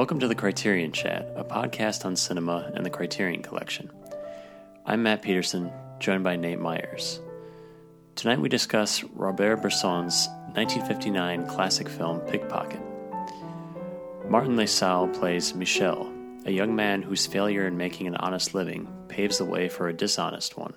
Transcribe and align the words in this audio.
Welcome 0.00 0.20
to 0.20 0.28
the 0.28 0.34
Criterion 0.34 0.92
Chat, 0.92 1.30
a 1.36 1.44
podcast 1.44 2.06
on 2.06 2.16
cinema 2.16 2.72
and 2.74 2.86
the 2.86 2.90
Criterion 2.90 3.42
Collection. 3.42 3.90
I'm 4.86 5.02
Matt 5.02 5.20
Peterson, 5.20 5.70
joined 5.98 6.24
by 6.24 6.36
Nate 6.36 6.58
Myers. 6.58 7.20
Tonight 8.14 8.40
we 8.40 8.48
discuss 8.48 9.04
Robert 9.04 9.60
Bresson's 9.60 10.26
1959 10.54 11.46
classic 11.48 11.86
film 11.86 12.20
Pickpocket. 12.20 12.80
Martin 14.26 14.56
Lasalle 14.56 15.08
plays 15.08 15.54
Michel, 15.54 16.10
a 16.46 16.50
young 16.50 16.74
man 16.74 17.02
whose 17.02 17.26
failure 17.26 17.66
in 17.66 17.76
making 17.76 18.06
an 18.06 18.16
honest 18.16 18.54
living 18.54 18.88
paves 19.08 19.36
the 19.36 19.44
way 19.44 19.68
for 19.68 19.88
a 19.88 19.92
dishonest 19.92 20.56
one. 20.56 20.72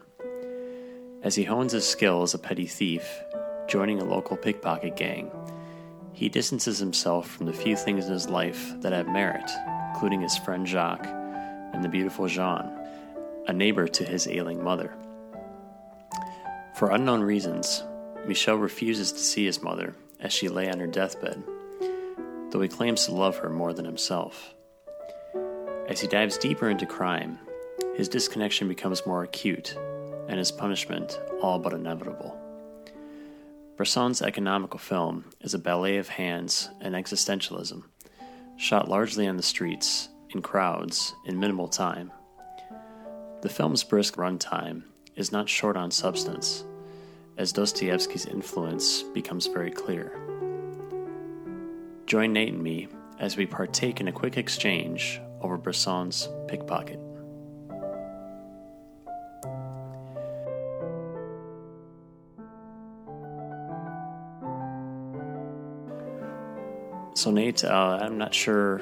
As 1.22 1.34
he 1.34 1.45
hones 1.45 1.72
his 1.72 1.88
skill 1.88 2.23
as 2.23 2.34
a 2.34 2.40
petty 2.40 2.67
thief, 2.67 3.23
joining 3.70 4.02
a 4.02 4.03
local 4.03 4.36
pickpocket 4.36 4.98
gang, 4.98 5.31
he 6.13 6.30
distances 6.30 6.80
himself 6.80 7.30
from 7.30 7.48
the 7.48 7.53
few 7.53 7.76
things 7.76 8.05
in 8.05 8.13
his 8.13 8.30
life 8.30 8.73
that 8.81 8.94
have 8.94 9.08
merit, 9.08 9.49
including 9.90 10.22
his 10.22 10.38
friend 10.38 10.67
Jacques 10.67 11.08
and 11.73 11.84
the 11.84 11.89
beautiful 11.89 12.27
Jeanne, 12.27 12.72
a 13.48 13.53
neighbor 13.53 13.88
to 13.88 14.05
his 14.05 14.27
ailing 14.27 14.63
mother. 14.63 14.94
For 16.76 16.91
unknown 16.91 17.22
reasons, 17.22 17.84
Michel 18.26 18.55
refuses 18.55 19.12
to 19.12 19.20
see 19.20 19.45
his 19.45 19.62
mother 19.62 19.95
as 20.20 20.31
she 20.31 20.49
lay 20.49 20.70
on 20.70 20.80
her 20.80 20.88
deathbed, 20.88 21.44
though 22.52 22.61
he 22.61 22.70
claims 22.70 23.05
to 23.05 23.14
love 23.14 23.38
her 23.38 23.50
more 23.50 23.73
than 23.73 23.86
himself. 23.86 24.53
As 25.88 26.00
he 26.00 26.08
dives 26.08 26.38
deeper 26.38 26.69
into 26.69 26.86
crime, 26.86 27.39
his 27.95 28.08
disconnection 28.08 28.67
becomes 28.67 29.06
more 29.06 29.23
acute, 29.23 29.75
and 30.28 30.38
his 30.38 30.52
punishment 30.52 31.19
all 31.41 31.59
but 31.59 31.73
inevitable. 31.73 32.39
Bresson's 33.75 34.21
economical 34.21 34.77
film 34.77 35.25
is 35.41 35.55
a 35.55 35.59
ballet 35.59 35.97
of 35.97 36.07
hands 36.07 36.69
and 36.79 36.93
existentialism, 36.93 37.81
shot 38.55 38.88
largely 38.88 39.27
on 39.27 39.35
the 39.35 39.41
streets, 39.41 40.09
in 40.29 40.43
crowds, 40.43 41.16
in 41.25 41.39
minimal 41.39 41.67
time. 41.67 42.11
The 43.41 43.49
film's 43.49 43.83
brisk 43.83 44.16
runtime 44.16 44.83
is 45.16 45.31
not 45.31 45.49
short 45.49 45.75
on 45.75 45.89
substance, 45.89 46.63
as 47.38 47.51
Dostoevsky's 47.51 48.27
influence 48.27 49.01
becomes 49.01 49.47
very 49.47 49.71
clear. 49.71 50.19
Join 52.05 52.31
Nate 52.31 52.53
and 52.53 52.61
me 52.61 52.89
as 53.19 53.38
we 53.38 53.47
partake 53.47 53.99
in 53.99 54.07
a 54.07 54.11
quick 54.11 54.38
exchange 54.38 55.19
over 55.41 55.57
Bresson's 55.57 56.29
Pickpocket. 56.47 56.99
So, 67.23 67.31
Nate, 67.31 67.63
uh, 67.63 67.99
I'm 68.02 68.17
not 68.17 68.33
sure 68.33 68.81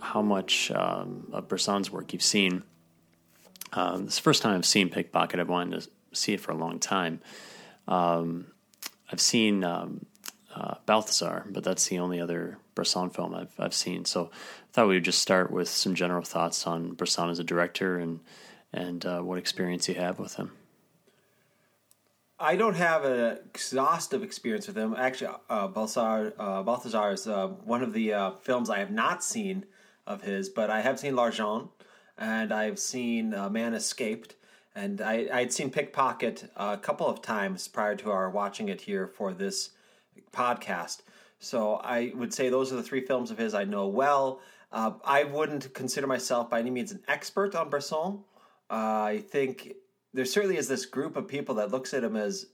how 0.00 0.22
much 0.22 0.70
um, 0.70 1.26
of 1.32 1.48
Bresson's 1.48 1.90
work 1.90 2.12
you've 2.12 2.22
seen. 2.22 2.62
Um, 3.72 4.04
this 4.04 4.14
is 4.14 4.18
the 4.20 4.22
first 4.22 4.40
time 4.40 4.54
I've 4.54 4.64
seen 4.64 4.88
Pickpocket. 4.88 5.40
I've 5.40 5.48
wanted 5.48 5.80
to 5.80 5.90
see 6.12 6.32
it 6.32 6.40
for 6.40 6.52
a 6.52 6.56
long 6.56 6.78
time. 6.78 7.20
Um, 7.88 8.46
I've 9.10 9.20
seen 9.20 9.64
um, 9.64 10.06
uh, 10.54 10.76
Balthazar, 10.86 11.44
but 11.50 11.64
that's 11.64 11.88
the 11.88 11.98
only 11.98 12.20
other 12.20 12.56
Bresson 12.76 13.10
film 13.10 13.34
I've, 13.34 13.52
I've 13.58 13.74
seen. 13.74 14.04
So 14.04 14.30
I 14.32 14.72
thought 14.72 14.86
we 14.86 14.94
would 14.94 15.04
just 15.04 15.20
start 15.20 15.50
with 15.50 15.68
some 15.68 15.96
general 15.96 16.22
thoughts 16.22 16.68
on 16.68 16.92
Bresson 16.92 17.30
as 17.30 17.40
a 17.40 17.44
director 17.44 17.98
and 17.98 18.20
and 18.72 19.04
uh, 19.04 19.22
what 19.22 19.38
experience 19.38 19.88
you 19.88 19.96
have 19.96 20.20
with 20.20 20.36
him. 20.36 20.52
I 22.42 22.56
don't 22.56 22.74
have 22.74 23.04
an 23.04 23.38
exhaustive 23.54 24.24
experience 24.24 24.66
with 24.66 24.76
him. 24.76 24.96
Actually, 24.98 25.36
uh, 25.48 25.68
Balthazar, 25.68 26.34
uh, 26.36 26.64
Balthazar 26.64 27.12
is 27.12 27.28
uh, 27.28 27.46
one 27.46 27.84
of 27.84 27.92
the 27.92 28.12
uh, 28.12 28.30
films 28.32 28.68
I 28.68 28.80
have 28.80 28.90
not 28.90 29.22
seen 29.22 29.64
of 30.08 30.22
his, 30.22 30.48
but 30.48 30.68
I 30.68 30.80
have 30.80 30.98
seen 30.98 31.14
L'Argent, 31.14 31.68
and 32.18 32.52
I've 32.52 32.80
seen 32.80 33.32
uh, 33.32 33.48
Man 33.48 33.74
Escaped, 33.74 34.34
and 34.74 35.00
I 35.00 35.28
I'd 35.32 35.52
seen 35.52 35.70
Pickpocket 35.70 36.50
a 36.56 36.76
couple 36.78 37.06
of 37.06 37.22
times 37.22 37.68
prior 37.68 37.94
to 37.94 38.10
our 38.10 38.28
watching 38.28 38.68
it 38.68 38.80
here 38.80 39.06
for 39.06 39.32
this 39.32 39.70
podcast. 40.32 41.02
So 41.38 41.74
I 41.76 42.10
would 42.16 42.34
say 42.34 42.48
those 42.48 42.72
are 42.72 42.76
the 42.76 42.82
three 42.82 43.06
films 43.06 43.30
of 43.30 43.38
his 43.38 43.54
I 43.54 43.62
know 43.62 43.86
well. 43.86 44.40
Uh, 44.72 44.94
I 45.04 45.22
wouldn't 45.22 45.74
consider 45.74 46.08
myself 46.08 46.50
by 46.50 46.58
any 46.58 46.70
means 46.70 46.90
an 46.90 47.04
expert 47.06 47.54
on 47.54 47.70
Bresson. 47.70 48.24
I 48.68 49.22
think 49.28 49.74
there 50.12 50.24
certainly 50.24 50.56
is 50.56 50.68
this 50.68 50.86
group 50.86 51.16
of 51.16 51.28
people 51.28 51.54
that 51.56 51.70
looks 51.70 51.94
at 51.94 52.04
him 52.04 52.16
as 52.16 52.46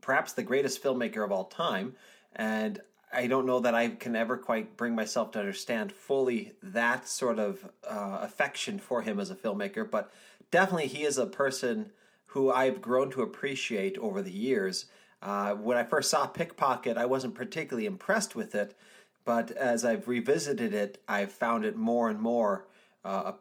perhaps 0.00 0.32
the 0.32 0.42
greatest 0.42 0.82
filmmaker 0.82 1.24
of 1.24 1.32
all 1.32 1.44
time, 1.44 1.94
and 2.34 2.80
I 3.12 3.26
don't 3.26 3.46
know 3.46 3.60
that 3.60 3.74
I 3.74 3.88
can 3.88 4.14
ever 4.14 4.36
quite 4.36 4.76
bring 4.76 4.94
myself 4.94 5.32
to 5.32 5.40
understand 5.40 5.92
fully 5.92 6.52
that 6.62 7.08
sort 7.08 7.38
of 7.38 7.68
uh, 7.88 8.18
affection 8.20 8.78
for 8.78 9.02
him 9.02 9.18
as 9.18 9.30
a 9.30 9.34
filmmaker. 9.34 9.88
But 9.88 10.12
definitely, 10.50 10.86
he 10.86 11.02
is 11.02 11.18
a 11.18 11.26
person 11.26 11.90
who 12.26 12.52
I've 12.52 12.80
grown 12.80 13.10
to 13.10 13.22
appreciate 13.22 13.98
over 13.98 14.22
the 14.22 14.30
years. 14.30 14.86
Uh, 15.20 15.54
when 15.54 15.76
I 15.76 15.82
first 15.82 16.10
saw 16.10 16.26
Pickpocket, 16.26 16.96
I 16.96 17.06
wasn't 17.06 17.34
particularly 17.34 17.86
impressed 17.86 18.36
with 18.36 18.54
it, 18.54 18.76
but 19.24 19.50
as 19.50 19.84
I've 19.84 20.06
revisited 20.06 20.72
it, 20.72 21.02
I've 21.08 21.32
found 21.32 21.64
it 21.64 21.76
more 21.76 22.08
and 22.08 22.20
more 22.20 22.68
uh, 23.04 23.32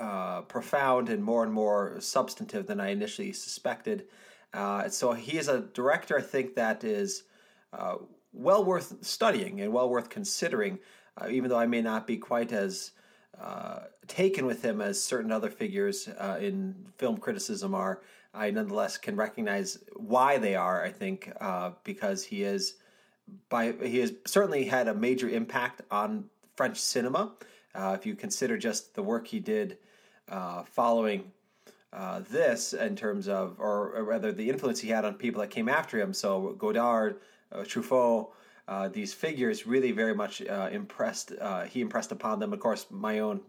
uh, 0.00 0.42
profound 0.42 1.08
and 1.08 1.22
more 1.22 1.42
and 1.42 1.52
more 1.52 1.96
substantive 2.00 2.66
than 2.66 2.80
I 2.80 2.90
initially 2.90 3.32
suspected. 3.32 4.06
Uh, 4.52 4.88
so 4.88 5.12
he 5.12 5.38
is 5.38 5.48
a 5.48 5.60
director, 5.60 6.18
I 6.18 6.22
think, 6.22 6.54
that 6.54 6.84
is 6.84 7.24
uh, 7.72 7.96
well 8.32 8.64
worth 8.64 9.04
studying 9.04 9.60
and 9.60 9.72
well 9.72 9.90
worth 9.90 10.08
considering, 10.08 10.78
uh, 11.20 11.28
even 11.28 11.50
though 11.50 11.58
I 11.58 11.66
may 11.66 11.82
not 11.82 12.06
be 12.06 12.16
quite 12.16 12.52
as 12.52 12.92
uh, 13.40 13.80
taken 14.06 14.46
with 14.46 14.62
him 14.62 14.80
as 14.80 15.02
certain 15.02 15.30
other 15.30 15.50
figures 15.50 16.08
in 16.40 16.74
film 16.96 17.18
criticism 17.18 17.74
are. 17.74 18.02
I 18.34 18.50
nonetheless 18.50 18.98
can 18.98 19.16
recognize 19.16 19.78
why 19.96 20.38
they 20.38 20.54
are. 20.54 20.84
I 20.84 20.90
think 20.90 21.32
because 21.84 22.24
he 22.24 22.42
is 22.42 22.74
by 23.48 23.72
he 23.82 23.98
has 23.98 24.12
certainly 24.26 24.64
had 24.64 24.88
a 24.88 24.94
major 24.94 25.28
impact 25.28 25.82
on 25.90 26.24
French 26.56 26.78
cinema. 26.78 27.34
Uh, 27.74 27.96
if 27.98 28.06
you 28.06 28.14
consider 28.14 28.56
just 28.58 28.94
the 28.94 29.02
work 29.02 29.28
he 29.28 29.38
did 29.38 29.78
uh, 30.30 30.62
following 30.64 31.30
uh, 31.92 32.20
this 32.30 32.72
in 32.72 32.96
terms 32.96 33.28
of, 33.28 33.56
or, 33.58 33.94
or, 33.96 34.04
rather, 34.04 34.32
the 34.32 34.48
influence 34.48 34.80
he 34.80 34.88
had 34.88 35.04
on 35.04 35.14
people 35.14 35.40
that 35.40 35.50
came 35.50 35.68
after 35.68 35.98
him. 35.98 36.12
So 36.12 36.54
Godard, 36.58 37.20
uh, 37.50 37.58
Truffaut, 37.58 38.28
uh, 38.66 38.88
these 38.88 39.14
figures 39.14 39.66
really 39.66 39.92
very 39.92 40.14
much 40.14 40.42
uh, 40.42 40.68
impressed. 40.70 41.32
he 41.68 41.80
impressed 41.80 42.12
upon 42.12 42.38
them. 42.38 42.52
Of 42.52 42.60
course, 42.60 42.86
my 42.90 43.20
own 43.20 43.40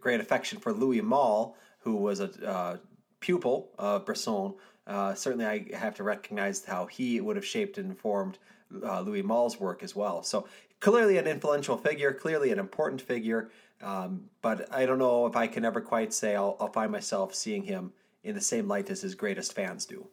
great 0.00 0.20
affection 0.20 0.58
for 0.58 0.72
Louis 0.72 1.02
Malle, 1.02 1.56
who 1.80 1.96
was 1.96 2.20
a 2.20 2.80
pupil 3.20 3.70
of 3.78 4.06
Bresson. 4.06 4.54
Certainly, 4.86 5.46
I 5.46 5.76
have 5.76 5.96
to 5.96 6.02
recognize 6.02 6.64
how 6.64 6.86
he 6.86 7.20
would 7.20 7.36
have 7.36 7.44
shaped 7.46 7.78
and 7.78 7.90
informed 7.90 8.38
Louis 8.70 9.22
Malle's 9.22 9.58
work 9.58 9.82
as 9.82 9.94
well. 9.94 10.22
So 10.22 10.46
clearly 10.80 11.16
an 11.16 11.26
influential 11.26 11.76
figure, 11.76 12.12
clearly 12.12 12.52
an 12.52 12.58
important 12.58 13.00
figure. 13.00 13.50
Um, 13.82 14.30
but 14.42 14.72
I 14.72 14.86
don't 14.86 14.98
know 14.98 15.26
if 15.26 15.36
I 15.36 15.46
can 15.46 15.64
ever 15.64 15.80
quite 15.80 16.12
say 16.12 16.36
I'll, 16.36 16.56
I'll 16.60 16.72
find 16.72 16.92
myself 16.92 17.34
seeing 17.34 17.64
him 17.64 17.92
in 18.22 18.34
the 18.34 18.40
same 18.40 18.68
light 18.68 18.90
as 18.90 19.02
his 19.02 19.14
greatest 19.14 19.52
fans 19.52 19.86
do. 19.86 20.06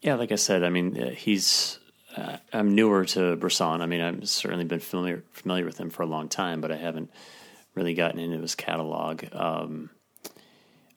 Yeah, 0.00 0.14
like 0.14 0.32
I 0.32 0.36
said, 0.36 0.62
I 0.62 0.70
mean, 0.70 1.00
uh, 1.00 1.10
he's. 1.10 1.78
Uh, 2.16 2.38
I'm 2.52 2.74
newer 2.74 3.04
to 3.04 3.36
Bresson. 3.36 3.82
I 3.82 3.86
mean, 3.86 4.00
I've 4.00 4.28
certainly 4.28 4.64
been 4.64 4.80
familiar 4.80 5.22
familiar 5.32 5.64
with 5.64 5.78
him 5.78 5.90
for 5.90 6.02
a 6.02 6.06
long 6.06 6.28
time, 6.28 6.60
but 6.60 6.72
I 6.72 6.76
haven't 6.76 7.10
really 7.74 7.94
gotten 7.94 8.18
into 8.18 8.38
his 8.38 8.54
catalog. 8.54 9.24
Um, 9.32 9.90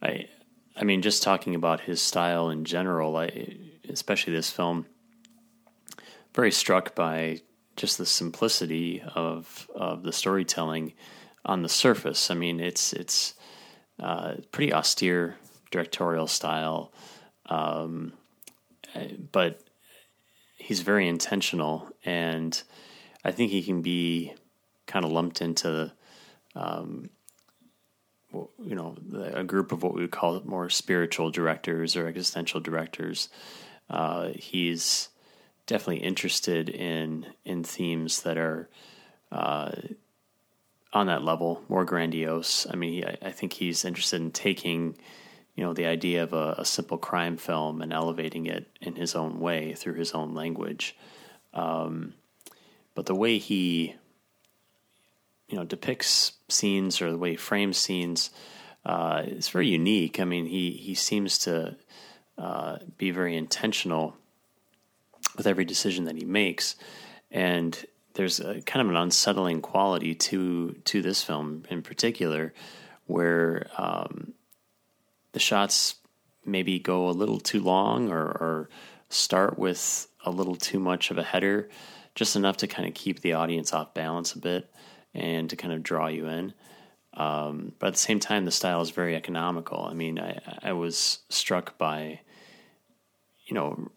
I, 0.02 0.28
I 0.76 0.84
mean, 0.84 1.02
just 1.02 1.24
talking 1.24 1.56
about 1.56 1.82
his 1.82 2.02
style 2.02 2.50
in 2.50 2.66
general, 2.66 3.18
I, 3.18 3.58
especially 3.90 4.34
this 4.34 4.50
film, 4.50 4.86
very 6.34 6.52
struck 6.52 6.96
by 6.96 7.42
just 7.76 7.98
the 7.98 8.06
simplicity 8.06 9.02
of 9.16 9.70
of 9.76 10.04
the 10.04 10.14
storytelling 10.14 10.94
on 11.46 11.62
the 11.62 11.70
surface. 11.70 12.32
I 12.32 12.36
mean, 12.36 12.60
it's 12.60 12.94
it's 12.94 13.34
uh, 14.00 14.36
pretty 14.52 14.74
austere 14.74 15.38
directorial 15.72 16.28
style, 16.28 16.92
um, 17.48 18.14
but 19.32 19.62
he's 20.58 20.82
very 20.82 21.08
intentional, 21.08 21.88
and 22.06 22.62
I 23.24 23.32
think 23.32 23.52
he 23.52 23.64
can 23.64 23.82
be 23.82 24.34
kind 24.88 25.06
of 25.06 25.12
lumped 25.12 25.42
into. 25.42 25.92
Um, 26.56 27.10
you 28.34 28.76
know, 28.76 28.96
a 29.34 29.44
group 29.44 29.72
of 29.72 29.84
what 29.84 29.94
we 29.94 30.02
would 30.02 30.12
call 30.12 30.42
more 30.46 30.70
spiritual 30.70 31.32
directors 31.32 31.96
or 31.96 32.08
existential 32.08 32.60
directors. 32.60 33.30
Uh, 33.90 34.30
he's 34.36 35.10
definitely 35.66 36.04
interested 36.04 36.70
in 36.70 37.26
in 37.46 37.64
themes 37.64 38.22
that 38.22 38.38
are 38.38 38.70
uh, 39.32 39.72
on 40.94 41.08
that 41.08 41.24
level, 41.24 41.64
more 41.70 41.86
grandiose. 41.86 42.68
I 42.70 42.76
mean, 42.76 43.06
I, 43.06 43.18
I, 43.28 43.32
think 43.32 43.54
he's 43.54 43.86
interested 43.86 44.22
in 44.22 44.32
taking, 44.32 44.98
you 45.56 45.64
know, 45.64 45.74
the 45.74 45.86
idea 45.86 46.24
of 46.24 46.34
a, 46.34 46.56
a, 46.58 46.66
simple 46.66 46.98
crime 46.98 47.38
film 47.38 47.82
and 47.82 47.94
elevating 47.94 48.46
it 48.46 48.68
in 48.82 48.96
his 48.96 49.16
own 49.16 49.40
way 49.40 49.74
through 49.74 49.94
his 49.94 50.12
own 50.12 50.34
language. 50.34 50.98
Um, 51.54 52.14
but 52.94 53.06
the 53.06 53.16
way 53.16 53.38
he 53.38 53.96
you 55.52 55.58
know 55.58 55.66
depicts 55.66 56.32
scenes 56.48 57.02
or 57.02 57.12
the 57.12 57.18
way 57.18 57.32
he 57.32 57.36
frames 57.36 57.78
scenes 57.78 58.32
uh, 58.86 59.24
is 59.26 59.50
very 59.50 59.68
unique. 59.68 60.20
I 60.20 60.24
mean, 60.24 60.46
he 60.46 60.72
he 60.72 60.96
seems 60.96 61.38
to 61.40 61.76
uh, 62.38 62.78
be 62.98 63.12
very 63.12 63.36
intentional 63.36 64.16
with 65.38 65.46
every 65.46 65.66
decision 65.66 66.06
that 66.06 66.16
he 66.16 66.26
makes, 66.26 66.76
and 67.30 67.86
there's 68.14 68.40
a 68.40 68.62
kind 68.62 68.86
of 68.86 68.90
an 68.90 68.98
unsettling 68.98 69.62
quality 69.62 70.16
to 70.16 70.74
to 70.86 71.02
this 71.02 71.22
film 71.22 71.66
in 71.70 71.82
particular, 71.82 72.54
where 73.06 73.68
um, 73.78 74.34
the 75.34 75.40
shots 75.40 75.96
maybe 76.46 76.80
go 76.80 77.08
a 77.08 77.12
little 77.12 77.40
too 77.40 77.60
long 77.60 78.10
or, 78.10 78.24
or 78.24 78.70
start 79.10 79.60
with 79.60 80.08
a 80.26 80.32
little 80.32 80.56
too 80.56 80.80
much 80.80 81.12
of 81.12 81.20
a 81.20 81.24
header, 81.24 81.70
just 82.16 82.36
enough 82.36 82.58
to 82.58 82.68
kind 82.68 82.88
of 82.88 82.96
keep 82.96 83.20
the 83.20 83.34
audience 83.34 83.74
off 83.74 83.94
balance 83.94 84.34
a 84.34 84.40
bit 84.40 84.68
and 85.14 85.50
to 85.50 85.56
kind 85.56 85.74
of 85.74 85.84
draw 85.84 86.08
you 86.08 86.28
in. 86.28 86.54
Um, 87.14 87.74
but 87.80 87.88
at 87.88 87.94
the 87.94 88.00
same 88.00 88.20
time, 88.20 88.46
the 88.46 88.52
style 88.52 88.82
is 88.82 88.92
very 88.92 89.16
economical. 89.16 89.86
I 89.86 89.94
mean, 89.94 90.20
I, 90.20 90.40
I 90.64 90.74
was 90.74 91.20
struck 91.30 91.78
by, 91.78 92.22
you 93.46 93.54
know, 93.54 93.90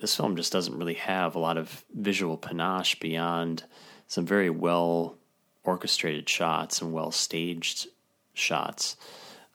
this 0.00 0.16
film 0.16 0.36
just 0.36 0.52
doesn't 0.52 0.76
really 0.76 0.94
have 0.94 1.34
a 1.34 1.40
lot 1.40 1.56
of 1.56 1.84
visual 1.94 2.36
panache 2.36 2.98
beyond 3.00 3.64
some 4.06 4.26
very 4.26 4.50
well 4.50 5.16
orchestrated 5.64 6.28
shots 6.28 6.80
and 6.80 6.92
well 6.92 7.10
staged 7.10 7.88
shots. 8.34 8.96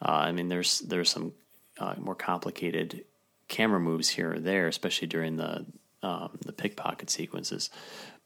Uh, 0.02 0.12
I 0.12 0.32
mean, 0.32 0.50
there's 0.50 0.80
there's 0.80 1.10
some 1.10 1.34
uh, 1.80 1.96
more 1.98 2.16
complicated 2.16 3.06
camera 3.48 3.80
moves 3.80 4.10
here 4.10 4.34
or 4.34 4.40
there, 4.40 4.68
especially 4.68 5.08
during 5.08 5.38
the 5.38 5.66
um, 6.02 6.38
the 6.46 6.52
pickpocket 6.52 7.10
sequences. 7.10 7.70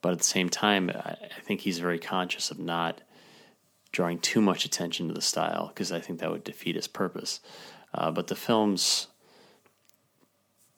But 0.01 0.11
at 0.13 0.19
the 0.19 0.23
same 0.23 0.49
time, 0.49 0.91
I, 0.94 1.15
think 1.44 1.61
he's 1.61 1.79
very 1.79 1.99
conscious 1.99 2.51
of 2.51 2.59
not 2.59 3.01
drawing 3.91 4.19
too 4.19 4.41
much 4.41 4.63
attention 4.65 5.07
to 5.07 5.13
the 5.13 5.21
style 5.21 5.67
because 5.67 5.91
I 5.91 5.99
think 5.99 6.19
that 6.19 6.31
would 6.31 6.44
defeat 6.44 6.75
his 6.75 6.88
purpose. 6.88 7.39
Uh, 7.94 8.11
but 8.11 8.27
the 8.27 8.35
film's 8.35 9.07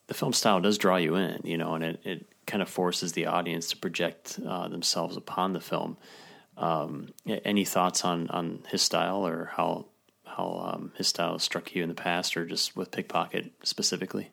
the 0.08 0.14
film 0.14 0.34
style 0.34 0.60
does 0.60 0.78
draw 0.78 0.96
you 0.96 1.16
in, 1.16 1.42
you 1.44 1.58
know, 1.58 1.76
and 1.76 1.84
it, 1.84 2.00
it 2.04 2.26
kind 2.48 2.64
of 2.64 2.70
forces 2.70 3.12
the 3.12 3.28
audience 3.28 3.68
to 3.68 3.78
project 3.78 4.40
uh, 4.48 4.68
themselves 4.68 5.16
upon 5.16 5.54
the 5.54 5.60
film. 5.60 5.98
Um, 6.58 7.10
any 7.28 7.66
thoughts 7.66 8.04
on 8.04 8.30
on 8.30 8.64
his 8.70 8.82
style 8.82 9.26
or 9.26 9.52
how 9.54 9.86
how 10.26 10.72
um, 10.74 10.92
his 10.96 11.08
style 11.08 11.40
struck 11.40 11.76
you 11.76 11.84
in 11.84 11.90
the 11.90 11.96
past, 11.96 12.38
or 12.38 12.46
just 12.46 12.76
with 12.76 12.92
Pickpocket 12.92 13.52
specifically? 13.64 14.32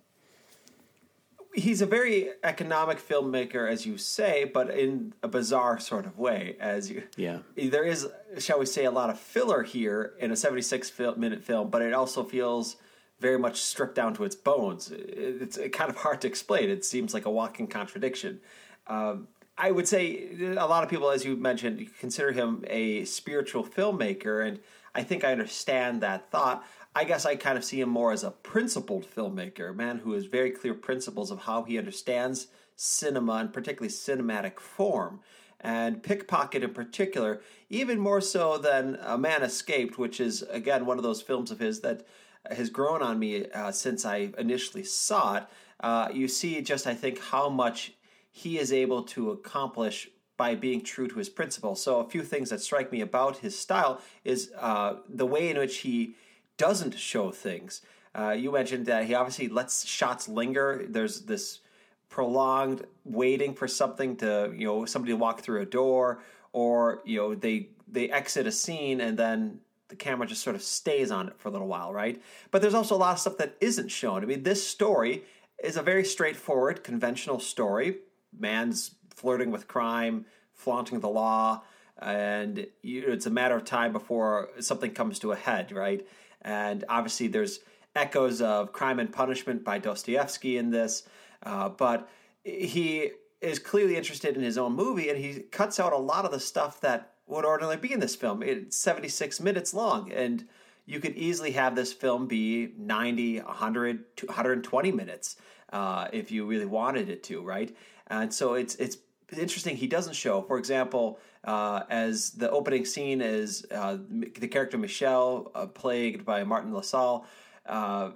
He's 1.56 1.82
a 1.82 1.86
very 1.86 2.30
economic 2.44 2.98
filmmaker, 2.98 3.68
as 3.68 3.86
you 3.86 3.98
say, 3.98 4.44
but 4.44 4.70
in 4.70 5.14
a 5.22 5.28
bizarre 5.28 5.80
sort 5.80 6.06
of 6.06 6.18
way. 6.18 6.56
As 6.60 6.90
you, 6.90 7.02
yeah, 7.16 7.38
there 7.56 7.84
is, 7.84 8.06
shall 8.38 8.58
we 8.58 8.66
say, 8.66 8.84
a 8.84 8.90
lot 8.90 9.10
of 9.10 9.18
filler 9.18 9.62
here 9.62 10.12
in 10.20 10.30
a 10.30 10.36
seventy-six 10.36 10.92
minute 11.16 11.42
film, 11.42 11.70
but 11.70 11.82
it 11.82 11.92
also 11.92 12.22
feels 12.22 12.76
very 13.18 13.38
much 13.38 13.62
stripped 13.62 13.94
down 13.94 14.14
to 14.14 14.24
its 14.24 14.36
bones. 14.36 14.92
It's 14.92 15.58
kind 15.72 15.90
of 15.90 15.96
hard 15.96 16.20
to 16.20 16.28
explain. 16.28 16.68
It 16.68 16.84
seems 16.84 17.14
like 17.14 17.24
a 17.24 17.30
walking 17.30 17.66
contradiction. 17.66 18.40
Um, 18.86 19.28
I 19.58 19.70
would 19.70 19.88
say 19.88 20.28
a 20.38 20.66
lot 20.66 20.84
of 20.84 20.90
people, 20.90 21.10
as 21.10 21.24
you 21.24 21.34
mentioned, 21.34 21.88
consider 21.98 22.32
him 22.32 22.62
a 22.68 23.06
spiritual 23.06 23.64
filmmaker, 23.64 24.46
and 24.46 24.60
I 24.94 25.02
think 25.02 25.24
I 25.24 25.32
understand 25.32 26.02
that 26.02 26.30
thought. 26.30 26.62
I 26.96 27.04
guess 27.04 27.26
I 27.26 27.36
kind 27.36 27.58
of 27.58 27.64
see 27.64 27.82
him 27.82 27.90
more 27.90 28.10
as 28.10 28.24
a 28.24 28.30
principled 28.30 29.04
filmmaker, 29.04 29.68
a 29.68 29.74
man 29.74 29.98
who 29.98 30.12
has 30.12 30.24
very 30.24 30.50
clear 30.50 30.72
principles 30.72 31.30
of 31.30 31.40
how 31.40 31.62
he 31.62 31.76
understands 31.76 32.46
cinema 32.74 33.34
and 33.34 33.52
particularly 33.52 33.92
cinematic 33.92 34.58
form. 34.58 35.20
And 35.60 36.02
Pickpocket 36.02 36.62
in 36.62 36.72
particular, 36.72 37.42
even 37.68 37.98
more 38.00 38.22
so 38.22 38.56
than 38.56 38.98
A 39.02 39.18
Man 39.18 39.42
Escaped, 39.42 39.98
which 39.98 40.20
is, 40.20 40.40
again, 40.48 40.86
one 40.86 40.96
of 40.96 41.02
those 41.02 41.20
films 41.20 41.50
of 41.50 41.58
his 41.58 41.80
that 41.80 42.06
has 42.50 42.70
grown 42.70 43.02
on 43.02 43.18
me 43.18 43.44
uh, 43.50 43.72
since 43.72 44.06
I 44.06 44.30
initially 44.38 44.84
saw 44.84 45.36
it. 45.36 45.44
Uh, 45.80 46.08
you 46.14 46.28
see 46.28 46.62
just, 46.62 46.86
I 46.86 46.94
think, 46.94 47.20
how 47.20 47.50
much 47.50 47.92
he 48.30 48.58
is 48.58 48.72
able 48.72 49.02
to 49.02 49.32
accomplish 49.32 50.08
by 50.38 50.54
being 50.54 50.80
true 50.80 51.08
to 51.08 51.16
his 51.16 51.28
principles. 51.28 51.82
So, 51.82 52.00
a 52.00 52.08
few 52.08 52.22
things 52.22 52.48
that 52.48 52.62
strike 52.62 52.90
me 52.90 53.02
about 53.02 53.38
his 53.38 53.58
style 53.58 54.00
is 54.24 54.50
uh, 54.58 54.94
the 55.06 55.26
way 55.26 55.50
in 55.50 55.58
which 55.58 55.78
he 55.78 56.14
doesn't 56.56 56.98
show 56.98 57.30
things. 57.30 57.82
Uh, 58.18 58.30
you 58.30 58.50
mentioned 58.50 58.86
that 58.86 59.04
he 59.04 59.14
obviously 59.14 59.48
lets 59.48 59.86
shots 59.86 60.28
linger. 60.28 60.86
There's 60.88 61.22
this 61.22 61.60
prolonged 62.08 62.86
waiting 63.04 63.54
for 63.54 63.68
something 63.68 64.16
to, 64.16 64.52
you 64.56 64.66
know, 64.66 64.84
somebody 64.86 65.12
to 65.12 65.16
walk 65.16 65.42
through 65.42 65.60
a 65.60 65.66
door, 65.66 66.22
or 66.52 67.02
you 67.04 67.18
know, 67.18 67.34
they 67.34 67.68
they 67.86 68.08
exit 68.10 68.46
a 68.46 68.52
scene 68.52 69.00
and 69.00 69.18
then 69.18 69.60
the 69.88 69.96
camera 69.96 70.26
just 70.26 70.42
sort 70.42 70.56
of 70.56 70.62
stays 70.62 71.10
on 71.10 71.28
it 71.28 71.38
for 71.38 71.48
a 71.48 71.52
little 71.52 71.68
while, 71.68 71.92
right? 71.92 72.20
But 72.50 72.62
there's 72.62 72.74
also 72.74 72.96
a 72.96 72.98
lot 72.98 73.12
of 73.12 73.20
stuff 73.20 73.36
that 73.38 73.56
isn't 73.60 73.88
shown. 73.88 74.22
I 74.22 74.26
mean, 74.26 74.42
this 74.42 74.66
story 74.66 75.22
is 75.62 75.76
a 75.76 75.82
very 75.82 76.04
straightforward, 76.04 76.82
conventional 76.82 77.38
story. 77.38 77.98
Man's 78.36 78.92
flirting 79.14 79.50
with 79.50 79.68
crime, 79.68 80.26
flaunting 80.52 81.00
the 81.00 81.08
law, 81.08 81.62
and 81.98 82.66
it's 82.82 83.26
a 83.26 83.30
matter 83.30 83.56
of 83.56 83.64
time 83.64 83.92
before 83.92 84.50
something 84.60 84.90
comes 84.90 85.18
to 85.20 85.32
a 85.32 85.36
head, 85.36 85.72
right? 85.72 86.06
And 86.46 86.84
obviously, 86.88 87.26
there's 87.26 87.60
echoes 87.96 88.40
of 88.40 88.72
Crime 88.72 89.00
and 89.00 89.12
Punishment 89.12 89.64
by 89.64 89.78
Dostoevsky 89.78 90.56
in 90.56 90.70
this, 90.70 91.02
uh, 91.42 91.68
but 91.68 92.08
he 92.44 93.10
is 93.40 93.58
clearly 93.58 93.96
interested 93.96 94.36
in 94.36 94.42
his 94.42 94.56
own 94.56 94.74
movie, 94.74 95.10
and 95.10 95.18
he 95.18 95.40
cuts 95.40 95.80
out 95.80 95.92
a 95.92 95.98
lot 95.98 96.24
of 96.24 96.30
the 96.30 96.40
stuff 96.40 96.80
that 96.80 97.14
would 97.26 97.44
ordinarily 97.44 97.76
be 97.76 97.92
in 97.92 98.00
this 98.00 98.14
film. 98.14 98.42
It's 98.42 98.76
76 98.76 99.40
minutes 99.40 99.74
long, 99.74 100.12
and 100.12 100.46
you 100.86 101.00
could 101.00 101.16
easily 101.16 101.50
have 101.52 101.74
this 101.74 101.92
film 101.92 102.28
be 102.28 102.72
90, 102.78 103.40
100, 103.40 104.04
120 104.24 104.92
minutes 104.92 105.36
uh, 105.72 106.06
if 106.12 106.30
you 106.30 106.46
really 106.46 106.64
wanted 106.66 107.08
it 107.08 107.24
to, 107.24 107.42
right? 107.42 107.76
And 108.06 108.32
so 108.32 108.54
it's 108.54 108.76
it's 108.76 108.98
interesting. 109.32 109.76
He 109.76 109.86
doesn't 109.86 110.14
show, 110.14 110.42
for 110.42 110.58
example, 110.58 111.18
uh, 111.44 111.82
as 111.90 112.30
the 112.30 112.50
opening 112.50 112.84
scene 112.84 113.20
is 113.20 113.66
uh, 113.70 113.98
the 114.08 114.48
character 114.48 114.78
Michel, 114.78 115.50
uh, 115.54 115.66
plagued 115.66 116.24
by 116.24 116.44
Martin 116.44 116.72
LaSalle, 116.72 117.26
uh, 117.66 118.10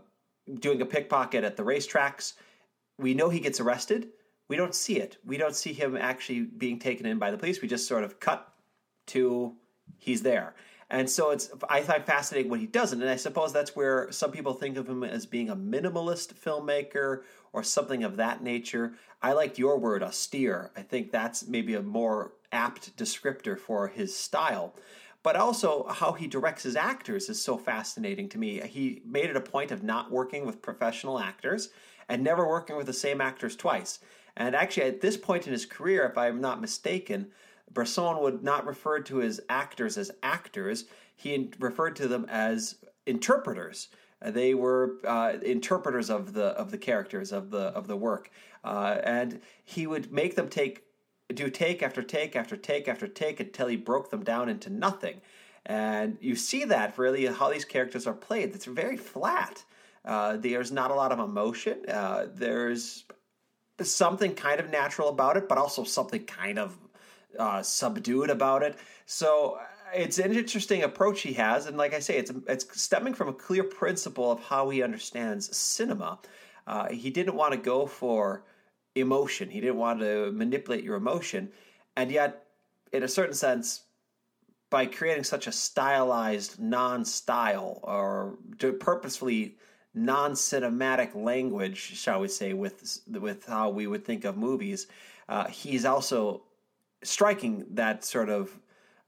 doing 0.60 0.80
a 0.80 0.86
pickpocket 0.86 1.44
at 1.44 1.56
the 1.56 1.62
racetracks. 1.64 2.34
We 2.98 3.14
know 3.14 3.28
he 3.28 3.40
gets 3.40 3.60
arrested. 3.60 4.08
We 4.48 4.56
don't 4.56 4.74
see 4.74 4.98
it. 4.98 5.16
We 5.24 5.36
don't 5.36 5.54
see 5.54 5.72
him 5.72 5.96
actually 5.96 6.42
being 6.42 6.78
taken 6.78 7.06
in 7.06 7.18
by 7.18 7.30
the 7.30 7.38
police. 7.38 7.62
We 7.62 7.68
just 7.68 7.86
sort 7.86 8.04
of 8.04 8.20
cut 8.20 8.52
to 9.08 9.54
he's 9.98 10.22
there. 10.22 10.54
And 10.90 11.08
so 11.08 11.30
it's 11.30 11.50
I 11.68 11.82
find 11.82 12.04
fascinating 12.04 12.50
what 12.50 12.58
he 12.58 12.66
doesn't, 12.66 13.00
and 13.00 13.10
I 13.10 13.16
suppose 13.16 13.52
that's 13.52 13.76
where 13.76 14.10
some 14.10 14.32
people 14.32 14.54
think 14.54 14.76
of 14.76 14.88
him 14.88 15.04
as 15.04 15.24
being 15.24 15.48
a 15.48 15.56
minimalist 15.56 16.34
filmmaker 16.34 17.22
or 17.52 17.62
something 17.62 18.02
of 18.02 18.16
that 18.16 18.42
nature. 18.42 18.94
I 19.22 19.32
liked 19.32 19.58
your 19.58 19.78
word, 19.78 20.02
austere. 20.02 20.72
I 20.76 20.82
think 20.82 21.12
that's 21.12 21.46
maybe 21.46 21.74
a 21.74 21.82
more 21.82 22.32
apt 22.50 22.96
descriptor 22.96 23.58
for 23.58 23.88
his 23.88 24.16
style. 24.16 24.74
But 25.22 25.36
also, 25.36 25.86
how 25.88 26.12
he 26.12 26.26
directs 26.26 26.62
his 26.62 26.76
actors 26.76 27.28
is 27.28 27.40
so 27.40 27.56
fascinating 27.58 28.28
to 28.30 28.38
me. 28.38 28.60
He 28.60 29.02
made 29.04 29.28
it 29.30 29.36
a 29.36 29.40
point 29.40 29.70
of 29.70 29.82
not 29.82 30.10
working 30.10 30.46
with 30.46 30.62
professional 30.62 31.20
actors 31.20 31.68
and 32.08 32.24
never 32.24 32.48
working 32.48 32.76
with 32.76 32.86
the 32.86 32.92
same 32.92 33.20
actors 33.20 33.54
twice. 33.54 34.00
And 34.36 34.56
actually, 34.56 34.86
at 34.86 35.02
this 35.02 35.18
point 35.18 35.46
in 35.46 35.52
his 35.52 35.66
career, 35.66 36.06
if 36.06 36.16
I'm 36.16 36.40
not 36.40 36.60
mistaken, 36.60 37.28
Bresson 37.70 38.20
would 38.20 38.42
not 38.42 38.66
refer 38.66 39.00
to 39.00 39.16
his 39.16 39.40
actors 39.48 39.96
as 39.96 40.10
actors, 40.22 40.84
he 41.14 41.50
referred 41.58 41.96
to 41.96 42.08
them 42.08 42.26
as 42.28 42.76
interpreters. 43.06 43.88
They 44.22 44.54
were 44.54 44.96
uh, 45.06 45.34
interpreters 45.42 46.10
of 46.10 46.34
the 46.34 46.46
of 46.46 46.70
the 46.70 46.78
characters 46.78 47.32
of 47.32 47.50
the 47.50 47.68
of 47.68 47.86
the 47.86 47.96
work, 47.96 48.30
uh, 48.64 48.98
and 49.02 49.40
he 49.64 49.86
would 49.86 50.12
make 50.12 50.36
them 50.36 50.48
take 50.48 50.84
do 51.32 51.48
take 51.48 51.82
after 51.82 52.02
take 52.02 52.36
after 52.36 52.56
take 52.56 52.88
after 52.88 53.08
take 53.08 53.40
until 53.40 53.68
he 53.68 53.76
broke 53.76 54.10
them 54.10 54.22
down 54.22 54.48
into 54.48 54.68
nothing. 54.68 55.20
And 55.64 56.18
you 56.20 56.36
see 56.36 56.64
that 56.64 56.98
really 56.98 57.26
how 57.26 57.50
these 57.50 57.64
characters 57.64 58.06
are 58.06 58.14
played. 58.14 58.54
It's 58.54 58.64
very 58.64 58.96
flat. 58.96 59.64
Uh, 60.04 60.36
there's 60.36 60.72
not 60.72 60.90
a 60.90 60.94
lot 60.94 61.12
of 61.12 61.18
emotion. 61.18 61.88
Uh, 61.88 62.26
there's 62.34 63.04
something 63.80 64.34
kind 64.34 64.60
of 64.60 64.70
natural 64.70 65.08
about 65.08 65.36
it, 65.36 65.48
but 65.48 65.58
also 65.58 65.84
something 65.84 66.24
kind 66.24 66.58
of 66.58 66.76
uh, 67.38 67.62
subdued 67.62 68.30
about 68.30 68.62
it. 68.62 68.76
So 69.06 69.58
it's 69.94 70.18
an 70.18 70.34
interesting 70.34 70.82
approach 70.82 71.22
he 71.22 71.32
has, 71.34 71.66
and 71.66 71.76
like 71.76 71.94
I 71.94 72.00
say, 72.00 72.16
it's 72.16 72.32
it's 72.46 72.80
stemming 72.80 73.14
from 73.14 73.28
a 73.28 73.32
clear 73.32 73.64
principle 73.64 74.30
of 74.30 74.40
how 74.40 74.70
he 74.70 74.82
understands 74.82 75.54
cinema. 75.56 76.18
Uh, 76.66 76.88
he 76.88 77.10
didn't 77.10 77.34
want 77.34 77.52
to 77.52 77.58
go 77.58 77.86
for 77.86 78.44
emotion. 78.94 79.50
He 79.50 79.60
didn't 79.60 79.76
want 79.76 80.00
to 80.00 80.32
manipulate 80.32 80.84
your 80.84 80.96
emotion. 80.96 81.50
And 81.96 82.10
yet, 82.10 82.46
in 82.92 83.02
a 83.02 83.08
certain 83.08 83.34
sense, 83.34 83.82
by 84.70 84.86
creating 84.86 85.24
such 85.24 85.46
a 85.46 85.52
stylized 85.52 86.60
non 86.60 87.04
style 87.04 87.80
or 87.82 88.38
purposefully 88.78 89.56
non 89.94 90.32
cinematic 90.32 91.14
language, 91.14 91.78
shall 91.78 92.20
we 92.20 92.28
say, 92.28 92.52
with, 92.52 93.00
with 93.08 93.46
how 93.46 93.70
we 93.70 93.86
would 93.86 94.04
think 94.04 94.24
of 94.24 94.36
movies, 94.36 94.86
uh, 95.28 95.48
he's 95.48 95.84
also 95.84 96.42
striking 97.02 97.64
that 97.70 98.04
sort 98.04 98.28
of 98.28 98.58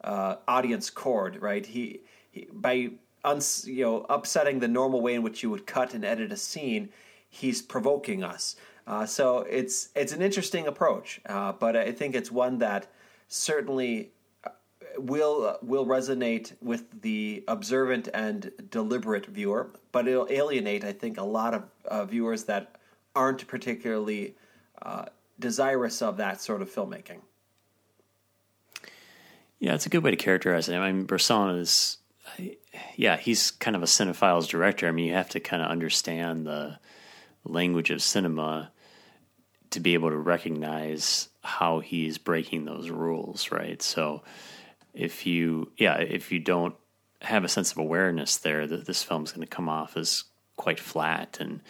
uh, 0.03 0.37
audience 0.49 0.91
chord, 0.91 1.41
right? 1.41 1.65
He, 1.65 2.01
he 2.31 2.49
by 2.53 2.93
uns, 3.25 3.67
you 3.67 3.85
know 3.85 4.07
upsetting 4.09 4.59
the 4.59 4.69
normal 4.69 5.01
way 5.01 5.15
in 5.15 5.23
which 5.23 5.43
you 5.43 5.51
would 5.51 5.67
cut 5.67 5.95
and 5.95 6.05
edit 6.05 6.33
a 6.33 6.37
scene, 6.37 6.89
he's 7.29 7.63
provoking 7.63 8.23
us. 8.25 8.57
Uh, 8.87 9.07
so 9.07 9.41
it's 9.41 9.91
it's 9.95 10.13
an 10.13 10.23
interesting 10.23 10.67
approach, 10.67 11.21
uh, 11.27 11.53
but 11.53 11.77
I 11.77 11.93
think 11.93 12.15
it's 12.15 12.31
one 12.31 12.59
that 12.59 12.89
certainly 13.29 14.11
uh, 14.45 14.51
will 14.99 15.57
will 15.63 15.87
resonate 15.87 16.53
with 16.61 17.03
the 17.03 17.45
observant 17.47 18.09
and 18.13 18.51
deliberate 18.71 19.27
viewer, 19.27 19.71
but 19.93 20.09
it'll 20.09 20.27
alienate, 20.31 20.85
I 20.85 20.93
think, 20.93 21.19
a 21.19 21.25
lot 21.25 21.55
of 21.55 21.65
uh, 21.85 22.05
viewers 22.05 22.45
that 22.45 22.77
aren't 23.15 23.47
particularly 23.47 24.35
uh, 24.81 25.05
desirous 25.39 26.03
of 26.03 26.17
that 26.17 26.41
sort 26.41 26.61
of 26.61 26.71
filmmaking. 26.71 27.21
Yeah, 29.63 29.75
it's 29.75 29.87
a 29.87 29.91
good 29.91 30.03
way 30.03 30.11
to 30.11 30.17
characterize 30.17 30.69
it. 30.69 30.75
I 30.75 30.91
mean, 30.91 31.05
Bresson 31.05 31.51
is, 31.51 31.99
yeah, 32.97 33.17
he's 33.17 33.53
kind 33.53 33.77
of 33.77 33.85
a 33.85 33.87
cinephile's 33.87 34.49
director. 34.49 34.89
I 34.89 34.91
mean, 34.91 35.07
you 35.07 35.15
have 35.15 35.29
to 35.31 35.41
kind 35.41 35.63
of 35.63 35.71
understand 35.71 36.49
the 36.49 36.81
language 37.45 37.91
of 37.91 38.03
cinema 38.03 38.73
to 39.71 39.79
be 39.79 39.95
able 39.95 40.11
to 40.11 40.17
recognize 40.17 41.29
how 41.45 41.79
he's 41.79 42.19
breaking 42.19 42.65
those 42.65 42.91
rules, 42.91 43.53
right? 43.53 43.81
So 43.81 44.25
if 44.95 45.27
you, 45.27 45.71
yeah, 45.77 45.99
if 45.99 46.33
you 46.33 46.41
don't 46.41 46.75
have 47.21 47.45
a 47.45 47.49
sense 47.49 47.71
of 47.71 47.79
awareness 47.79 48.39
there, 48.39 48.67
that 48.67 48.85
this 48.87 49.05
film's 49.05 49.31
going 49.31 49.47
to 49.47 49.57
come 49.57 49.69
off 49.69 49.97
as 49.97 50.25
quite 50.57 50.81
flat, 50.81 51.37
and, 51.39 51.51
and 51.51 51.61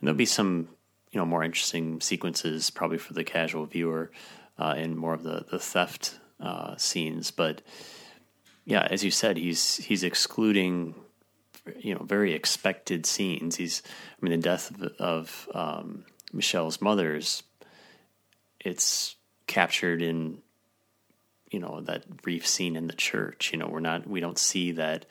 there'll 0.00 0.16
be 0.16 0.24
some, 0.24 0.70
you 1.12 1.20
know, 1.20 1.26
more 1.26 1.44
interesting 1.44 2.00
sequences 2.00 2.70
probably 2.70 2.96
for 2.96 3.12
the 3.12 3.22
casual 3.22 3.66
viewer, 3.66 4.10
uh, 4.58 4.72
and 4.78 4.96
more 4.96 5.12
of 5.12 5.24
the 5.24 5.44
the 5.50 5.58
theft 5.58 6.18
uh, 6.44 6.76
scenes. 6.76 7.30
But 7.30 7.62
yeah, 8.64 8.86
as 8.90 9.02
you 9.02 9.10
said, 9.10 9.36
he's 9.36 9.76
he's 9.78 10.04
excluding 10.04 10.94
you 11.78 11.94
know 11.94 12.04
very 12.04 12.32
expected 12.32 13.06
scenes. 13.06 13.56
He's 13.56 13.82
I 13.86 14.24
mean 14.24 14.32
the 14.32 14.42
death 14.42 14.70
of, 14.70 14.92
of 14.98 15.48
um, 15.54 16.04
Michel's 16.32 16.80
mother's 16.80 17.42
it's 18.60 19.16
captured 19.46 20.02
in 20.02 20.38
you 21.50 21.60
know 21.60 21.80
that 21.82 22.22
brief 22.22 22.46
scene 22.46 22.76
in 22.76 22.86
the 22.86 22.94
church. 22.94 23.50
You 23.52 23.58
know 23.58 23.68
we're 23.68 23.80
not 23.80 24.06
we 24.06 24.20
don't 24.20 24.38
see 24.38 24.72
that 24.72 25.06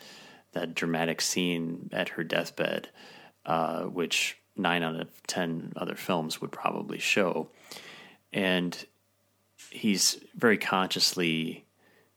that 0.54 0.76
dramatic 0.76 1.20
scene 1.20 1.90
at 1.92 2.10
her 2.10 2.24
deathbed, 2.24 2.90
uh, 3.46 3.84
which 3.84 4.38
nine 4.56 4.84
out 4.84 5.00
of 5.00 5.10
ten 5.26 5.74
other 5.76 5.96
films 5.96 6.40
would 6.42 6.52
probably 6.52 7.00
show, 7.00 7.50
and 8.32 8.86
he's 9.74 10.20
very 10.36 10.58
consciously 10.58 11.66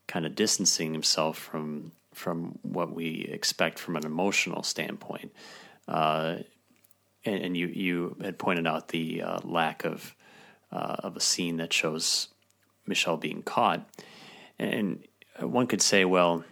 kind 0.07 0.27
of 0.27 0.35
distancing 0.35 0.93
himself 0.93 1.39
from 1.39 1.93
from 2.15 2.59
what 2.63 2.95
we 2.95 3.29
expect 3.31 3.79
from 3.79 3.97
an 3.97 4.07
emotional 4.07 4.63
standpoint. 4.63 5.33
Uh, 5.87 6.37
and, 7.25 7.43
and, 7.43 7.57
you 7.57 7.67
you 7.67 8.17
had 8.23 8.39
pointed 8.39 8.67
out 8.67 8.89
the 8.89 9.23
uh, 9.23 9.39
lack 9.45 9.85
of 9.85 10.15
uh, 10.73 10.97
of 11.01 11.17
a 11.17 11.21
scene 11.21 11.57
that 11.59 11.73
shows 11.73 12.29
Michel 12.87 13.17
being 13.17 13.43
caught, 13.43 13.89
and 14.59 15.03
one 15.41 15.67
could 15.67 15.83
say, 15.83 16.05
well, 16.05 16.45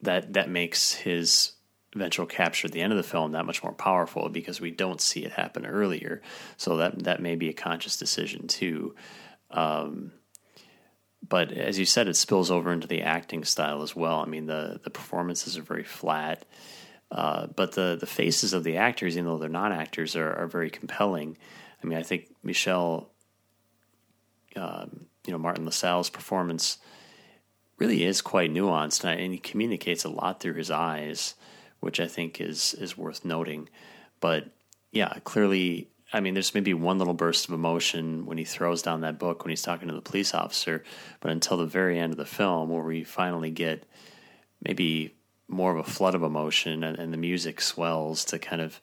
that 0.00 0.32
that 0.32 0.48
makes 0.48 0.94
his 0.94 1.52
eventual 1.94 2.26
capture 2.26 2.66
at 2.68 2.72
the 2.72 2.80
end 2.80 2.92
of 2.92 2.96
the 2.96 3.02
film 3.02 3.32
that 3.32 3.44
much 3.44 3.62
more 3.64 3.72
powerful 3.72 4.28
because 4.28 4.60
we 4.60 4.70
don't 4.70 5.00
see 5.00 5.24
it 5.24 5.32
happen 5.32 5.66
earlier. 5.66 6.22
So 6.56 6.76
that 6.76 7.04
that 7.04 7.20
may 7.20 7.34
be 7.34 7.48
a 7.48 7.54
conscious 7.54 7.96
decision 7.96 8.46
too. 8.46 8.94
Um, 9.50 10.12
but 11.26 11.52
as 11.52 11.78
you 11.78 11.84
said, 11.84 12.08
it 12.08 12.16
spills 12.16 12.50
over 12.50 12.72
into 12.72 12.88
the 12.88 13.02
acting 13.02 13.44
style 13.44 13.82
as 13.82 13.94
well. 13.94 14.20
I 14.20 14.26
mean, 14.26 14.46
the 14.46 14.80
the 14.82 14.90
performances 14.90 15.56
are 15.56 15.62
very 15.62 15.84
flat, 15.84 16.44
uh, 17.10 17.46
but 17.48 17.72
the 17.72 17.96
the 17.98 18.06
faces 18.06 18.52
of 18.52 18.64
the 18.64 18.76
actors, 18.76 19.16
even 19.16 19.26
though 19.26 19.38
they're 19.38 19.48
not 19.48 19.72
actors, 19.72 20.16
are, 20.16 20.32
are 20.32 20.46
very 20.46 20.70
compelling. 20.70 21.36
I 21.82 21.86
mean, 21.86 21.98
I 21.98 22.02
think 22.02 22.34
Michel, 22.42 23.10
um, 24.56 25.06
you 25.26 25.32
know, 25.32 25.38
Martin 25.38 25.64
LaSalle's 25.64 26.10
performance 26.10 26.78
really 27.78 28.04
is 28.04 28.20
quite 28.20 28.52
nuanced, 28.52 29.04
and, 29.04 29.20
and 29.20 29.32
he 29.32 29.38
communicates 29.38 30.04
a 30.04 30.10
lot 30.10 30.40
through 30.40 30.54
his 30.54 30.70
eyes, 30.70 31.34
which 31.80 32.00
I 32.00 32.08
think 32.08 32.40
is 32.40 32.74
is 32.74 32.98
worth 32.98 33.24
noting. 33.24 33.68
But 34.20 34.48
yeah, 34.90 35.14
clearly 35.24 35.88
I 36.12 36.20
mean, 36.20 36.34
there's 36.34 36.54
maybe 36.54 36.74
one 36.74 36.98
little 36.98 37.14
burst 37.14 37.48
of 37.48 37.54
emotion 37.54 38.26
when 38.26 38.36
he 38.36 38.44
throws 38.44 38.82
down 38.82 39.02
that 39.02 39.18
book 39.18 39.44
when 39.44 39.50
he's 39.50 39.62
talking 39.62 39.88
to 39.88 39.94
the 39.94 40.00
police 40.00 40.34
officer, 40.34 40.82
but 41.20 41.30
until 41.30 41.56
the 41.56 41.66
very 41.66 41.98
end 41.98 42.12
of 42.12 42.16
the 42.16 42.24
film, 42.24 42.70
where 42.70 42.82
we 42.82 43.04
finally 43.04 43.50
get 43.50 43.84
maybe 44.62 45.14
more 45.46 45.72
of 45.72 45.78
a 45.78 45.90
flood 45.90 46.14
of 46.14 46.22
emotion 46.22 46.84
and, 46.84 46.98
and 46.98 47.12
the 47.12 47.18
music 47.18 47.60
swells 47.60 48.24
to 48.26 48.38
kind 48.38 48.60
of 48.62 48.80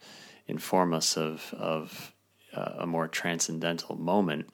inform 0.48 0.94
us 0.94 1.18
of 1.18 1.54
of 1.58 2.14
uh, 2.54 2.76
a 2.80 2.88
more 2.88 3.08
transcendental 3.08 3.96
moment, 3.98 4.50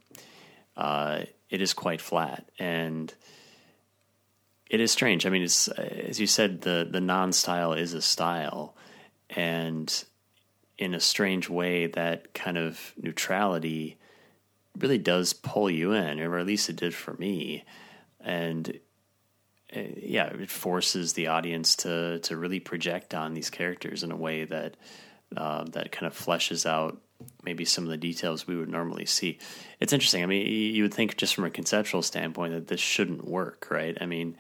uh, 0.76 1.22
it 1.50 1.62
is 1.62 1.74
quite 1.74 2.02
flat 2.02 2.50
and 2.58 3.14
it 4.70 4.80
is 4.80 4.92
strange. 4.92 5.26
I 5.26 5.30
mean, 5.30 5.44
it's 5.44 5.68
as 5.68 6.20
you 6.20 6.28
said, 6.28 6.62
the 6.62 6.88
the 6.90 7.02
non 7.02 7.34
style 7.34 7.74
is 7.74 7.94
a 7.94 8.02
style, 8.02 8.76
and 9.30 10.04
in 10.78 10.94
a 10.94 11.00
strange 11.00 11.50
way, 11.50 11.88
that 11.88 12.34
kind 12.34 12.58
of 12.58 12.94
neutrality 13.02 13.98
really 14.78 14.98
does 14.98 15.34
pull 15.34 15.70
you 15.70 15.94
in, 15.94 16.20
or 16.20 16.38
at 16.38 16.46
least 16.46 16.70
it 16.70 16.76
did 16.76 16.94
for 16.94 17.14
me. 17.14 17.64
And 18.20 18.80
uh, 19.76 19.82
yeah, 19.98 20.28
it 20.28 20.50
forces 20.50 21.14
the 21.14 21.28
audience 21.28 21.76
to 21.78 22.20
to 22.20 22.38
really 22.38 22.60
project 22.60 23.14
on 23.14 23.34
these 23.34 23.50
characters 23.50 24.04
in 24.04 24.12
a 24.12 24.16
way 24.16 24.46
that 24.46 24.78
uh, 25.36 25.66
that 25.72 25.92
kind 25.92 26.08
of 26.08 26.18
fleshes 26.18 26.66
out 26.66 27.00
maybe 27.44 27.66
some 27.66 27.84
of 27.84 27.90
the 27.90 27.98
details 27.98 28.48
we 28.48 28.56
would 28.56 28.70
normally 28.70 29.06
see. 29.06 29.40
It's 29.80 29.94
interesting. 29.94 30.24
I 30.24 30.26
mean, 30.26 30.46
you 30.48 30.84
would 30.84 30.94
think 30.94 31.18
just 31.18 31.36
from 31.36 31.46
a 31.46 31.50
conceptual 31.50 32.02
standpoint 32.02 32.54
that 32.54 32.68
this 32.68 32.82
shouldn't 32.82 33.26
work, 33.26 33.68
right? 33.70 33.98
I 34.02 34.06
mean, 34.06 34.38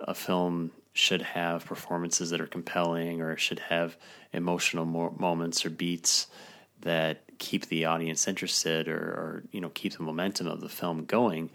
a 0.00 0.14
film 0.14 0.70
should 0.92 1.22
have 1.22 1.64
performances 1.64 2.30
that 2.30 2.40
are 2.40 2.46
compelling 2.46 3.22
or 3.22 3.36
should 3.36 3.58
have 3.58 3.96
emotional 4.32 4.84
mo- 4.84 5.14
moments 5.18 5.64
or 5.64 5.70
beats 5.70 6.26
that 6.82 7.22
keep 7.38 7.66
the 7.66 7.84
audience 7.84 8.28
interested 8.28 8.88
or, 8.88 8.98
or, 8.98 9.42
you 9.52 9.60
know 9.60 9.70
keep 9.70 9.96
the 9.96 10.02
momentum 10.02 10.46
of 10.46 10.60
the 10.60 10.68
film 10.68 11.04
going. 11.04 11.50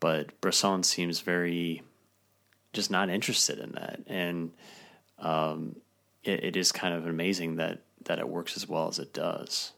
But 0.00 0.40
Bresson 0.40 0.82
seems 0.82 1.20
very 1.20 1.82
just 2.72 2.90
not 2.90 3.08
interested 3.08 3.58
in 3.58 3.72
that. 3.72 4.00
And 4.06 4.50
um, 5.18 5.76
it, 6.24 6.44
it 6.44 6.56
is 6.56 6.72
kind 6.72 6.94
of 6.94 7.06
amazing 7.06 7.56
that 7.56 7.80
that 8.04 8.18
it 8.18 8.28
works 8.28 8.56
as 8.56 8.68
well 8.68 8.88
as 8.88 8.98
it 8.98 9.12
does. 9.14 9.72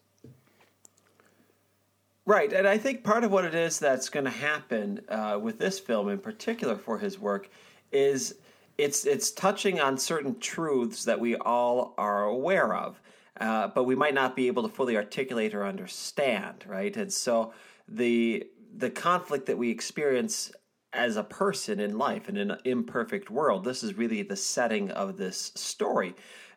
Right, 2.24 2.52
and 2.52 2.66
I 2.66 2.76
think 2.76 3.04
part 3.04 3.22
of 3.22 3.30
what 3.30 3.44
it 3.44 3.54
is 3.54 3.78
that's 3.78 4.08
going 4.08 4.24
to 4.24 4.32
happen 4.32 5.00
uh, 5.08 5.38
with 5.40 5.60
this 5.60 5.78
film, 5.78 6.08
in 6.08 6.18
particular 6.18 6.74
for 6.74 6.98
his 6.98 7.20
work, 7.20 7.48
is 7.92 8.34
it's 8.78 9.06
it's 9.06 9.30
touching 9.30 9.80
on 9.80 9.98
certain 9.98 10.38
truths 10.38 11.04
that 11.04 11.20
we 11.20 11.36
all 11.36 11.94
are 11.96 12.24
aware 12.24 12.74
of, 12.74 13.00
uh, 13.40 13.68
but 13.68 13.84
we 13.84 13.94
might 13.94 14.14
not 14.14 14.36
be 14.36 14.46
able 14.46 14.62
to 14.62 14.68
fully 14.68 14.96
articulate 14.96 15.54
or 15.54 15.64
understand, 15.64 16.64
right? 16.66 16.96
And 16.96 17.12
so 17.12 17.52
the 17.88 18.44
the 18.76 18.90
conflict 18.90 19.46
that 19.46 19.58
we 19.58 19.70
experience 19.70 20.52
as 20.92 21.16
a 21.16 21.22
person 21.22 21.78
in 21.78 21.98
life 21.98 22.28
in 22.28 22.36
an 22.36 22.56
imperfect 22.64 23.30
world. 23.30 23.64
This 23.64 23.82
is 23.82 23.94
really 23.94 24.22
the 24.22 24.36
setting 24.36 24.90
of 24.90 25.16
this 25.16 25.52
story. 25.54 26.14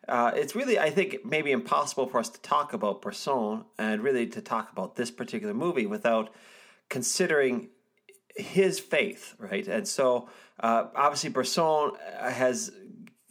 Uh, 0.08 0.32
it's 0.34 0.56
really, 0.56 0.78
I 0.78 0.90
think, 0.90 1.18
maybe 1.24 1.52
impossible 1.52 2.06
for 2.06 2.18
us 2.18 2.30
to 2.30 2.40
talk 2.40 2.72
about 2.72 3.02
Bresson 3.02 3.64
and 3.78 4.02
really 4.02 4.26
to 4.28 4.40
talk 4.40 4.72
about 4.72 4.96
this 4.96 5.10
particular 5.10 5.54
movie 5.54 5.86
without 5.86 6.32
considering 6.88 7.68
his 8.34 8.80
faith, 8.80 9.34
right? 9.38 9.68
And 9.68 9.86
so, 9.86 10.28
uh, 10.60 10.86
obviously, 10.94 11.30
Bresson 11.30 11.92
has, 12.20 12.70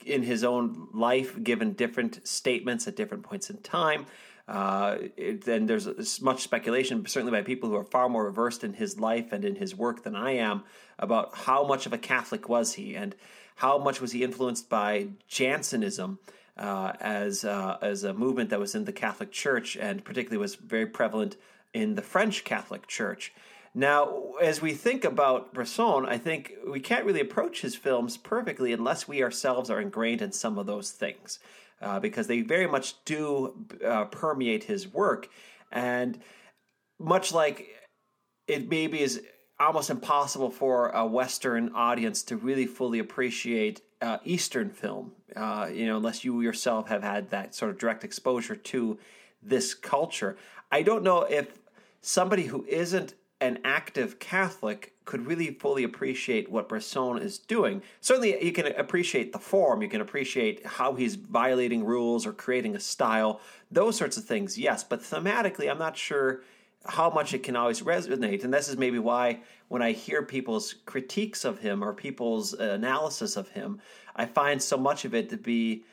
in 0.05 0.24
his 0.24 0.43
own 0.43 0.88
life, 0.93 1.41
given 1.41 1.74
different 1.74 2.27
statements 2.27 2.88
at 2.88 2.95
different 2.95 3.24
points 3.24 3.50
in 3.50 3.57
time. 3.57 4.05
Uh, 4.48 4.98
there's 5.45 6.21
much 6.21 6.41
speculation, 6.41 7.05
certainly 7.05 7.31
by 7.31 7.43
people 7.43 7.69
who 7.69 7.75
are 7.75 7.83
far 7.83 8.09
more 8.09 8.31
versed 8.31 8.63
in 8.63 8.74
his 8.74 9.00
life 9.00 9.31
and 9.31 9.45
in 9.45 9.55
his 9.55 9.75
work 9.75 10.03
than 10.03 10.15
I 10.15 10.31
am, 10.31 10.63
about 10.98 11.36
how 11.36 11.63
much 11.63 11.86
of 11.86 11.93
a 11.93 12.00
Catholic 12.00 12.50
was 12.50 12.74
he 12.74 12.95
and 12.95 13.15
how 13.57 13.77
much 13.77 14.01
was 14.01 14.12
he 14.12 14.24
influenced 14.24 14.67
by 14.67 15.09
Jansenism 15.27 16.17
uh, 16.57 16.93
as 17.00 17.45
uh, 17.45 17.77
as 17.81 18.03
a 18.03 18.13
movement 18.13 18.50
that 18.50 18.59
was 18.59 18.74
in 18.74 18.86
the 18.86 18.91
Catholic 18.91 19.31
Church 19.31 19.77
and 19.77 20.03
particularly 20.03 20.38
was 20.38 20.55
very 20.55 20.88
prevalent 20.88 21.36
in 21.74 21.93
the 21.93 22.01
French 22.01 22.43
Catholic 22.43 22.88
Church. 22.88 23.31
Now, 23.74 24.32
as 24.42 24.62
we 24.62 24.74
think 24.74 25.06
about 25.06 25.54
Bresson, 25.54 26.06
I 26.06 26.18
think 26.18 26.54
we 26.68 26.80
can't 26.80 27.06
really 27.06 27.22
approach 27.22 27.62
his 27.62 27.76
films 27.76 28.18
perfectly 28.18 28.74
unless 28.74 29.08
we 29.08 29.24
ourselves 29.24 29.70
are 29.70 29.80
ingrained 29.80 30.22
in 30.22 30.32
some 30.32 30.58
of 30.58 30.66
those 30.66 30.92
things, 30.92 31.40
uh, 31.82 32.00
because 32.00 32.28
they 32.28 32.42
very 32.42 32.68
much 32.68 33.04
do 33.06 33.68
uh, 33.86 34.06
permeate 34.06 34.66
his 34.66 34.88
work. 34.88 35.30
And 35.72 36.20
much 37.00 37.32
like 37.32 37.68
it 38.48 38.70
maybe 38.70 39.02
is 39.02 39.22
almost 39.60 39.90
impossible 39.90 40.50
for 40.50 40.90
a 40.90 41.06
Western 41.06 41.72
audience 41.76 42.24
to 42.24 42.38
really 42.38 42.66
fully 42.66 42.98
appreciate 42.98 43.82
uh, 44.02 44.18
Eastern 44.24 44.70
film, 44.70 45.12
uh, 45.36 45.68
you 45.72 45.86
know, 45.86 45.98
unless 45.98 46.24
you 46.24 46.42
yourself 46.42 46.88
have 46.88 47.04
had 47.04 47.30
that 47.30 47.54
sort 47.54 47.70
of 47.70 47.78
direct 47.78 48.04
exposure 48.04 48.56
to 48.56 48.98
this 49.44 49.74
culture. 49.74 50.38
I 50.72 50.82
don't 50.82 51.04
know 51.04 51.24
if 51.24 51.60
somebody 52.02 52.46
who 52.46 52.66
isn't 52.66 53.14
an 53.41 53.60
active 53.63 54.19
Catholic 54.19 54.93
could 55.05 55.25
really 55.25 55.51
fully 55.51 55.84
appreciate 55.84 56.51
what 56.51 56.69
Bresson 56.69 57.17
is 57.17 57.39
doing. 57.39 57.81
Certainly, 58.01 58.43
you 58.43 58.51
can 58.51 58.67
appreciate 58.67 59.31
the 59.31 59.39
form, 59.39 59.81
you 59.81 59.89
can 59.89 60.01
appreciate 60.01 60.65
how 60.65 60.93
he's 60.93 61.15
violating 61.15 61.84
rules 61.84 62.25
or 62.27 62.34
creating 62.34 62.75
a 62.75 62.79
style, 62.79 63.39
those 63.72 63.98
sorts 63.98 64.17
of 64.17 64.25
things, 64.25 64.58
yes. 64.58 64.84
But 64.84 65.01
thematically, 65.01 65.69
I'm 65.69 65.79
not 65.79 65.98
sure 65.98 66.41
how 66.86 67.10
much 67.10 67.34
it 67.34 67.43
can 67.43 67.55
always 67.55 67.81
resonate. 67.81 68.43
And 68.43 68.53
this 68.53 68.69
is 68.69 68.77
maybe 68.77 69.00
why 69.00 69.41
when 69.67 69.81
I 69.81 69.91
hear 69.91 70.24
people's 70.24 70.75
critiques 70.86 71.43
of 71.43 71.60
him 71.60 71.84
or 71.84 71.93
people's 71.93 72.53
analysis 72.53 73.36
of 73.36 73.50
him, 73.50 73.81
I 74.15 74.25
find 74.25 74.62
so 74.62 74.77
much 74.77 75.05
of 75.05 75.13
it 75.13 75.29
to 75.29 75.38
be 75.38 75.84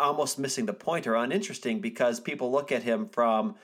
almost 0.00 0.38
missing 0.38 0.66
the 0.66 0.72
point 0.72 1.06
or 1.06 1.14
uninteresting 1.14 1.80
because 1.80 2.18
people 2.18 2.50
look 2.50 2.72
at 2.72 2.82
him 2.82 3.08
from 3.08 3.54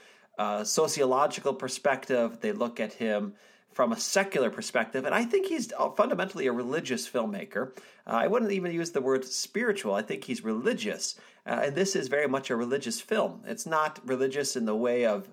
a 0.40 0.64
sociological 0.64 1.52
perspective, 1.52 2.40
they 2.40 2.52
look 2.52 2.80
at 2.80 2.94
him 2.94 3.34
from 3.72 3.92
a 3.92 4.00
secular 4.00 4.50
perspective, 4.50 5.04
and 5.04 5.14
I 5.14 5.24
think 5.24 5.46
he's 5.46 5.72
fundamentally 5.96 6.46
a 6.46 6.52
religious 6.52 7.08
filmmaker. 7.08 7.76
Uh, 8.06 8.20
I 8.24 8.26
wouldn't 8.26 8.50
even 8.52 8.72
use 8.72 8.90
the 8.90 9.00
word 9.00 9.24
spiritual. 9.24 9.94
I 9.94 10.02
think 10.02 10.24
he's 10.24 10.42
religious, 10.42 11.14
uh, 11.46 11.60
and 11.64 11.74
this 11.74 11.94
is 11.94 12.08
very 12.08 12.26
much 12.26 12.50
a 12.50 12.56
religious 12.56 13.00
film. 13.00 13.42
It's 13.46 13.66
not 13.66 14.00
religious 14.04 14.56
in 14.56 14.64
the 14.64 14.74
way 14.74 15.04
of 15.04 15.28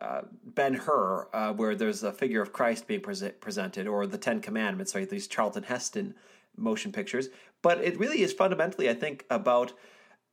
uh, 0.00 0.22
Ben 0.44 0.74
Hur, 0.74 1.28
uh, 1.32 1.52
where 1.52 1.74
there's 1.74 2.02
a 2.02 2.12
figure 2.12 2.40
of 2.40 2.52
Christ 2.52 2.86
being 2.86 3.02
pre- 3.02 3.30
presented, 3.40 3.86
or 3.86 4.06
the 4.06 4.18
Ten 4.18 4.40
Commandments, 4.40 4.94
right? 4.94 5.10
These 5.10 5.26
Charlton 5.26 5.64
Heston 5.64 6.14
motion 6.56 6.92
pictures. 6.92 7.28
But 7.62 7.78
it 7.82 7.98
really 7.98 8.22
is 8.22 8.32
fundamentally, 8.32 8.88
I 8.88 8.94
think, 8.94 9.24
about 9.28 9.72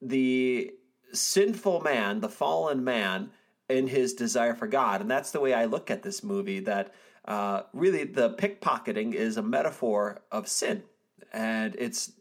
the 0.02 0.72
sinful 1.14 1.82
man, 1.82 2.22
the 2.22 2.30
fallen 2.30 2.84
man, 2.84 3.32
in 3.70 3.88
his 3.88 4.14
desire 4.14 4.56
for 4.56 4.68
God. 4.68 5.02
And 5.02 5.10
that's 5.10 5.32
the 5.32 5.40
way 5.40 5.54
I 5.54 5.66
look 5.66 5.92
at 5.92 6.04
this 6.04 6.24
movie 6.24 6.60
that 6.62 6.94
uh, 7.26 7.64
really 7.74 8.04
the 8.04 8.32
pickpocketing 8.32 9.14
is 9.14 9.38
a 9.38 9.44
metaphor 9.44 10.22
of 10.32 10.48
sin. 10.48 10.84
And 11.32 11.76
it's 11.78 12.12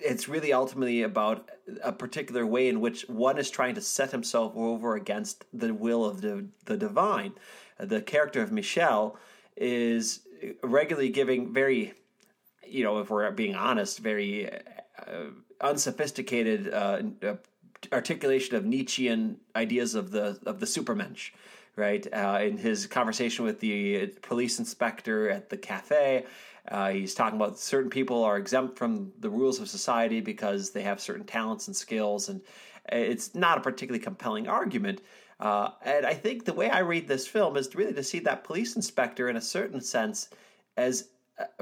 it's 0.00 0.28
really 0.28 0.52
ultimately 0.52 1.02
about 1.02 1.50
a 1.82 1.92
particular 1.92 2.46
way 2.46 2.68
in 2.68 2.80
which 2.80 3.02
one 3.08 3.38
is 3.38 3.50
trying 3.50 3.74
to 3.74 3.82
set 3.82 4.10
himself 4.10 4.52
over 4.56 4.94
against 4.94 5.44
the 5.52 5.74
will 5.74 6.06
of 6.06 6.22
the, 6.22 6.46
the 6.64 6.78
divine. 6.78 7.34
The 7.78 8.00
character 8.00 8.40
of 8.40 8.50
Michel 8.50 9.18
is 9.56 10.20
regularly 10.62 11.10
giving 11.10 11.52
very, 11.52 11.92
you 12.66 12.82
know, 12.82 12.98
if 13.00 13.10
we're 13.10 13.30
being 13.30 13.54
honest, 13.54 13.98
very 13.98 14.50
uh, 14.50 15.30
unsophisticated 15.60 16.72
uh, 16.72 17.02
articulation 17.92 18.56
of 18.56 18.64
Nietzschean 18.64 19.38
ideas 19.56 19.94
of 19.94 20.10
the 20.10 20.38
of 20.46 20.60
the 20.60 20.66
supermensch 20.66 21.30
right? 21.76 22.06
Uh, 22.12 22.38
in 22.42 22.58
his 22.58 22.86
conversation 22.86 23.44
with 23.44 23.60
the 23.60 24.08
police 24.22 24.58
inspector 24.58 25.30
at 25.30 25.48
the 25.48 25.56
cafe, 25.56 26.24
uh, 26.68 26.90
he's 26.90 27.14
talking 27.14 27.36
about 27.36 27.58
certain 27.58 27.90
people 27.90 28.22
are 28.22 28.36
exempt 28.36 28.78
from 28.78 29.12
the 29.20 29.30
rules 29.30 29.58
of 29.60 29.68
society 29.68 30.20
because 30.20 30.70
they 30.70 30.82
have 30.82 31.00
certain 31.00 31.24
talents 31.24 31.66
and 31.66 31.74
skills, 31.74 32.28
and 32.28 32.40
it's 32.90 33.34
not 33.34 33.58
a 33.58 33.60
particularly 33.60 34.02
compelling 34.02 34.46
argument. 34.46 35.00
Uh, 35.40 35.70
and 35.84 36.04
I 36.04 36.12
think 36.12 36.44
the 36.44 36.52
way 36.52 36.68
I 36.68 36.80
read 36.80 37.08
this 37.08 37.26
film 37.26 37.56
is 37.56 37.74
really 37.74 37.94
to 37.94 38.04
see 38.04 38.18
that 38.20 38.44
police 38.44 38.76
inspector, 38.76 39.28
in 39.28 39.36
a 39.36 39.40
certain 39.40 39.80
sense, 39.80 40.28
as 40.76 41.08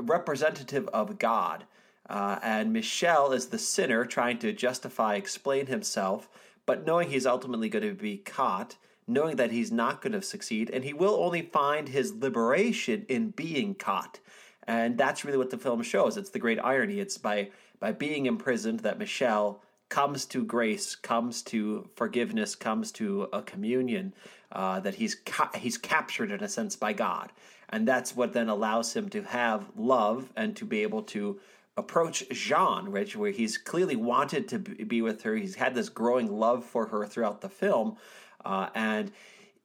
representative 0.01 0.89
of 0.89 1.19
God. 1.19 1.65
Uh, 2.09 2.39
and 2.43 2.73
Michel 2.73 3.33
is 3.33 3.47
the 3.47 3.59
sinner 3.59 4.05
trying 4.05 4.39
to 4.39 4.53
justify, 4.53 5.15
explain 5.17 5.67
himself, 5.67 6.29
but 6.67 6.87
knowing 6.87 7.11
he's 7.11 7.27
ultimately 7.27 7.69
going 7.69 7.87
to 7.87 7.95
be 7.95 8.17
caught 8.17 8.77
knowing 9.09 9.37
that 9.37 9.51
he's 9.51 9.73
not 9.73 10.03
going 10.03 10.13
to 10.13 10.23
succeed, 10.23 10.71
and 10.71 10.85
he 10.85 10.93
will 10.93 11.15
only 11.15 11.43
find 11.43 11.89
his 11.89 12.15
liberation 12.15 13.07
in 13.09 13.31
being 13.31 13.75
caught. 13.75 14.21
And 14.67 14.99
that's 14.99 15.25
really 15.25 15.39
what 15.39 15.51
the 15.51 15.57
film 15.57 15.83
shows. 15.83 16.19
It's 16.19 16.31
the 16.31 16.39
great 16.39 16.59
irony. 16.59 17.01
It's 17.01 17.17
by 17.17 17.51
by 17.81 17.93
being 17.93 18.27
imprisoned 18.27 18.81
that 18.81 18.99
Michel 18.99 19.63
comes 19.89 20.27
to 20.27 20.45
grace, 20.45 20.95
comes 20.95 21.43
to 21.43 21.89
forgiveness, 21.97 22.55
comes 22.55 22.93
to 22.93 23.29
a 23.33 23.41
communion 23.41 24.13
uh, 24.53 24.81
that 24.81 24.97
he's 24.97 25.15
ca- 25.15 25.53
he's 25.55 25.79
captured 25.79 26.31
in 26.31 26.43
a 26.43 26.49
sense 26.49 26.77
by 26.77 26.93
God, 26.93 27.33
and 27.71 27.89
that's 27.89 28.15
what 28.15 28.35
then 28.35 28.51
allows 28.51 28.95
him 28.95 29.09
to 29.09 29.23
have 29.23 29.71
love 29.75 30.31
and 30.37 30.55
to 30.57 30.67
be 30.67 30.83
able 30.83 31.03
to 31.05 31.41
approach 31.79 32.29
Jean, 32.31 32.89
right, 32.89 33.15
where 33.17 33.31
he's 33.31 33.57
clearly 33.57 33.97
wanted 33.97 34.49
to 34.49 34.59
be 34.59 35.01
with 35.01 35.23
her. 35.23 35.35
He's 35.37 35.55
had 35.55 35.75
this 35.75 35.89
growing 35.89 36.31
love 36.31 36.65
for 36.65 36.89
her 36.89 37.07
throughout 37.07 37.41
the 37.41 37.49
film, 37.49 37.97
uh, 38.45 38.69
and 38.75 39.13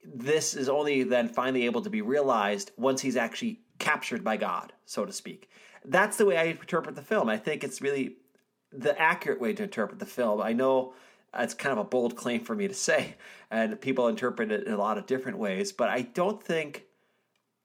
this 0.05 0.53
is 0.53 0.69
only 0.69 1.03
then 1.03 1.27
finally 1.27 1.65
able 1.65 1.81
to 1.81 1.89
be 1.89 2.01
realized 2.01 2.71
once 2.77 3.01
he's 3.01 3.17
actually 3.17 3.61
captured 3.79 4.23
by 4.23 4.37
God, 4.37 4.73
so 4.85 5.05
to 5.05 5.11
speak. 5.11 5.49
That's 5.83 6.17
the 6.17 6.25
way 6.25 6.37
I 6.37 6.43
interpret 6.43 6.95
the 6.95 7.01
film. 7.01 7.29
I 7.29 7.37
think 7.37 7.63
it's 7.63 7.81
really 7.81 8.17
the 8.71 8.99
accurate 8.99 9.41
way 9.41 9.53
to 9.53 9.63
interpret 9.63 9.99
the 9.99 10.05
film. 10.05 10.41
I 10.41 10.53
know 10.53 10.93
it's 11.33 11.53
kind 11.53 11.73
of 11.73 11.79
a 11.79 11.89
bold 11.89 12.15
claim 12.15 12.41
for 12.41 12.55
me 12.55 12.67
to 12.67 12.73
say, 12.73 13.15
and 13.49 13.79
people 13.81 14.07
interpret 14.07 14.51
it 14.51 14.67
in 14.67 14.73
a 14.73 14.77
lot 14.77 14.97
of 14.97 15.07
different 15.07 15.37
ways, 15.37 15.71
but 15.71 15.89
I 15.89 16.01
don't 16.01 16.41
think 16.41 16.85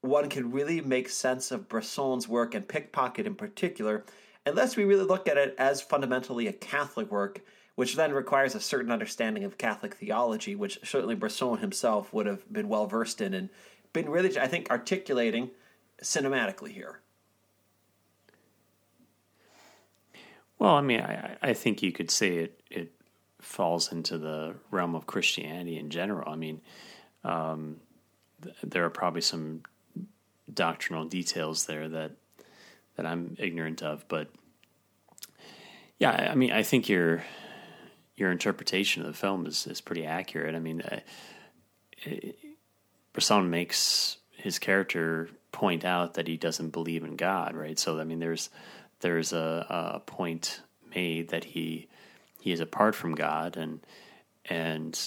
one 0.01 0.29
can 0.29 0.51
really 0.51 0.81
make 0.81 1.09
sense 1.09 1.51
of 1.51 1.67
Bresson's 1.67 2.27
work 2.27 2.55
and 2.55 2.67
Pickpocket 2.67 3.27
in 3.27 3.35
particular 3.35 4.05
unless 4.45 4.75
we 4.75 4.83
really 4.83 5.05
look 5.05 5.27
at 5.27 5.37
it 5.37 5.55
as 5.57 5.81
fundamentally 5.81 6.47
a 6.47 6.53
Catholic 6.53 7.11
work 7.11 7.41
which 7.79 7.95
then 7.95 8.11
requires 8.11 8.55
a 8.55 8.59
certain 8.59 8.91
understanding 8.91 9.45
of 9.45 9.57
Catholic 9.57 9.95
theology, 9.95 10.53
which 10.53 10.79
certainly 10.83 11.15
Bresson 11.15 11.59
himself 11.59 12.11
would 12.11 12.25
have 12.25 12.51
been 12.51 12.67
well 12.67 12.87
versed 12.87 13.21
in 13.21 13.33
and 13.33 13.47
been 13.93 14.09
really, 14.09 14.37
I 14.37 14.47
think, 14.47 14.69
articulating 14.69 15.51
cinematically 16.03 16.73
here. 16.73 16.99
Well, 20.57 20.73
I 20.73 20.81
mean, 20.81 20.99
I, 20.99 21.37
I 21.41 21.53
think 21.53 21.81
you 21.81 21.93
could 21.93 22.11
say 22.11 22.39
it, 22.39 22.61
it 22.69 22.91
falls 23.39 23.93
into 23.93 24.17
the 24.17 24.55
realm 24.71 24.93
of 24.93 25.07
Christianity 25.07 25.77
in 25.77 25.89
general. 25.89 26.29
I 26.29 26.35
mean, 26.35 26.59
um, 27.23 27.77
th- 28.43 28.57
there 28.61 28.83
are 28.83 28.89
probably 28.89 29.21
some 29.21 29.63
doctrinal 30.53 31.05
details 31.05 31.65
there 31.65 31.87
that 31.87 32.11
that 32.99 33.05
I'm 33.05 33.37
ignorant 33.39 33.81
of, 33.81 34.05
but 34.09 34.27
yeah, 35.99 36.11
I 36.31 36.35
mean, 36.35 36.51
I 36.51 36.63
think 36.63 36.89
you're 36.89 37.23
your 38.17 38.29
interpretation 38.29 39.01
of 39.01 39.07
the 39.07 39.13
film 39.13 39.45
is, 39.45 39.65
is 39.67 39.79
pretty 39.79 40.05
accurate. 40.05 40.53
I 40.53 40.59
mean, 40.59 40.81
uh, 40.81 40.99
Bresson 43.13 43.49
makes 43.49 44.17
his 44.35 44.59
character 44.59 45.29
point 45.53 45.85
out 45.85 46.15
that 46.15 46.27
he 46.27 46.35
doesn't 46.35 46.71
believe 46.71 47.05
in 47.05 47.15
God, 47.15 47.55
right? 47.55 47.79
So, 47.79 48.01
I 48.01 48.03
mean, 48.03 48.19
there's 48.19 48.49
there's 48.99 49.31
a, 49.31 49.65
a 49.69 49.99
point 50.01 50.61
made 50.93 51.29
that 51.29 51.45
he 51.45 51.87
he 52.41 52.51
is 52.51 52.59
apart 52.59 52.95
from 52.95 53.15
God, 53.15 53.55
and 53.55 53.79
and 54.43 54.99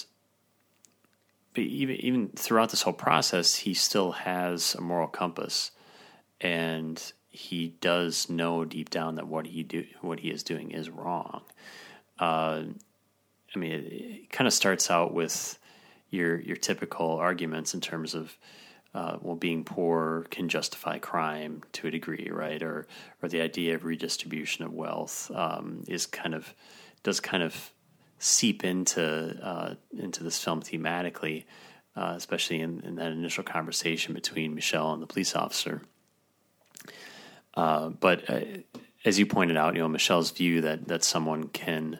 but 1.53 1.63
even 1.63 1.95
even 1.97 2.29
throughout 2.29 2.71
this 2.71 2.81
whole 2.81 2.93
process, 2.93 3.53
he 3.57 3.75
still 3.75 4.13
has 4.13 4.73
a 4.73 4.81
moral 4.81 5.07
compass, 5.07 5.69
and 6.41 7.13
he 7.33 7.75
does 7.81 8.29
know 8.29 8.63
deep 8.63 8.91
down 8.91 9.15
that 9.15 9.27
what 9.27 9.47
he 9.47 9.63
do 9.63 9.85
what 10.01 10.19
he 10.19 10.29
is 10.29 10.43
doing 10.43 10.71
is 10.71 10.89
wrong. 10.89 11.41
Uh, 12.19 12.63
I 13.55 13.59
mean, 13.59 13.71
it, 13.71 13.91
it 13.91 14.29
kind 14.29 14.47
of 14.47 14.53
starts 14.53 14.89
out 14.91 15.13
with 15.13 15.57
your 16.11 16.39
your 16.39 16.55
typical 16.55 17.17
arguments 17.17 17.73
in 17.73 17.81
terms 17.81 18.13
of 18.13 18.37
uh, 18.93 19.17
well, 19.21 19.35
being 19.35 19.63
poor 19.63 20.27
can 20.29 20.47
justify 20.47 20.99
crime 20.99 21.63
to 21.71 21.87
a 21.87 21.91
degree, 21.91 22.29
right? 22.31 22.61
Or 22.61 22.85
or 23.23 23.29
the 23.29 23.41
idea 23.41 23.73
of 23.73 23.83
redistribution 23.83 24.63
of 24.63 24.71
wealth 24.71 25.31
um, 25.33 25.83
is 25.87 26.05
kind 26.05 26.35
of 26.35 26.53
does 27.01 27.19
kind 27.19 27.41
of 27.41 27.71
seep 28.19 28.63
into 28.63 29.03
uh, 29.43 29.73
into 29.97 30.23
this 30.23 30.41
film 30.41 30.61
thematically, 30.61 31.45
uh, 31.95 32.13
especially 32.15 32.59
in, 32.59 32.81
in, 32.81 32.95
that 32.95 33.11
initial 33.11 33.43
conversation 33.43 34.13
between 34.13 34.53
Michel 34.53 34.93
and 34.93 35.01
the 35.01 35.07
police 35.07 35.35
officer. 35.35 35.81
Uh, 37.55 37.89
but 37.89 38.29
uh, 38.29 38.41
as 39.05 39.19
you 39.19 39.25
pointed 39.25 39.57
out, 39.57 39.75
you 39.75 39.81
know 39.81 39.87
Michel's 39.87 40.31
view 40.31 40.61
that 40.61 40.87
that 40.87 41.03
someone 41.03 41.47
can 41.49 41.99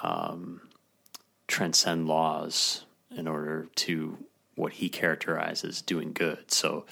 um, 0.00 0.60
transcend 1.46 2.06
laws 2.06 2.84
in 3.10 3.26
order 3.26 3.68
to 3.74 4.18
what 4.54 4.74
he 4.74 4.88
characterizes 4.88 5.82
doing 5.82 6.12
good. 6.12 6.50
So 6.50 6.84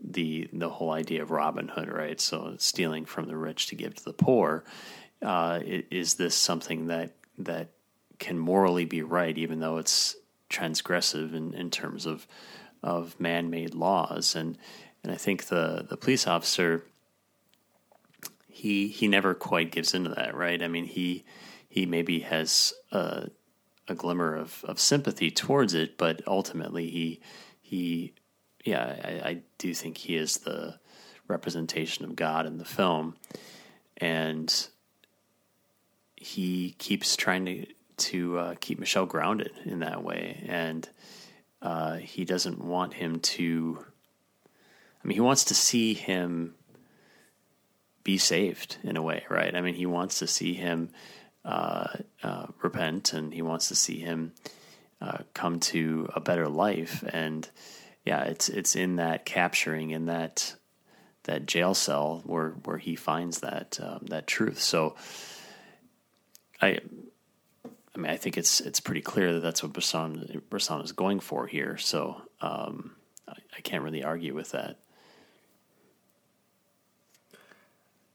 the 0.00 0.48
the 0.52 0.70
whole 0.70 0.90
idea 0.90 1.22
of 1.22 1.30
Robin 1.30 1.68
Hood, 1.68 1.88
right? 1.88 2.20
So 2.20 2.54
stealing 2.58 3.04
from 3.04 3.26
the 3.26 3.36
rich 3.36 3.66
to 3.68 3.74
give 3.74 3.94
to 3.94 4.04
the 4.04 4.12
poor. 4.12 4.64
Uh, 5.20 5.60
is 5.62 6.14
this 6.14 6.34
something 6.34 6.88
that 6.88 7.12
that 7.38 7.68
can 8.18 8.38
morally 8.38 8.84
be 8.84 9.02
right, 9.02 9.36
even 9.38 9.60
though 9.60 9.78
it's 9.78 10.16
transgressive 10.50 11.34
in, 11.34 11.54
in 11.54 11.70
terms 11.70 12.06
of 12.06 12.26
of 12.82 13.18
man 13.20 13.50
made 13.50 13.74
laws? 13.74 14.34
And 14.34 14.58
and 15.02 15.12
I 15.12 15.16
think 15.16 15.46
the 15.46 15.86
the 15.88 15.96
police 15.96 16.26
officer 16.26 16.84
he 18.52 18.88
he 18.88 19.08
never 19.08 19.34
quite 19.34 19.72
gives 19.72 19.94
into 19.94 20.10
that, 20.10 20.34
right? 20.34 20.62
I 20.62 20.68
mean, 20.68 20.84
he 20.84 21.24
he 21.68 21.86
maybe 21.86 22.20
has 22.20 22.74
a, 22.92 23.30
a 23.88 23.94
glimmer 23.94 24.36
of, 24.36 24.62
of 24.68 24.78
sympathy 24.78 25.30
towards 25.30 25.72
it, 25.72 25.96
but 25.96 26.20
ultimately 26.26 26.90
he 26.90 27.20
he 27.60 28.12
yeah, 28.62 28.94
I, 29.02 29.28
I 29.28 29.42
do 29.56 29.72
think 29.72 29.96
he 29.96 30.16
is 30.16 30.38
the 30.38 30.78
representation 31.28 32.04
of 32.04 32.14
God 32.14 32.44
in 32.44 32.58
the 32.58 32.64
film, 32.66 33.16
and 33.96 34.68
he 36.14 36.76
keeps 36.78 37.16
trying 37.16 37.46
to 37.46 37.66
to 37.96 38.38
uh, 38.38 38.54
keep 38.60 38.78
Michel 38.78 39.06
grounded 39.06 39.52
in 39.64 39.80
that 39.80 40.04
way, 40.04 40.44
and 40.46 40.86
uh, 41.62 41.96
he 41.96 42.26
doesn't 42.26 42.62
want 42.62 42.92
him 42.92 43.18
to. 43.20 43.78
I 45.02 45.08
mean, 45.08 45.14
he 45.14 45.20
wants 45.20 45.44
to 45.44 45.54
see 45.54 45.94
him 45.94 46.54
be 48.04 48.18
saved 48.18 48.78
in 48.82 48.96
a 48.96 49.02
way, 49.02 49.24
right? 49.28 49.54
I 49.54 49.60
mean, 49.60 49.74
he 49.74 49.86
wants 49.86 50.18
to 50.20 50.26
see 50.26 50.54
him 50.54 50.90
uh, 51.44 51.88
uh 52.22 52.46
repent, 52.62 53.12
and 53.12 53.32
he 53.32 53.42
wants 53.42 53.68
to 53.68 53.74
see 53.74 53.98
him 53.98 54.32
uh, 55.00 55.18
come 55.34 55.58
to 55.58 56.08
a 56.14 56.20
better 56.20 56.48
life, 56.48 57.04
and 57.12 57.48
yeah, 58.04 58.22
it's 58.24 58.48
it's 58.48 58.76
in 58.76 58.96
that 58.96 59.24
capturing 59.24 59.90
in 59.90 60.06
that 60.06 60.54
that 61.24 61.46
jail 61.46 61.74
cell 61.74 62.22
where 62.24 62.50
where 62.64 62.78
he 62.78 62.96
finds 62.96 63.40
that 63.40 63.78
um, 63.82 64.06
that 64.08 64.26
truth. 64.26 64.60
So 64.60 64.96
I 66.60 66.78
I 67.94 67.98
mean 67.98 68.10
I 68.10 68.16
think 68.16 68.36
it's 68.36 68.60
it's 68.60 68.80
pretty 68.80 69.02
clear 69.02 69.34
that 69.34 69.40
that's 69.40 69.62
what 69.62 69.72
Bresson 69.72 70.80
is 70.80 70.92
going 70.92 71.20
for 71.20 71.46
here. 71.46 71.78
So 71.78 72.22
um, 72.40 72.92
I, 73.28 73.34
I 73.56 73.60
can't 73.60 73.84
really 73.84 74.04
argue 74.04 74.34
with 74.34 74.50
that. 74.52 74.78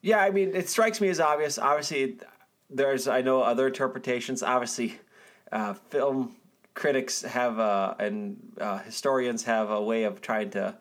Yeah, 0.08 0.22
I 0.22 0.30
mean, 0.30 0.56
it 0.56 0.70
strikes 0.70 1.02
me 1.02 1.10
as 1.10 1.20
obvious. 1.20 1.60
Obviously, 1.60 2.16
there's 2.70 3.10
I 3.10 3.20
know 3.20 3.42
other 3.42 3.68
interpretations. 3.68 4.42
Obviously, 4.42 4.98
uh, 5.52 5.74
film 5.74 6.34
critics 6.74 7.24
have 7.24 7.60
uh, 7.60 7.94
and 8.00 8.38
uh, 8.58 8.78
historians 8.78 9.44
have 9.44 9.70
a 9.70 9.82
way 9.82 10.06
of 10.06 10.22
trying 10.22 10.52
to 10.52 10.78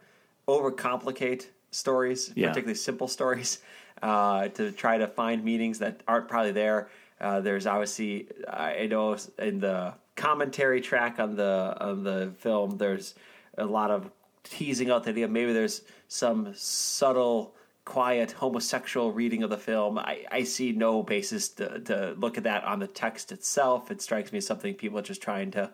overcomplicate 0.46 1.46
stories, 1.72 2.32
yeah. 2.36 2.50
particularly 2.50 2.76
simple 2.76 3.08
stories, 3.08 3.58
uh, 4.02 4.46
to 4.46 4.70
try 4.70 4.96
to 4.98 5.08
find 5.08 5.42
meanings 5.42 5.80
that 5.80 6.04
aren't 6.06 6.28
probably 6.28 6.52
there. 6.52 6.88
Uh, 7.20 7.40
there's 7.40 7.66
obviously 7.66 8.28
I 8.48 8.86
know 8.86 9.16
in 9.40 9.58
the 9.58 9.94
commentary 10.14 10.80
track 10.80 11.18
on 11.18 11.34
the 11.34 11.76
on 11.80 12.04
the 12.04 12.32
film, 12.38 12.78
there's 12.78 13.16
a 13.58 13.66
lot 13.66 13.90
of 13.90 14.08
teasing 14.44 14.88
out 14.88 15.02
the 15.02 15.10
idea 15.10 15.26
maybe 15.26 15.52
there's 15.52 15.82
some 16.06 16.54
subtle 16.54 17.56
quiet 17.86 18.32
homosexual 18.32 19.12
reading 19.12 19.42
of 19.44 19.48
the 19.48 19.56
film. 19.56 19.96
I, 19.96 20.24
I 20.30 20.42
see 20.42 20.72
no 20.72 21.02
basis 21.02 21.48
to, 21.50 21.80
to 21.80 22.14
look 22.18 22.36
at 22.36 22.44
that 22.44 22.64
on 22.64 22.80
the 22.80 22.88
text 22.88 23.32
itself. 23.32 23.90
It 23.90 24.02
strikes 24.02 24.32
me 24.32 24.38
as 24.38 24.46
something 24.46 24.74
people 24.74 24.98
are 24.98 25.02
just 25.02 25.22
trying 25.22 25.52
to 25.52 25.70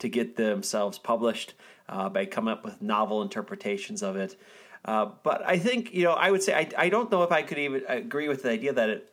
to 0.00 0.08
get 0.08 0.36
themselves 0.36 0.98
published 0.98 1.52
uh, 1.86 2.08
by 2.08 2.24
coming 2.24 2.52
up 2.52 2.64
with 2.64 2.80
novel 2.80 3.20
interpretations 3.20 4.02
of 4.02 4.16
it. 4.16 4.40
Uh, 4.86 5.10
but 5.22 5.46
I 5.46 5.58
think 5.58 5.92
you 5.92 6.04
know 6.04 6.14
I 6.14 6.30
would 6.30 6.42
say 6.42 6.54
I, 6.54 6.68
I 6.86 6.88
don't 6.88 7.12
know 7.12 7.22
if 7.22 7.30
I 7.30 7.42
could 7.42 7.58
even 7.58 7.82
agree 7.86 8.26
with 8.26 8.42
the 8.42 8.50
idea 8.50 8.72
that 8.72 8.88
it 8.88 9.12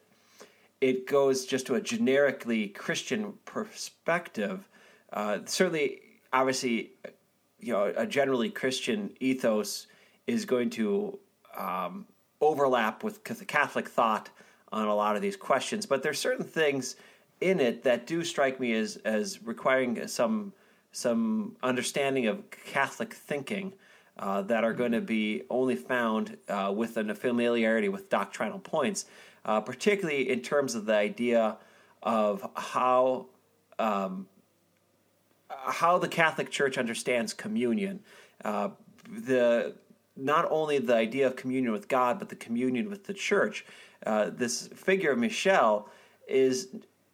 it 0.80 1.06
goes 1.06 1.46
just 1.46 1.68
to 1.68 1.76
a 1.76 1.82
generically 1.82 2.70
Christian 2.70 3.34
perspective. 3.44 4.70
Uh, 5.12 5.40
certainly, 5.46 6.00
obviously, 6.32 6.92
you 7.60 7.74
know 7.74 7.94
a 7.96 8.08
generally 8.08 8.50
Christian 8.50 9.12
ethos 9.20 9.88
is 10.26 10.46
going 10.46 10.70
to 10.70 11.20
um, 11.58 12.06
overlap 12.42 13.04
with 13.04 13.24
Catholic 13.48 13.90
thought 13.90 14.30
on 14.72 14.88
a 14.88 14.96
lot 14.96 15.16
of 15.16 15.22
these 15.22 15.38
questions, 15.38 15.86
but 15.86 16.04
there's 16.04 16.20
certain 16.20 16.46
things 16.46 16.96
in 17.40 17.60
it 17.60 17.84
that 17.84 18.08
do 18.08 18.24
strike 18.24 18.60
me 18.60 18.74
as 18.74 18.98
as 18.98 19.44
requiring 19.44 20.08
some 20.08 20.54
some 20.92 21.56
understanding 21.62 22.28
of 22.28 22.50
Catholic 22.50 23.14
thinking 23.14 23.74
uh, 24.18 24.42
that 24.42 24.64
are 24.64 24.74
going 24.74 24.92
to 24.92 25.02
be 25.02 25.44
only 25.50 25.76
found 25.76 26.38
uh, 26.50 26.74
with 26.76 26.98
a 26.98 27.16
familiarity 27.16 27.90
with 27.90 28.10
doctrinal 28.10 28.60
points, 28.60 29.06
uh, 29.46 29.62
particularly 29.62 30.30
in 30.30 30.42
terms 30.42 30.74
of 30.74 30.86
the 30.86 30.96
idea 30.96 31.58
of 32.02 32.50
how 32.56 33.28
um, 33.80 34.28
how 35.50 35.98
the 35.98 36.08
Catholic 36.08 36.50
Church 36.50 36.78
understands 36.78 37.34
communion. 37.34 38.00
Uh, 38.44 38.70
the 39.08 39.76
not 40.18 40.48
only 40.50 40.80
the 40.80 40.96
idea 40.96 41.28
of 41.28 41.36
communion 41.36 41.72
with 41.72 41.88
God, 41.88 42.20
but 42.20 42.30
the 42.30 42.36
communion 42.36 42.90
with 42.90 43.06
the 43.06 43.14
church. 43.14 43.66
Uh, 44.06 44.30
this 44.30 44.68
figure 44.68 45.12
of 45.12 45.18
Michel 45.18 45.90
is 46.28 46.70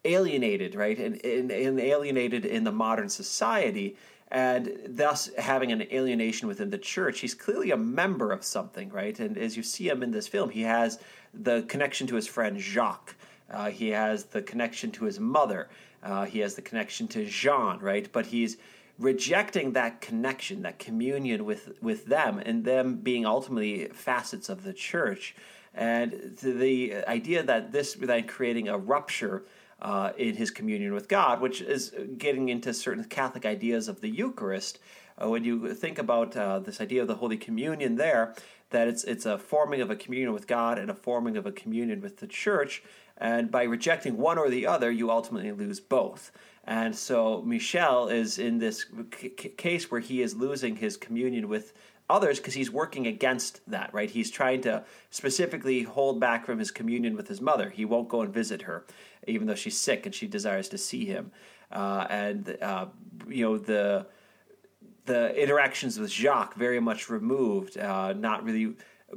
alienated, 0.05 0.75
right, 0.75 0.97
and, 0.97 1.23
and, 1.25 1.51
and, 1.51 1.79
alienated 1.79 2.45
in 2.45 2.63
the 2.63 2.71
modern 2.71 3.09
society, 3.09 3.95
and 4.29 4.77
thus 4.85 5.29
having 5.37 5.71
an 5.71 5.83
alienation 5.93 6.47
within 6.47 6.69
the 6.69 6.77
church. 6.77 7.19
He's 7.19 7.35
clearly 7.35 7.71
a 7.71 7.77
member 7.77 8.31
of 8.31 8.43
something, 8.43 8.89
right? 8.89 9.17
And 9.19 9.37
as 9.37 9.55
you 9.55 9.63
see 9.63 9.87
him 9.87 10.03
in 10.03 10.11
this 10.11 10.27
film, 10.27 10.49
he 10.49 10.63
has 10.63 10.99
the 11.33 11.63
connection 11.63 12.07
to 12.07 12.15
his 12.15 12.27
friend 12.27 12.59
Jacques. 12.59 13.15
Uh, 13.49 13.69
he 13.69 13.89
has 13.89 14.25
the 14.25 14.41
connection 14.41 14.91
to 14.91 15.05
his 15.05 15.19
mother. 15.19 15.69
Uh, 16.01 16.25
he 16.25 16.39
has 16.39 16.55
the 16.55 16.61
connection 16.61 17.07
to 17.09 17.25
Jean, 17.25 17.79
right? 17.79 18.11
But 18.11 18.25
he's 18.25 18.57
rejecting 18.99 19.73
that 19.73 20.01
connection, 20.01 20.61
that 20.61 20.79
communion 20.79 21.45
with, 21.45 21.73
with 21.81 22.05
them, 22.05 22.39
and 22.39 22.63
them 22.63 22.97
being 22.97 23.25
ultimately 23.25 23.87
facets 23.87 24.49
of 24.49 24.63
the 24.63 24.73
church. 24.73 25.35
And 25.73 26.37
the 26.41 27.03
idea 27.07 27.41
that 27.43 27.71
this 27.71 27.95
then 27.95 28.27
creating 28.27 28.67
a 28.67 28.77
rupture 28.77 29.43
uh, 29.81 30.11
in 30.17 30.35
his 30.35 30.51
communion 30.51 30.93
with 30.93 31.07
God, 31.07 31.41
which 31.41 31.61
is 31.61 31.93
getting 32.17 32.49
into 32.49 32.73
certain 32.73 33.03
Catholic 33.03 33.45
ideas 33.45 33.87
of 33.87 34.01
the 34.01 34.09
Eucharist. 34.09 34.79
Uh, 35.21 35.29
when 35.29 35.43
you 35.43 35.73
think 35.73 35.99
about 35.99 36.35
uh, 36.37 36.59
this 36.59 36.79
idea 36.79 37.01
of 37.01 37.07
the 37.07 37.15
Holy 37.15 37.37
Communion, 37.37 37.95
there, 37.95 38.33
that 38.69 38.87
it's 38.87 39.03
it's 39.03 39.25
a 39.25 39.37
forming 39.37 39.81
of 39.81 39.91
a 39.91 39.95
communion 39.95 40.33
with 40.33 40.47
God 40.47 40.79
and 40.79 40.89
a 40.89 40.95
forming 40.95 41.37
of 41.37 41.45
a 41.45 41.51
communion 41.51 42.01
with 42.01 42.17
the 42.17 42.27
Church, 42.27 42.81
and 43.17 43.51
by 43.51 43.63
rejecting 43.63 44.17
one 44.17 44.37
or 44.37 44.49
the 44.49 44.65
other, 44.65 44.89
you 44.89 45.11
ultimately 45.11 45.51
lose 45.51 45.79
both. 45.79 46.31
And 46.65 46.95
so 46.95 47.41
Michel 47.41 48.07
is 48.07 48.39
in 48.39 48.59
this 48.59 48.85
c- 49.19 49.29
case 49.29 49.91
where 49.91 49.99
he 49.99 50.21
is 50.21 50.35
losing 50.35 50.77
his 50.77 50.95
communion 50.95 51.49
with 51.49 51.73
others 52.09 52.39
because 52.39 52.53
he's 52.53 52.71
working 52.71 53.07
against 53.07 53.59
that, 53.69 53.93
right? 53.93 54.09
He's 54.09 54.31
trying 54.31 54.61
to 54.61 54.83
specifically 55.09 55.83
hold 55.83 56.19
back 56.19 56.45
from 56.45 56.59
his 56.59 56.71
communion 56.71 57.15
with 57.15 57.27
his 57.27 57.41
mother. 57.41 57.69
He 57.69 57.85
won't 57.85 58.07
go 58.07 58.21
and 58.21 58.33
visit 58.33 58.63
her, 58.63 58.85
even 59.27 59.47
though 59.47 59.55
she's 59.55 59.77
sick 59.77 60.05
and 60.05 60.15
she 60.15 60.27
desires 60.27 60.69
to 60.69 60.77
see 60.77 61.05
him. 61.05 61.31
Uh, 61.71 62.05
and 62.09 62.57
uh, 62.61 62.85
you 63.27 63.43
know 63.43 63.57
the 63.57 64.05
the 65.05 65.35
interactions 65.41 65.99
with 65.99 66.11
Jacques 66.11 66.55
very 66.55 66.79
much 66.79 67.09
removed, 67.09 67.77
uh, 67.77 68.13
not 68.13 68.43
really 68.45 68.75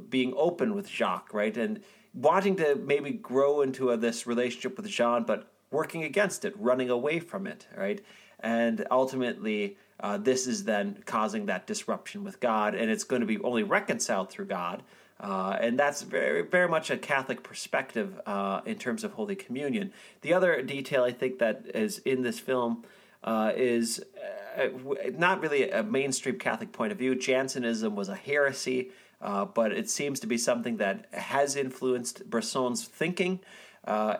being 0.09 0.33
open 0.35 0.73
with 0.75 0.89
Jacques, 0.89 1.33
right? 1.33 1.55
And 1.55 1.81
wanting 2.13 2.55
to 2.57 2.75
maybe 2.75 3.11
grow 3.11 3.61
into 3.61 3.91
a, 3.91 3.97
this 3.97 4.27
relationship 4.27 4.75
with 4.75 4.87
Jean, 4.87 5.23
but 5.23 5.51
working 5.71 6.03
against 6.03 6.45
it, 6.45 6.53
running 6.57 6.89
away 6.89 7.19
from 7.19 7.47
it, 7.47 7.67
right? 7.75 8.01
And 8.39 8.85
ultimately, 8.91 9.77
uh, 9.99 10.17
this 10.17 10.47
is 10.47 10.63
then 10.65 11.03
causing 11.05 11.47
that 11.47 11.65
disruption 11.65 12.23
with 12.23 12.39
God, 12.39 12.75
and 12.75 12.91
it's 12.91 13.03
going 13.03 13.21
to 13.21 13.25
be 13.25 13.39
only 13.39 13.63
reconciled 13.63 14.29
through 14.29 14.45
God. 14.45 14.83
Uh, 15.19 15.57
and 15.59 15.79
that's 15.79 16.03
very, 16.03 16.43
very 16.43 16.67
much 16.67 16.91
a 16.91 16.97
Catholic 16.97 17.41
perspective 17.41 18.21
uh, 18.27 18.61
in 18.65 18.77
terms 18.77 19.03
of 19.03 19.13
Holy 19.13 19.35
Communion. 19.35 19.91
The 20.21 20.33
other 20.33 20.61
detail 20.61 21.03
I 21.03 21.11
think 21.11 21.39
that 21.39 21.65
is 21.73 21.97
in 21.99 22.21
this 22.21 22.39
film 22.39 22.85
uh, 23.23 23.51
is 23.55 24.03
uh, 24.57 24.67
not 25.15 25.41
really 25.41 25.71
a 25.71 25.81
mainstream 25.81 26.37
Catholic 26.37 26.71
point 26.71 26.91
of 26.91 26.99
view. 26.99 27.15
Jansenism 27.15 27.95
was 27.95 28.09
a 28.09 28.15
heresy, 28.15 28.91
uh, 29.19 29.45
but 29.45 29.71
it 29.71 29.89
seems 29.89 30.19
to 30.19 30.27
be 30.27 30.37
something 30.37 30.77
that 30.77 31.07
has 31.11 31.55
influenced 31.55 32.29
Bresson's 32.29 32.85
thinking 32.85 33.39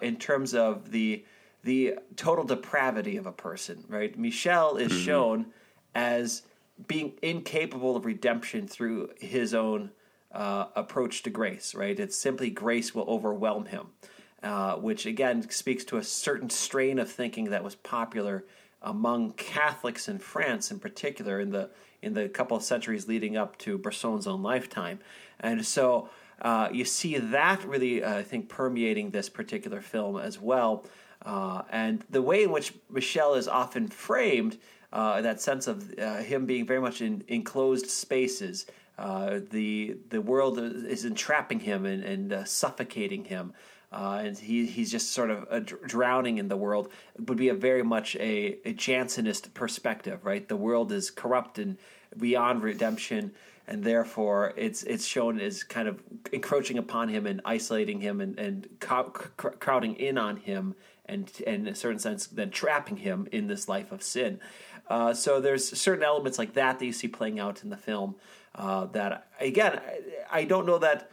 in 0.02 0.16
terms 0.16 0.56
of 0.56 0.92
the 0.92 1.24
the 1.68 1.96
total 2.16 2.46
depravity 2.46 3.18
of 3.18 3.26
a 3.26 3.32
person, 3.34 3.84
right? 3.90 4.18
Michel 4.18 4.78
is 4.78 4.90
mm-hmm. 4.90 5.02
shown 5.02 5.46
as 5.94 6.44
being 6.88 7.12
incapable 7.22 7.98
of 7.98 8.06
redemption 8.06 8.70
through 8.70 9.10
his 9.20 9.54
own 9.54 9.92
uh, 10.32 10.68
approach 10.78 11.24
to 11.24 11.30
grace, 11.30 11.76
right? 11.76 12.00
It's 12.00 12.16
simply 12.16 12.50
grace 12.50 12.96
will 12.96 13.04
overwhelm 13.10 13.66
him, 13.66 13.88
uh, 14.42 14.76
which 14.76 15.06
again 15.06 15.50
speaks 15.50 15.84
to 15.86 15.98
a 15.98 16.04
certain 16.04 16.50
strain 16.50 17.00
of 17.00 17.12
thinking 17.12 17.50
that 17.50 17.66
was 17.66 17.76
popular 17.76 18.46
among 18.82 19.34
Catholics 19.34 20.08
in 20.08 20.20
France, 20.20 20.72
in 20.72 20.80
particular, 20.80 21.42
in 21.42 21.50
the 21.50 21.70
in 22.02 22.14
the 22.14 22.30
couple 22.30 22.56
of 22.56 22.64
centuries 22.64 23.10
leading 23.10 23.36
up 23.36 23.58
to 23.58 23.78
Bresson's 23.78 24.26
own 24.26 24.42
lifetime, 24.42 25.00
and 25.40 25.66
so. 25.66 26.10
Uh, 26.40 26.70
you 26.72 26.86
see 26.86 27.18
that 27.18 27.66
really, 27.66 28.04
uh, 28.04 28.20
I 28.20 28.22
think, 28.22 28.48
permeating 28.48 29.10
this 29.10 29.28
particular 29.28 29.82
film 29.82 30.20
as 30.20 30.40
well. 30.40 30.86
Uh, 31.32 31.60
and 31.84 31.96
the 32.18 32.22
way 32.30 32.40
in 32.46 32.52
which 32.56 32.70
Michel 32.90 33.32
is 33.42 33.48
often 33.62 33.84
framed, 33.90 34.54
uh, 35.00 35.22
that 35.28 35.42
sense 35.42 35.66
of 35.72 35.78
uh, 36.00 36.18
him 36.32 36.42
being 36.46 36.66
very 36.72 36.82
much 36.88 36.98
in 37.08 37.14
enclosed 37.28 37.88
spaces, 38.04 38.58
Uh, 38.98 39.40
the 39.58 39.96
the 40.10 40.22
world 40.32 40.56
is 40.94 41.04
entrapping 41.06 41.62
him 41.70 41.86
and, 41.86 42.02
and 42.14 42.34
uh, 42.34 42.44
suffocating 42.62 43.24
him, 43.34 43.46
uh, 43.98 44.26
and 44.26 44.34
he 44.50 44.66
he's 44.76 44.92
just 44.92 45.08
sort 45.20 45.30
of 45.30 45.38
drowning 45.94 46.40
in 46.40 46.48
the 46.50 46.58
world. 46.66 46.86
It 47.20 47.24
would 47.28 47.38
be 47.46 47.52
a 47.52 47.60
very 47.70 47.84
much 47.84 48.10
a, 48.16 48.58
a 48.70 48.74
Jansenist 48.74 49.54
perspective, 49.54 50.18
right? 50.32 50.48
The 50.48 50.62
world 50.68 50.92
is 50.92 51.12
corrupt 51.12 51.60
and 51.60 51.78
beyond 52.18 52.64
redemption, 52.64 53.24
and 53.68 53.84
therefore 53.84 54.54
it's 54.66 54.82
it's 54.94 55.06
shown 55.06 55.40
as 55.48 55.64
kind 55.64 55.88
of 55.88 55.96
encroaching 56.32 56.78
upon 56.80 57.10
him 57.10 57.28
and 57.28 57.40
isolating 57.56 58.02
him 58.02 58.22
and 58.22 58.40
and 58.40 58.58
crowding 59.60 59.96
in 60.08 60.18
on 60.18 60.38
him 60.38 60.74
and, 61.08 61.32
and 61.46 61.68
in 61.68 61.74
a 61.74 61.76
certain 61.76 62.00
sense, 62.00 62.28
then 62.28 62.50
trapping 62.50 62.98
him 62.98 63.28
in 63.32 63.48
this 63.48 63.68
life 63.68 63.92
of 63.92 64.02
sin. 64.02 64.40
Uh, 64.90 65.14
so 65.14 65.42
there's 65.42 65.78
certain 65.78 66.04
elements 66.04 66.38
like 66.38 66.54
that 66.54 66.80
that 66.80 66.86
you 66.86 66.94
see 66.94 67.08
playing 67.08 67.40
out 67.40 67.64
in 67.64 67.70
the 67.70 67.78
film. 67.78 68.16
Uh, 68.56 68.86
that 68.88 69.28
again, 69.40 69.80
I, 70.32 70.40
I, 70.40 70.44
don't 70.46 70.66
know 70.66 70.80
that 70.80 71.12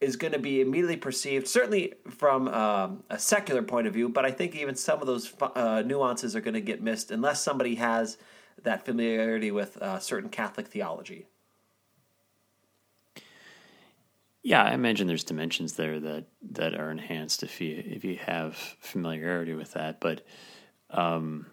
is 0.00 0.16
going 0.16 0.32
to 0.32 0.38
be 0.38 0.60
immediately 0.60 0.98
perceived, 0.98 1.48
certainly 1.48 1.94
from 2.10 2.48
um, 2.48 3.04
a 3.08 3.18
secular 3.18 3.62
point 3.62 3.86
of 3.86 3.94
view. 3.94 4.08
But 4.08 4.26
I 4.26 4.30
think 4.30 4.54
even 4.54 4.74
some 4.74 5.00
of 5.00 5.06
those 5.06 5.32
uh, 5.40 5.82
nuances 5.86 6.36
are 6.36 6.40
going 6.40 6.54
to 6.54 6.60
get 6.60 6.82
missed 6.82 7.10
unless 7.10 7.42
somebody 7.42 7.76
has 7.76 8.18
that 8.62 8.84
familiarity 8.84 9.50
with 9.50 9.76
uh, 9.78 9.98
certain 9.98 10.28
Catholic 10.28 10.68
theology. 10.68 11.26
Yeah, 14.44 14.62
I 14.62 14.74
imagine 14.74 15.06
there's 15.06 15.24
dimensions 15.24 15.72
there 15.72 15.98
that 15.98 16.26
that 16.52 16.74
are 16.74 16.90
enhanced 16.90 17.42
if 17.42 17.62
you 17.62 17.82
if 17.84 18.04
you 18.04 18.16
have 18.16 18.54
familiarity 18.54 19.54
with 19.54 19.72
that. 19.72 20.00
But 20.00 20.20
um, 20.90 21.46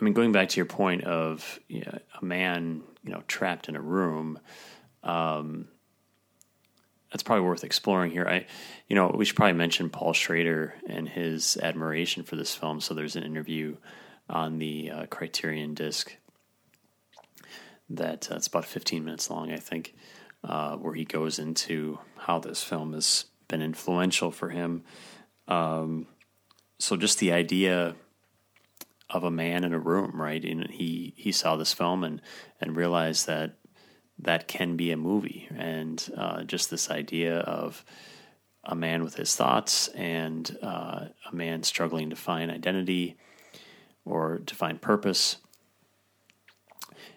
I 0.00 0.04
mean, 0.04 0.14
going 0.14 0.30
back 0.30 0.48
to 0.50 0.56
your 0.56 0.66
point 0.66 1.02
of 1.02 1.58
you 1.66 1.80
know, 1.80 1.98
a 2.20 2.24
man, 2.24 2.84
you 3.02 3.10
know, 3.10 3.24
trapped 3.26 3.68
in 3.68 3.74
a 3.74 3.80
room, 3.80 4.38
um, 5.02 5.66
that's 7.10 7.24
probably 7.24 7.44
worth 7.44 7.64
exploring 7.64 8.12
here. 8.12 8.28
I, 8.28 8.46
you 8.86 8.94
know, 8.94 9.12
we 9.12 9.24
should 9.24 9.36
probably 9.36 9.54
mention 9.54 9.90
Paul 9.90 10.12
Schrader 10.12 10.74
and 10.88 11.08
his 11.08 11.56
admiration 11.60 12.22
for 12.22 12.36
this 12.36 12.54
film. 12.54 12.80
So 12.80 12.94
there's 12.94 13.16
an 13.16 13.24
interview 13.24 13.76
on 14.30 14.58
the 14.58 14.90
uh, 14.92 15.06
Criterion 15.06 15.74
disc 15.74 16.16
that 17.90 18.30
uh, 18.30 18.36
it's 18.36 18.46
about 18.46 18.66
15 18.66 19.04
minutes 19.04 19.30
long, 19.30 19.50
I 19.50 19.56
think 19.56 19.96
uh, 20.48 20.76
where 20.76 20.94
he 20.94 21.04
goes 21.04 21.38
into 21.38 21.98
how 22.16 22.38
this 22.38 22.62
film 22.62 22.94
has 22.94 23.26
been 23.48 23.62
influential 23.62 24.30
for 24.30 24.48
him. 24.48 24.82
Um, 25.46 26.06
so 26.78 26.96
just 26.96 27.18
the 27.18 27.32
idea 27.32 27.94
of 29.10 29.24
a 29.24 29.30
man 29.30 29.64
in 29.64 29.72
a 29.72 29.78
room, 29.78 30.20
right? 30.20 30.42
And 30.44 30.68
he 30.70 31.12
he 31.16 31.32
saw 31.32 31.56
this 31.56 31.72
film 31.72 32.02
and 32.02 32.20
and 32.60 32.76
realized 32.76 33.26
that 33.26 33.56
that 34.20 34.48
can 34.48 34.76
be 34.76 34.90
a 34.90 34.96
movie, 34.96 35.48
and 35.56 36.08
uh, 36.16 36.42
just 36.42 36.70
this 36.70 36.90
idea 36.90 37.38
of 37.40 37.84
a 38.64 38.74
man 38.74 39.04
with 39.04 39.14
his 39.14 39.34
thoughts 39.36 39.88
and 39.88 40.58
uh, 40.62 41.06
a 41.30 41.34
man 41.34 41.62
struggling 41.62 42.10
to 42.10 42.16
find 42.16 42.50
identity 42.50 43.16
or 44.04 44.38
to 44.46 44.54
find 44.54 44.80
purpose 44.80 45.36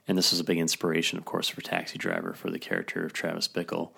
and 0.08 0.18
this 0.18 0.32
was 0.32 0.40
a 0.40 0.46
big 0.46 0.58
inspiration, 0.58 1.18
of 1.18 1.26
course, 1.26 1.48
for 1.48 1.62
Taxi 1.62 1.98
Driver 1.98 2.34
for 2.34 2.50
the 2.50 2.60
character 2.60 3.06
of 3.06 3.14
Travis 3.14 3.48
Bickle, 3.48 3.92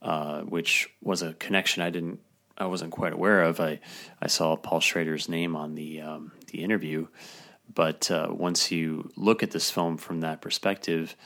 uh, 0.00 0.42
which 0.42 0.88
was 1.00 1.22
a 1.22 1.34
connection 1.34 1.82
I 1.82 1.90
didn't, 1.90 2.20
I 2.56 2.66
wasn't 2.66 2.92
quite 2.92 3.12
aware 3.12 3.42
of. 3.42 3.60
I 3.60 3.80
I 4.20 4.28
saw 4.28 4.56
Paul 4.56 4.80
Schrader's 4.80 5.28
name 5.28 5.56
on 5.56 5.74
the 5.74 6.00
um, 6.00 6.32
the 6.48 6.62
interview, 6.62 7.08
but 7.72 8.10
uh, 8.10 8.28
once 8.30 8.70
you 8.70 9.10
look 9.16 9.42
at 9.42 9.50
this 9.50 9.70
film 9.70 9.96
from 9.96 10.20
that 10.20 10.40
perspective, 10.40 11.16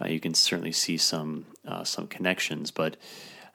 uh, 0.00 0.06
you 0.06 0.20
can 0.20 0.34
certainly 0.34 0.72
see 0.72 0.96
some 0.96 1.46
uh, 1.66 1.84
some 1.84 2.06
connections. 2.06 2.70
But 2.70 2.96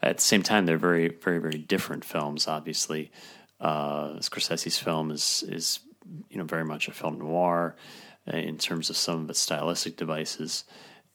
at 0.01 0.17
the 0.17 0.23
same 0.23 0.43
time, 0.43 0.65
they're 0.65 0.77
very 0.77 1.07
very 1.07 1.39
very 1.39 1.57
different 1.57 2.03
films. 2.03 2.47
Obviously, 2.47 3.11
uh, 3.59 4.15
Scorsese's 4.19 4.77
film 4.77 5.11
is 5.11 5.43
is 5.47 5.79
you 6.29 6.37
know 6.37 6.43
very 6.43 6.65
much 6.65 6.87
a 6.87 6.91
film 6.91 7.19
noir. 7.19 7.75
Uh, 8.27 8.37
in 8.37 8.55
terms 8.55 8.91
of 8.91 8.95
some 8.95 9.23
of 9.23 9.29
its 9.31 9.39
stylistic 9.39 9.97
devices. 9.97 10.63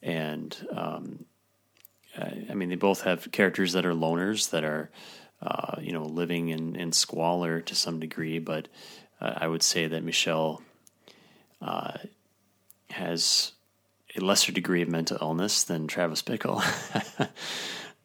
And 0.01 0.53
um, 0.75 1.23
I, 2.17 2.53
mean, 2.53 2.67
they 2.67 2.75
both 2.75 3.03
have 3.03 3.31
characters 3.31 3.71
that 3.73 3.85
are 3.85 3.93
loners 3.93 4.49
that 4.49 4.65
are, 4.65 4.89
uh, 5.41 5.77
you 5.79 5.93
know, 5.93 6.03
living 6.03 6.49
in, 6.49 6.75
in 6.75 6.91
squalor 6.91 7.61
to 7.61 7.75
some 7.75 8.01
degree. 8.01 8.39
But 8.39 8.67
uh, 9.21 9.35
I 9.37 9.47
would 9.47 9.63
say 9.63 9.87
that 9.87 10.03
Michel 10.03 10.61
uh, 11.61 11.93
has 12.89 13.53
a 14.17 14.19
lesser 14.19 14.51
degree 14.51 14.81
of 14.81 14.89
mental 14.89 15.17
illness 15.21 15.63
than 15.63 15.87
Travis 15.87 16.21
Bickle. 16.21 16.61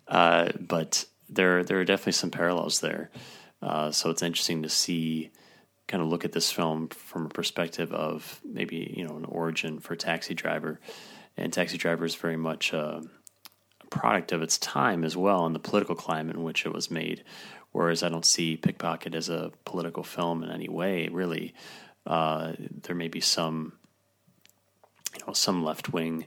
Uh, 0.09 0.53
but 0.61 1.07
there, 1.31 1.65
there 1.65 1.81
are 1.81 1.87
definitely 1.87 2.13
some 2.13 2.31
parallels 2.31 2.81
there. 2.81 3.11
Uh, 3.63 3.91
so 3.91 4.11
it's 4.11 4.21
interesting 4.21 4.63
to 4.63 4.69
see 4.69 5.31
kind 5.89 6.03
of 6.03 6.09
look 6.09 6.25
at 6.25 6.33
this 6.33 6.51
film 6.51 6.89
from 6.89 7.27
a 7.27 7.31
perspective 7.31 7.93
of 7.93 8.41
maybe 8.45 8.95
you 8.97 9.07
know 9.07 9.17
an 9.17 9.25
origin 9.25 9.79
for 9.81 9.97
Taxi 9.97 10.35
Driver, 10.35 10.81
and 11.37 11.53
Taxi 11.53 11.79
Driver 11.79 12.05
is 12.05 12.15
very 12.15 12.37
much 12.37 12.73
a, 12.73 13.03
a 13.81 13.87
product 13.89 14.33
of 14.33 14.43
its 14.43 14.59
time 14.59 15.05
as 15.05 15.17
well 15.17 15.47
and 15.47 15.55
the 15.55 15.61
political 15.61 15.95
climate 15.95 16.37
in 16.37 16.43
which 16.43 16.67
it 16.67 16.73
was 16.73 16.91
made. 16.91 17.25
Whereas 17.73 18.03
I 18.03 18.11
don't 18.11 18.25
see 18.25 18.57
Pickpocket 18.57 19.15
as 19.15 19.31
a 19.31 19.51
political 19.65 20.03
film 20.03 20.43
in 20.43 20.51
any 20.51 20.69
way. 20.69 21.09
Really, 21.09 21.55
uh, 22.07 22.53
there 22.83 22.97
may 22.97 23.09
be 23.09 23.21
some 23.21 23.73
you 25.15 25.25
know 25.27 25.33
some 25.33 25.65
left 25.65 25.93
wing 25.93 26.27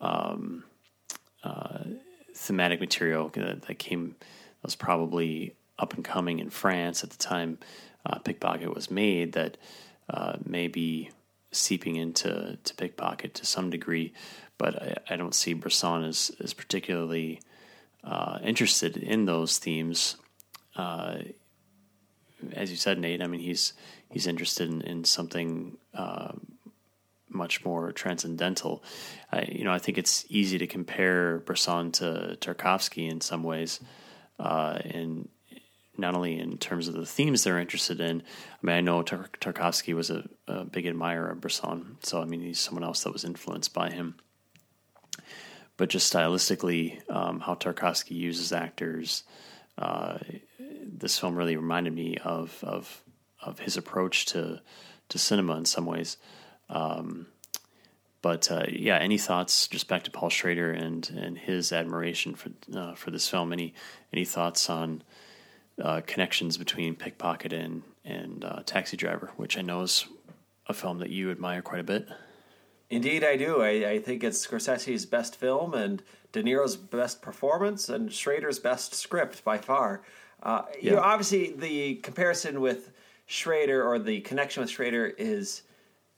um, 0.00 0.64
uh, 1.44 1.84
thematic 2.34 2.80
material 2.80 3.28
that, 3.30 3.62
that 3.62 3.78
came 3.78 4.16
that 4.18 4.26
was 4.62 4.76
probably 4.76 5.54
up 5.78 5.94
and 5.94 6.04
coming 6.04 6.40
in 6.40 6.50
France 6.50 7.04
at 7.04 7.10
the 7.10 7.16
time 7.16 7.58
uh, 8.04 8.18
Pickpocket 8.18 8.74
was 8.74 8.90
made 8.90 9.32
that 9.32 9.56
uh, 10.08 10.36
may 10.44 10.68
be 10.68 11.10
seeping 11.50 11.96
into 11.96 12.58
to 12.62 12.74
Pickpocket 12.74 13.34
to 13.34 13.46
some 13.46 13.70
degree, 13.70 14.12
but 14.58 14.82
I, 14.82 15.14
I 15.14 15.16
don't 15.16 15.34
see 15.34 15.54
Bresson 15.54 16.04
as, 16.04 16.30
as 16.40 16.52
particularly 16.52 17.40
uh, 18.04 18.38
interested 18.42 18.96
in 18.96 19.24
those 19.24 19.58
themes. 19.58 20.16
Uh, 20.76 21.18
as 22.52 22.70
you 22.70 22.76
said, 22.76 22.98
Nate, 22.98 23.22
I 23.22 23.26
mean 23.26 23.40
he's 23.40 23.72
he's 24.10 24.26
interested 24.26 24.68
in, 24.68 24.80
in 24.82 25.04
something 25.04 25.76
uh, 25.94 26.32
much 27.28 27.64
more 27.64 27.92
transcendental. 27.92 28.82
I, 29.32 29.42
you 29.42 29.64
know, 29.64 29.72
I 29.72 29.78
think 29.78 29.98
it's 29.98 30.24
easy 30.28 30.58
to 30.58 30.66
compare 30.66 31.38
Bresson 31.40 31.92
to 31.92 32.36
Tarkovsky 32.40 33.10
in 33.10 33.20
some 33.20 33.42
ways, 33.42 33.80
uh, 34.38 34.78
and 34.84 35.28
not 35.98 36.14
only 36.14 36.38
in 36.38 36.58
terms 36.58 36.88
of 36.88 36.94
the 36.94 37.06
themes 37.06 37.44
they're 37.44 37.58
interested 37.58 38.00
in. 38.00 38.22
I 38.22 38.66
mean, 38.66 38.76
I 38.76 38.80
know 38.80 39.02
Tar- 39.02 39.30
Tarkovsky 39.40 39.94
was 39.94 40.10
a, 40.10 40.28
a, 40.46 40.64
big 40.64 40.86
admirer 40.86 41.30
of 41.30 41.40
Bresson, 41.40 41.98
so 42.02 42.22
I 42.22 42.24
mean, 42.24 42.40
he's 42.40 42.60
someone 42.60 42.84
else 42.84 43.02
that 43.02 43.12
was 43.12 43.24
influenced 43.24 43.74
by 43.74 43.90
him. 43.90 44.16
But 45.76 45.90
just 45.90 46.12
stylistically, 46.12 47.00
um, 47.10 47.40
how 47.40 47.54
Tarkovsky 47.54 48.12
uses 48.12 48.52
actors, 48.52 49.24
uh, 49.76 50.18
this 50.58 51.18
film 51.18 51.36
really 51.36 51.56
reminded 51.56 51.92
me 51.92 52.16
of 52.24 52.58
of 52.62 53.02
of 53.40 53.60
his 53.60 53.76
approach 53.76 54.26
to 54.26 54.60
to 55.08 55.18
cinema 55.18 55.56
in 55.56 55.64
some 55.64 55.86
ways. 55.86 56.16
Um, 56.68 57.26
but 58.20 58.50
uh, 58.50 58.64
yeah, 58.68 58.98
any 58.98 59.18
thoughts? 59.18 59.68
Just 59.68 59.88
back 59.88 60.02
to 60.04 60.10
Paul 60.10 60.30
Schrader 60.30 60.72
and 60.72 61.08
and 61.10 61.38
his 61.38 61.72
admiration 61.72 62.34
for 62.34 62.50
uh, 62.74 62.94
for 62.94 63.10
this 63.10 63.28
film. 63.28 63.52
Any 63.52 63.74
any 64.12 64.24
thoughts 64.24 64.68
on 64.68 65.02
uh, 65.82 66.00
connections 66.06 66.56
between 66.56 66.94
Pickpocket 66.94 67.52
and 67.52 67.82
and 68.04 68.44
uh, 68.44 68.62
Taxi 68.64 68.96
Driver, 68.96 69.32
which 69.36 69.58
I 69.58 69.62
know 69.62 69.82
is 69.82 70.06
a 70.66 70.74
film 70.74 70.98
that 70.98 71.10
you 71.10 71.30
admire 71.30 71.60
quite 71.62 71.80
a 71.80 71.84
bit. 71.84 72.08
Indeed, 72.90 73.22
I 73.22 73.36
do. 73.36 73.60
I, 73.60 73.90
I 73.90 73.98
think 73.98 74.24
it's 74.24 74.46
Scorsese's 74.46 75.04
best 75.04 75.36
film 75.36 75.74
and 75.74 76.02
De 76.32 76.42
Niro's 76.42 76.76
best 76.76 77.20
performance 77.20 77.88
and 77.90 78.10
Schrader's 78.10 78.58
best 78.58 78.94
script 78.94 79.44
by 79.44 79.58
far. 79.58 80.02
Uh, 80.42 80.62
yeah. 80.72 80.76
You 80.80 80.90
know, 80.92 81.02
obviously, 81.02 81.52
the 81.52 81.96
comparison 81.96 82.60
with 82.60 82.92
Schrader 83.26 83.86
or 83.86 83.98
the 83.98 84.20
connection 84.20 84.62
with 84.62 84.70
Schrader 84.70 85.06
is 85.06 85.62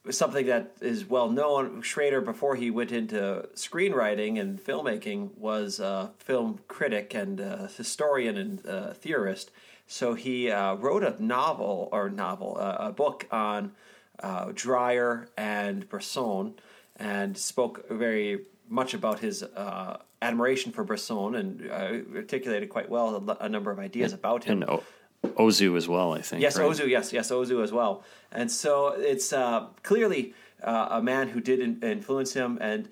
something 0.09 0.47
that 0.47 0.73
is 0.81 1.05
well 1.05 1.29
known. 1.29 1.81
Schrader, 1.81 2.21
before 2.21 2.55
he 2.55 2.71
went 2.71 2.91
into 2.91 3.47
screenwriting 3.53 4.39
and 4.39 4.59
filmmaking, 4.59 5.37
was 5.37 5.79
a 5.79 6.11
film 6.17 6.59
critic 6.67 7.13
and 7.13 7.39
a 7.39 7.69
historian 7.75 8.37
and 8.37 8.65
a 8.65 8.93
theorist. 8.93 9.51
So 9.87 10.13
he 10.13 10.49
uh, 10.49 10.75
wrote 10.75 11.03
a 11.03 11.21
novel 11.21 11.89
or 11.91 12.09
novel, 12.09 12.57
uh, 12.59 12.77
a 12.79 12.91
book 12.91 13.27
on 13.31 13.73
uh, 14.21 14.51
Dreyer 14.53 15.27
and 15.37 15.87
Bresson, 15.89 16.55
and 16.95 17.37
spoke 17.37 17.89
very 17.89 18.45
much 18.69 18.93
about 18.93 19.19
his 19.19 19.43
uh, 19.43 19.97
admiration 20.21 20.71
for 20.71 20.83
Bresson 20.83 21.35
and 21.35 21.69
uh, 21.69 22.15
articulated 22.15 22.69
quite 22.69 22.89
well 22.89 23.37
a, 23.41 23.49
number 23.49 23.69
of 23.69 23.79
ideas 23.79 24.13
about 24.13 24.45
him. 24.45 24.63
And, 24.63 24.81
Ozu 25.23 25.77
as 25.77 25.87
well, 25.87 26.13
I 26.13 26.21
think. 26.21 26.41
Yes, 26.41 26.57
right? 26.57 26.69
Ozu. 26.69 26.87
Yes, 26.87 27.13
yes, 27.13 27.31
Ozu 27.31 27.63
as 27.63 27.71
well. 27.71 28.03
And 28.31 28.51
so 28.51 28.89
it's 28.97 29.33
uh, 29.33 29.67
clearly 29.83 30.33
uh, 30.63 30.87
a 30.91 31.01
man 31.01 31.29
who 31.29 31.41
did 31.41 31.59
in- 31.59 31.81
influence 31.81 32.33
him, 32.33 32.57
and 32.61 32.89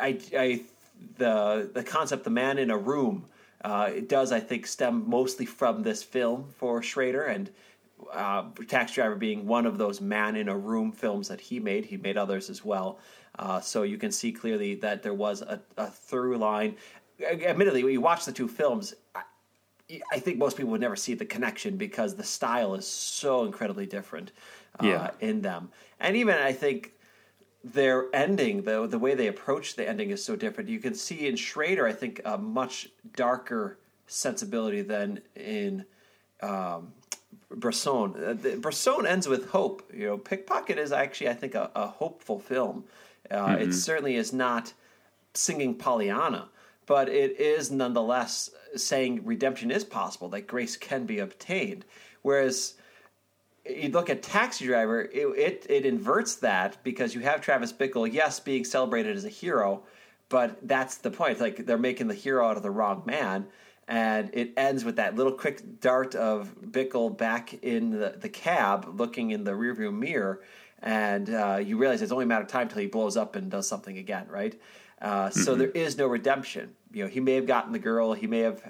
I, 0.00 0.18
I 0.36 0.62
the 1.16 1.70
the 1.72 1.82
concept, 1.82 2.24
the 2.24 2.30
man 2.30 2.58
in 2.58 2.70
a 2.70 2.76
room, 2.76 3.26
uh, 3.64 3.90
it 3.94 4.08
does 4.08 4.32
I 4.32 4.40
think 4.40 4.66
stem 4.66 5.08
mostly 5.08 5.46
from 5.46 5.82
this 5.82 6.02
film 6.02 6.46
for 6.58 6.82
Schrader 6.82 7.24
and. 7.24 7.50
Uh, 8.14 8.44
Taxi 8.66 8.94
Driver 8.94 9.14
being 9.14 9.46
one 9.46 9.66
of 9.66 9.76
those 9.76 10.00
man 10.00 10.34
in 10.34 10.48
a 10.48 10.56
room 10.56 10.90
films 10.90 11.28
that 11.28 11.38
he 11.38 11.60
made. 11.60 11.84
He 11.84 11.98
made 11.98 12.16
others 12.16 12.48
as 12.48 12.64
well. 12.64 12.98
Uh, 13.38 13.60
so 13.60 13.82
you 13.82 13.98
can 13.98 14.10
see 14.10 14.32
clearly 14.32 14.74
that 14.76 15.02
there 15.02 15.12
was 15.12 15.42
a, 15.42 15.60
a 15.76 15.88
through 15.88 16.38
line. 16.38 16.76
Admittedly, 17.22 17.84
when 17.84 17.92
you 17.92 18.00
watch 18.00 18.24
the 18.24 18.32
two 18.32 18.48
films, 18.48 18.94
I, 20.12 20.18
think 20.18 20.38
most 20.38 20.56
people 20.56 20.70
would 20.72 20.80
never 20.80 20.96
see 20.96 21.14
the 21.14 21.24
connection 21.24 21.76
because 21.76 22.14
the 22.14 22.24
style 22.24 22.74
is 22.74 22.86
so 22.86 23.44
incredibly 23.44 23.86
different 23.86 24.32
uh, 24.80 24.86
Yeah. 24.86 25.10
in 25.20 25.42
them. 25.42 25.70
And 25.98 26.16
even 26.16 26.34
I 26.36 26.52
think 26.52 26.92
their 27.62 28.06
ending, 28.14 28.62
the 28.62 28.86
the 28.86 28.98
way 28.98 29.14
they 29.14 29.26
approach 29.26 29.76
the 29.76 29.86
ending 29.88 30.10
is 30.10 30.24
so 30.24 30.34
different. 30.36 30.70
You 30.70 30.78
can 30.78 30.94
see 30.94 31.26
in 31.28 31.36
Schrader, 31.36 31.86
I 31.86 31.92
think, 31.92 32.20
a 32.24 32.38
much 32.38 32.88
darker 33.16 33.78
sensibility 34.06 34.82
than 34.82 35.20
in 35.36 35.84
um, 36.42 36.92
Bresson. 37.50 38.14
Uh, 38.16 38.32
the- 38.32 38.56
Bresson 38.56 39.06
ends 39.06 39.28
with 39.28 39.50
hope. 39.50 39.82
You 39.92 40.06
know, 40.06 40.18
Pickpocket 40.18 40.78
is 40.78 40.90
actually, 40.92 41.28
I 41.28 41.34
think, 41.34 41.54
a, 41.54 41.70
a 41.74 41.86
hopeful 41.86 42.38
film. 42.38 42.84
Uh, 43.30 43.56
It 43.60 43.72
certainly 43.74 44.16
is 44.16 44.32
not 44.32 44.72
singing 45.34 45.74
Pollyanna, 45.74 46.48
but 46.90 47.08
it 47.08 47.38
is 47.38 47.70
nonetheless 47.70 48.50
saying 48.74 49.24
redemption 49.24 49.70
is 49.70 49.84
possible, 49.84 50.28
that 50.28 50.48
grace 50.48 50.76
can 50.76 51.06
be 51.06 51.20
obtained. 51.20 51.84
Whereas 52.22 52.74
you 53.64 53.90
look 53.90 54.10
at 54.10 54.24
Taxi 54.24 54.66
Driver, 54.66 55.02
it, 55.02 55.26
it, 55.38 55.66
it 55.70 55.86
inverts 55.86 56.34
that 56.36 56.82
because 56.82 57.14
you 57.14 57.20
have 57.20 57.42
Travis 57.42 57.72
Bickle, 57.72 58.12
yes, 58.12 58.40
being 58.40 58.64
celebrated 58.64 59.16
as 59.16 59.24
a 59.24 59.28
hero, 59.28 59.84
but 60.30 60.58
that's 60.66 60.96
the 60.96 61.12
point. 61.12 61.38
Like 61.38 61.64
they're 61.64 61.78
making 61.78 62.08
the 62.08 62.14
hero 62.14 62.44
out 62.48 62.56
of 62.56 62.64
the 62.64 62.72
wrong 62.72 63.04
man. 63.06 63.46
And 63.86 64.28
it 64.32 64.52
ends 64.56 64.84
with 64.84 64.96
that 64.96 65.14
little 65.14 65.34
quick 65.34 65.80
dart 65.80 66.16
of 66.16 66.52
Bickle 66.72 67.16
back 67.16 67.54
in 67.62 67.90
the, 67.90 68.16
the 68.18 68.28
cab, 68.28 68.98
looking 68.98 69.30
in 69.30 69.44
the 69.44 69.52
rearview 69.52 69.96
mirror, 69.96 70.40
and 70.82 71.32
uh, 71.32 71.60
you 71.64 71.76
realize 71.76 72.02
it's 72.02 72.10
only 72.10 72.24
a 72.24 72.26
matter 72.26 72.42
of 72.42 72.48
time 72.48 72.68
till 72.68 72.80
he 72.80 72.88
blows 72.88 73.16
up 73.16 73.36
and 73.36 73.48
does 73.48 73.68
something 73.68 73.96
again, 73.96 74.26
right? 74.28 74.60
Uh, 75.00 75.30
So 75.30 75.54
there 75.54 75.70
is 75.70 75.96
no 75.96 76.08
redemption. 76.08 76.74
You 76.92 77.04
know, 77.04 77.10
he 77.10 77.20
may 77.20 77.34
have 77.34 77.46
gotten 77.46 77.72
the 77.72 77.78
girl, 77.78 78.12
he 78.12 78.26
may 78.26 78.40
have 78.40 78.62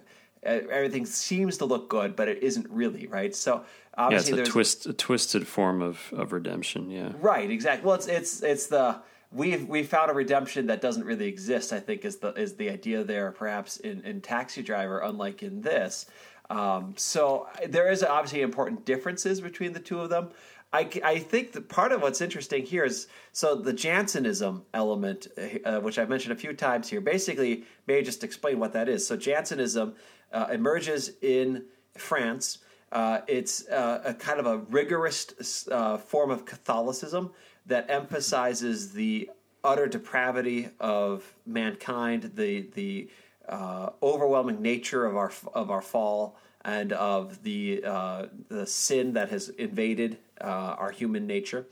uh, 0.44 0.60
everything 0.70 1.04
seems 1.04 1.58
to 1.58 1.66
look 1.66 1.88
good, 1.90 2.16
but 2.16 2.28
it 2.28 2.42
isn't 2.42 2.66
really, 2.70 3.06
right? 3.06 3.34
So 3.34 3.64
obviously. 3.96 4.34
Yeah, 4.34 4.40
it's 4.40 4.48
a 4.48 4.52
twist, 4.52 4.86
a 4.86 4.92
twisted 4.92 5.46
form 5.46 5.82
of, 5.82 6.00
of 6.12 6.32
redemption. 6.32 6.90
Yeah, 6.90 7.12
Right, 7.20 7.50
exactly. 7.50 7.86
Well, 7.86 7.96
it's 7.96 8.06
it's 8.06 8.42
it's 8.42 8.66
the 8.68 9.02
we've 9.32 9.68
we 9.68 9.82
found 9.82 10.10
a 10.10 10.14
redemption 10.14 10.66
that 10.68 10.80
doesn't 10.80 11.04
really 11.04 11.26
exist. 11.26 11.72
I 11.72 11.80
think 11.80 12.04
is 12.04 12.16
the 12.16 12.32
is 12.32 12.54
the 12.54 12.70
idea 12.70 13.04
there, 13.04 13.32
perhaps 13.32 13.76
in 13.78 14.02
in 14.02 14.20
Taxi 14.22 14.62
Driver, 14.62 15.00
unlike 15.00 15.42
in 15.42 15.60
this. 15.60 16.06
Um, 16.48 16.94
so 16.96 17.48
there 17.68 17.90
is 17.90 18.02
obviously 18.02 18.40
important 18.40 18.84
differences 18.84 19.40
between 19.40 19.72
the 19.72 19.78
two 19.78 20.00
of 20.00 20.10
them. 20.10 20.30
I, 20.72 20.88
I 21.02 21.18
think 21.18 21.52
that 21.52 21.68
part 21.68 21.90
of 21.90 22.00
what's 22.00 22.20
interesting 22.20 22.64
here 22.64 22.84
is 22.84 23.08
so 23.32 23.56
the 23.56 23.72
Jansenism 23.72 24.64
element, 24.72 25.26
uh, 25.64 25.80
which 25.80 25.98
I've 25.98 26.08
mentioned 26.08 26.32
a 26.32 26.36
few 26.36 26.52
times 26.52 26.88
here. 26.88 27.00
Basically, 27.00 27.64
maybe 27.86 28.04
just 28.04 28.22
explain 28.22 28.60
what 28.60 28.72
that 28.74 28.88
is. 28.88 29.06
So 29.06 29.16
Jansenism 29.16 29.94
uh, 30.32 30.46
emerges 30.52 31.12
in 31.22 31.64
France. 31.96 32.58
Uh, 32.92 33.20
it's 33.26 33.68
uh, 33.68 34.02
a 34.04 34.14
kind 34.14 34.38
of 34.38 34.46
a 34.46 34.58
rigorous 34.58 35.68
uh, 35.68 35.96
form 35.98 36.30
of 36.30 36.44
Catholicism 36.44 37.32
that 37.66 37.90
emphasizes 37.90 38.92
the 38.92 39.30
utter 39.62 39.86
depravity 39.86 40.68
of 40.78 41.34
mankind, 41.46 42.32
the 42.34 42.62
the 42.74 43.08
uh, 43.48 43.90
overwhelming 44.02 44.62
nature 44.62 45.04
of 45.04 45.16
our 45.16 45.32
of 45.54 45.70
our 45.70 45.82
fall, 45.82 46.36
and 46.64 46.92
of 46.92 47.42
the 47.42 47.82
uh, 47.84 48.26
the 48.48 48.66
sin 48.66 49.12
that 49.12 49.30
has 49.30 49.48
invaded 49.50 50.18
uh, 50.40 50.76
our 50.78 50.90
human 50.90 51.26
nature. 51.26 51.66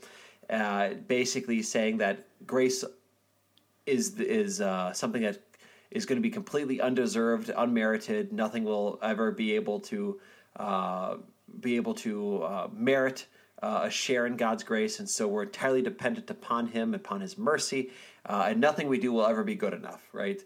Uh, 0.49 0.95
basically, 1.07 1.61
saying 1.61 1.97
that 1.97 2.25
grace 2.45 2.83
is 3.85 4.19
is 4.19 4.61
uh, 4.61 4.91
something 4.93 5.21
that 5.21 5.39
is 5.91 6.05
going 6.05 6.17
to 6.17 6.21
be 6.21 6.29
completely 6.29 6.81
undeserved, 6.81 7.51
unmerited. 7.55 8.33
Nothing 8.33 8.63
will 8.63 8.99
ever 9.01 9.31
be 9.31 9.55
able 9.55 9.79
to 9.81 10.19
uh, 10.55 11.17
be 11.59 11.75
able 11.75 11.93
to 11.95 12.43
uh, 12.43 12.67
merit 12.73 13.27
uh, 13.61 13.81
a 13.83 13.89
share 13.89 14.25
in 14.25 14.37
God's 14.37 14.63
grace, 14.63 14.99
and 14.99 15.09
so 15.09 15.27
we're 15.27 15.43
entirely 15.43 15.81
dependent 15.81 16.29
upon 16.29 16.67
Him, 16.67 16.93
upon 16.93 17.21
His 17.21 17.37
mercy, 17.37 17.91
and 18.25 18.59
nothing 18.59 18.87
we 18.87 18.99
do 18.99 19.11
will 19.11 19.25
ever 19.25 19.43
be 19.43 19.55
good 19.55 19.73
enough, 19.73 20.07
right? 20.13 20.41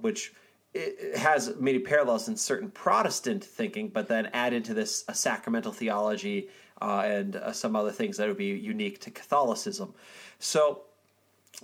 Which 0.00 0.32
it 0.72 1.16
has 1.16 1.54
many 1.58 1.78
parallels 1.78 2.28
in 2.28 2.36
certain 2.36 2.70
Protestant 2.70 3.42
thinking, 3.42 3.88
but 3.88 4.08
then 4.08 4.26
add 4.32 4.52
into 4.52 4.74
this 4.74 5.04
a 5.08 5.14
sacramental 5.14 5.72
theology 5.72 6.48
uh, 6.80 7.02
and 7.04 7.36
uh, 7.36 7.52
some 7.52 7.76
other 7.76 7.92
things 7.92 8.16
that 8.16 8.28
would 8.28 8.36
be 8.36 8.46
unique 8.46 9.00
to 9.00 9.10
Catholicism. 9.10 9.94
So 10.38 10.82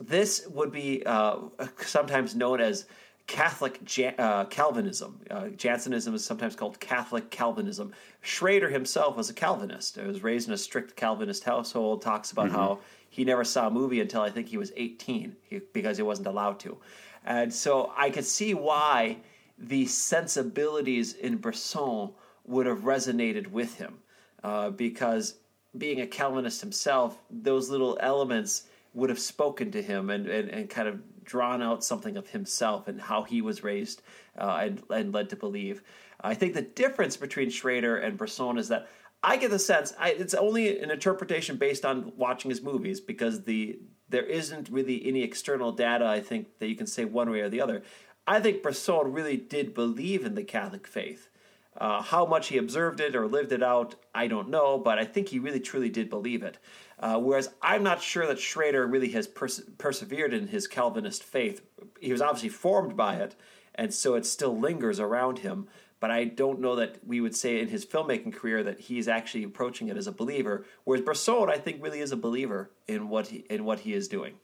this 0.01 0.47
would 0.49 0.73
be 0.73 1.03
uh, 1.07 1.39
sometimes 1.81 2.35
known 2.35 2.61
as 2.61 2.87
Catholic 3.27 3.81
Ja- 3.97 4.13
uh, 4.19 4.45
Calvinism. 4.45 5.21
Uh, 5.31 5.49
Jansenism 5.49 6.15
is 6.15 6.25
sometimes 6.25 6.55
called 6.55 6.79
Catholic 6.79 7.31
Calvinism. 7.31 7.93
Schrader 8.21 8.69
himself 8.69 9.17
was 9.17 9.31
a 9.31 9.35
Calvinist. 9.35 9.97
He 9.97 10.07
was 10.07 10.23
raised 10.23 10.49
in 10.49 10.55
a 10.55 10.59
strict 10.59 10.97
Calvinist 10.97 11.45
household. 11.45 12.03
Talks 12.03 12.31
about 12.31 12.51
how 12.51 12.79
he 13.09 13.25
never 13.25 13.45
saw 13.45 13.67
a 13.67 13.71
movie 13.71 14.01
until 14.01 14.23
I 14.23 14.31
think 14.31 14.49
he 14.49 14.59
was 14.59 14.73
18 14.77 15.35
he, 15.49 15.61
because 15.73 15.97
he 15.97 16.03
wasn't 16.03 16.29
allowed 16.29 16.61
to. 16.61 16.77
And 17.25 17.53
so 17.53 17.93
I 17.97 18.11
could 18.11 18.25
see 18.25 18.55
why 18.55 19.19
the 19.59 19.87
sensibilities 19.87 21.15
in 21.15 21.39
Bresson 21.39 22.11
would 22.45 22.67
have 22.67 22.81
resonated 22.81 23.49
with 23.49 23.77
him 23.79 23.99
uh, 24.43 24.71
because 24.71 25.35
being 25.77 26.01
a 26.01 26.07
Calvinist 26.07 26.61
himself, 26.61 27.19
those 27.31 27.71
little 27.71 27.99
elements 28.01 28.65
would 28.95 29.11
have 29.11 29.19
spoken 29.19 29.71
to 29.73 29.83
him 29.83 30.09
and, 30.11 30.27
and, 30.27 30.49
and 30.49 30.71
kind 30.71 30.89
of 30.89 31.25
drawn 31.25 31.61
out 31.61 31.85
something 31.85 32.17
of 32.17 32.31
himself 32.31 32.89
and 32.89 33.01
how 33.01 33.23
he 33.23 33.43
was 33.43 33.63
raised 33.63 34.01
uh, 34.39 34.59
and, 34.63 34.83
and 34.91 35.13
led 35.13 35.29
to 35.29 35.37
believe. 35.37 35.83
I 36.21 36.35
think 36.35 36.55
the 36.55 36.63
difference 36.63 37.17
between 37.17 37.51
Schrader 37.51 37.97
and 37.97 38.17
Bresson 38.17 38.59
is 38.59 38.69
that 38.69 38.89
I 39.23 39.37
get 39.37 39.51
the 39.51 39.59
sense 39.59 39.93
I, 39.99 40.11
it's 40.11 40.35
only 40.35 40.79
an 40.79 40.91
interpretation 40.91 41.57
based 41.57 41.85
on 41.85 42.13
watching 42.17 42.51
his 42.51 42.63
movies 42.63 43.01
because 43.01 43.45
the 43.45 43.79
there 44.09 44.25
isn't 44.25 44.69
really 44.69 45.05
any 45.07 45.23
external 45.23 45.73
data 45.73 46.07
I 46.07 46.21
think 46.21 46.59
that 46.61 46.69
you 46.69 46.77
can 46.77 46.87
say 46.87 47.05
one 47.05 47.29
way 47.31 47.41
or 47.41 47.49
the 47.49 47.61
other. 47.61 47.83
I 48.27 48.41
think 48.41 48.63
Bresson 48.63 49.13
really 49.13 49.37
did 49.37 49.75
believe 49.75 50.25
in 50.25 50.35
the 50.35 50.45
Catholic 50.45 50.87
faith. 50.87 51.29
Uh, 51.79 52.01
how 52.03 52.25
much 52.25 52.49
he 52.49 52.57
observed 52.57 53.01
it 53.01 53.15
or 53.15 53.27
lived 53.27 53.53
it 53.53 53.63
out, 53.63 53.97
I 54.15 54.29
don't 54.29 54.49
know, 54.49 54.79
but 54.79 54.99
I 54.99 55.05
think 55.05 55.29
he 55.29 55.39
really 55.39 55.61
truly 55.61 55.91
did 55.91 56.09
believe 56.09 56.43
it. 56.43 56.59
Uh, 56.99 57.19
whereas 57.19 57.51
I'm 57.61 57.83
not 57.83 58.01
sure 58.01 58.27
that 58.27 58.39
Schrader 58.39 58.87
really 58.87 59.11
has 59.11 59.27
pers- 59.27 59.63
persevered 59.77 60.33
in 60.33 60.49
his 60.49 60.67
Calvinist 60.67 61.23
faith. 61.23 61.61
He 62.01 62.13
was 62.13 62.23
obviously 62.23 62.49
formed 62.49 62.97
by 62.97 63.17
it, 63.17 63.35
and 63.75 63.93
so 63.93 64.15
it 64.15 64.25
still 64.25 64.59
lingers 64.59 64.99
around 64.99 65.41
him. 65.41 65.69
But 66.01 66.11
I 66.11 66.25
don't 66.25 66.61
know 66.61 66.77
that 66.77 67.07
we 67.07 67.21
would 67.21 67.35
say 67.35 67.61
in 67.61 67.69
his 67.69 67.85
filmmaking 67.85 68.35
career 68.35 68.63
that 68.63 68.81
he's 68.81 69.09
actually 69.09 69.45
approaching 69.45 69.89
it 69.89 69.97
as 69.97 70.07
a 70.07 70.13
believer. 70.13 70.65
Whereas 70.85 71.05
Bresson, 71.05 71.49
I 71.49 71.57
think, 71.59 71.83
really 71.83 72.01
is 72.01 72.13
a 72.13 72.17
believer 72.17 72.71
in 72.87 73.09
what 73.09 73.29
he 73.29 73.39
in 73.51 73.65
what 73.65 73.81
he 73.81 73.95
is 73.95 74.09
doing. 74.09 74.35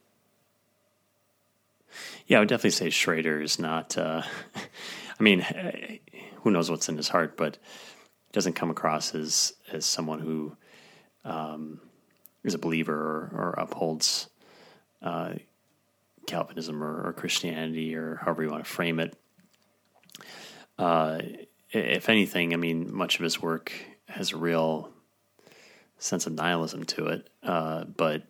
yeah, 2.27 2.37
I 2.37 2.39
would 2.41 2.49
definitely 2.49 2.71
say 2.71 2.89
Schrader 2.89 3.41
is 3.41 3.59
not. 3.59 3.97
Uh, 3.97 4.23
I 5.19 5.23
mean, 5.23 5.45
who 6.43 6.51
knows 6.51 6.69
what's 6.69 6.89
in 6.89 6.97
his 6.97 7.09
heart, 7.09 7.37
but 7.37 7.57
doesn't 8.31 8.53
come 8.53 8.69
across 8.69 9.15
as 9.15 9.53
as 9.71 9.85
someone 9.85 10.19
who 10.19 10.55
um, 11.25 11.79
is 12.43 12.53
a 12.53 12.57
believer 12.57 12.93
or, 12.93 13.31
or 13.33 13.55
upholds 13.57 14.29
uh, 15.01 15.33
Calvinism 16.27 16.83
or, 16.83 17.07
or 17.07 17.13
Christianity 17.13 17.95
or 17.95 18.19
however 18.23 18.43
you 18.43 18.49
want 18.49 18.65
to 18.65 18.69
frame 18.69 18.99
it. 18.99 19.15
Uh, 20.77 21.21
if 21.71 22.09
anything, 22.09 22.53
I 22.53 22.57
mean, 22.57 22.93
much 22.93 23.15
of 23.15 23.23
his 23.23 23.41
work 23.41 23.71
has 24.07 24.31
a 24.31 24.37
real 24.37 24.91
sense 25.97 26.27
of 26.27 26.33
nihilism 26.33 26.83
to 26.83 27.07
it. 27.07 27.29
Uh, 27.41 27.85
but 27.85 28.23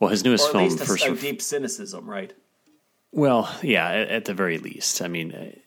well, 0.00 0.10
his 0.10 0.24
newest 0.24 0.50
film, 0.50 0.64
least 0.64 0.80
a, 0.80 0.84
first 0.84 1.06
a 1.06 1.14
deep 1.14 1.42
cynicism, 1.42 2.08
right? 2.08 2.32
well, 3.12 3.54
yeah, 3.62 3.88
at, 3.88 4.08
at 4.08 4.24
the 4.26 4.34
very 4.34 4.58
least. 4.58 5.02
I 5.02 5.08
mean, 5.08 5.60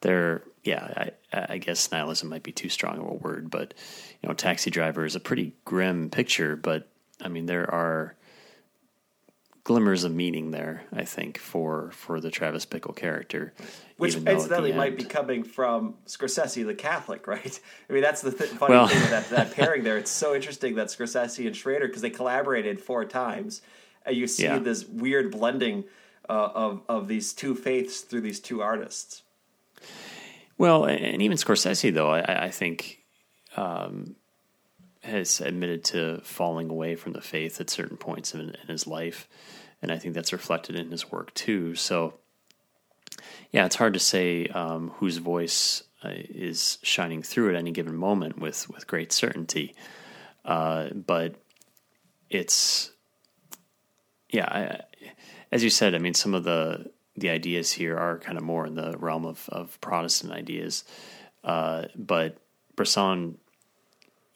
there, 0.00 0.42
yeah, 0.64 1.10
I, 1.32 1.46
I 1.54 1.58
guess 1.58 1.90
nihilism 1.90 2.28
might 2.28 2.42
be 2.42 2.52
too 2.52 2.68
strong 2.68 2.98
of 2.98 3.06
a 3.06 3.14
word, 3.14 3.50
but 3.50 3.74
you 4.22 4.28
know, 4.28 4.34
Taxi 4.34 4.70
Driver 4.70 5.04
is 5.04 5.16
a 5.16 5.20
pretty 5.20 5.54
grim 5.64 6.10
picture. 6.10 6.56
But 6.56 6.88
I 7.20 7.28
mean, 7.28 7.46
there 7.46 7.68
are 7.72 8.14
glimmers 9.64 10.04
of 10.04 10.14
meaning 10.14 10.50
there. 10.50 10.82
I 10.92 11.04
think 11.04 11.38
for 11.38 11.90
for 11.92 12.20
the 12.20 12.30
Travis 12.30 12.64
Bickle 12.64 12.94
character, 12.96 13.52
Which 13.96 14.12
even 14.12 14.24
though 14.24 14.30
at 14.30 14.34
the 14.34 14.40
incidentally 14.42 14.72
might 14.72 14.96
be 14.96 15.04
coming 15.04 15.42
from 15.42 15.94
Scorsese, 16.06 16.64
the 16.64 16.74
Catholic, 16.74 17.26
right? 17.26 17.60
I 17.90 17.92
mean, 17.92 18.02
that's 18.02 18.22
the 18.22 18.32
th- 18.32 18.50
funny 18.50 18.74
Well- 18.74 18.88
thing 18.88 19.00
with 19.00 19.10
that, 19.10 19.28
that 19.30 19.52
pairing 19.52 19.84
there. 19.84 19.98
It's 19.98 20.10
so 20.10 20.34
interesting 20.34 20.74
that 20.76 20.88
Scorsese 20.88 21.46
and 21.46 21.56
Schrader, 21.56 21.86
because 21.86 22.02
they 22.02 22.10
collaborated 22.10 22.80
four 22.80 23.04
times, 23.04 23.62
and 24.06 24.16
you 24.16 24.26
see 24.26 24.44
Yeah. 24.44 24.58
this 24.58 24.84
weird 24.86 25.30
blending 25.30 25.84
uh, 26.28 26.50
of 26.54 26.82
of 26.88 27.08
these 27.08 27.32
two 27.32 27.54
faiths 27.54 28.00
through 28.02 28.20
these 28.22 28.40
two 28.40 28.62
artists. 28.62 29.22
Well, 30.58 30.86
and 30.86 31.22
even 31.22 31.38
Scorsese, 31.38 31.94
though, 31.94 32.10
I, 32.10 32.46
I 32.46 32.50
think 32.50 33.04
um, 33.56 34.16
has 35.02 35.40
admitted 35.40 35.84
to 35.84 36.20
falling 36.24 36.68
away 36.68 36.96
from 36.96 37.12
the 37.12 37.20
faith 37.20 37.60
at 37.60 37.70
certain 37.70 37.96
points 37.96 38.34
in, 38.34 38.40
in, 38.40 38.66
his 38.66 38.86
life, 38.86 39.28
and 39.80 39.92
I 39.92 39.98
think 39.98 40.14
that's 40.14 40.32
reflected 40.32 40.74
in 40.74 40.90
his 40.90 41.10
work 41.12 41.32
too. 41.34 41.76
So, 41.76 42.14
yeah, 43.52 43.66
it's 43.66 43.76
hard 43.76 43.94
to 43.94 44.00
say 44.00 44.48
um, 44.48 44.90
whose 44.96 45.18
voice 45.18 45.84
uh, 46.04 46.10
is 46.12 46.78
shining 46.82 47.22
through 47.22 47.50
at 47.50 47.56
any 47.56 47.70
given 47.70 47.94
moment 47.94 48.38
with 48.38 48.68
with 48.68 48.88
great 48.88 49.12
certainty, 49.12 49.74
uh, 50.44 50.88
but 50.90 51.36
it's 52.30 52.90
yeah, 54.28 54.44
I, 54.44 54.80
as 55.52 55.62
you 55.62 55.70
said, 55.70 55.94
I 55.94 55.98
mean, 55.98 56.14
some 56.14 56.34
of 56.34 56.42
the 56.44 56.90
the 57.18 57.30
ideas 57.30 57.72
here 57.72 57.96
are 57.96 58.18
kind 58.18 58.38
of 58.38 58.44
more 58.44 58.66
in 58.66 58.74
the 58.74 58.96
realm 58.98 59.24
of, 59.24 59.48
of 59.50 59.80
Protestant 59.80 60.32
ideas. 60.32 60.84
Uh, 61.44 61.84
but 61.96 62.38
Bresson, 62.76 63.38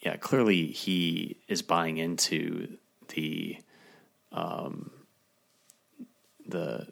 yeah, 0.01 0.17
clearly 0.17 0.67
he 0.67 1.39
is 1.49 1.63
buying 1.63 1.99
into 1.99 2.77
the 3.09 3.59
um, 4.33 4.91
the 6.47 6.89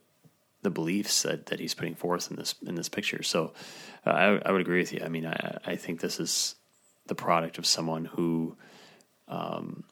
the 0.63 0.71
beliefs 0.71 1.23
that, 1.23 1.47
that 1.47 1.59
he's 1.59 1.75
putting 1.75 1.95
forth 1.95 2.31
in 2.31 2.37
this 2.37 2.55
in 2.67 2.75
this 2.75 2.89
picture. 2.89 3.23
So 3.23 3.53
uh, 4.07 4.11
I, 4.11 4.25
I 4.45 4.53
would 4.53 4.61
agree 4.61 4.79
with 4.79 4.93
you. 4.93 5.01
I 5.05 5.09
mean, 5.09 5.27
I, 5.27 5.59
I 5.65 5.77
think 5.77 6.01
this 6.01 6.21
is 6.21 6.55
the 7.07 7.15
product 7.15 7.59
of 7.59 7.67
someone 7.67 8.05
who 8.05 8.57
um, 9.27 9.85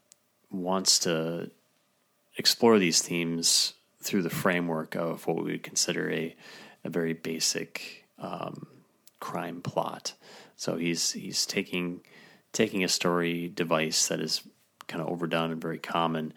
wants 0.50 1.00
to 1.00 1.50
explore 2.36 2.78
these 2.78 3.02
themes 3.02 3.74
through 4.00 4.22
the 4.22 4.30
framework 4.30 4.94
of 4.94 5.26
what 5.26 5.36
we 5.36 5.52
would 5.52 5.62
consider 5.62 6.10
a 6.10 6.36
a 6.84 6.90
very 6.90 7.12
basic 7.12 8.06
um, 8.18 8.66
crime 9.20 9.60
plot. 9.62 10.14
So 10.56 10.76
he's 10.76 11.12
he's 11.12 11.46
taking 11.46 12.02
taking 12.52 12.84
a 12.84 12.88
story 12.88 13.48
device 13.48 14.08
that 14.08 14.20
is 14.20 14.42
kind 14.86 15.02
of 15.02 15.08
overdone 15.08 15.52
and 15.52 15.60
very 15.60 15.78
common. 15.78 16.32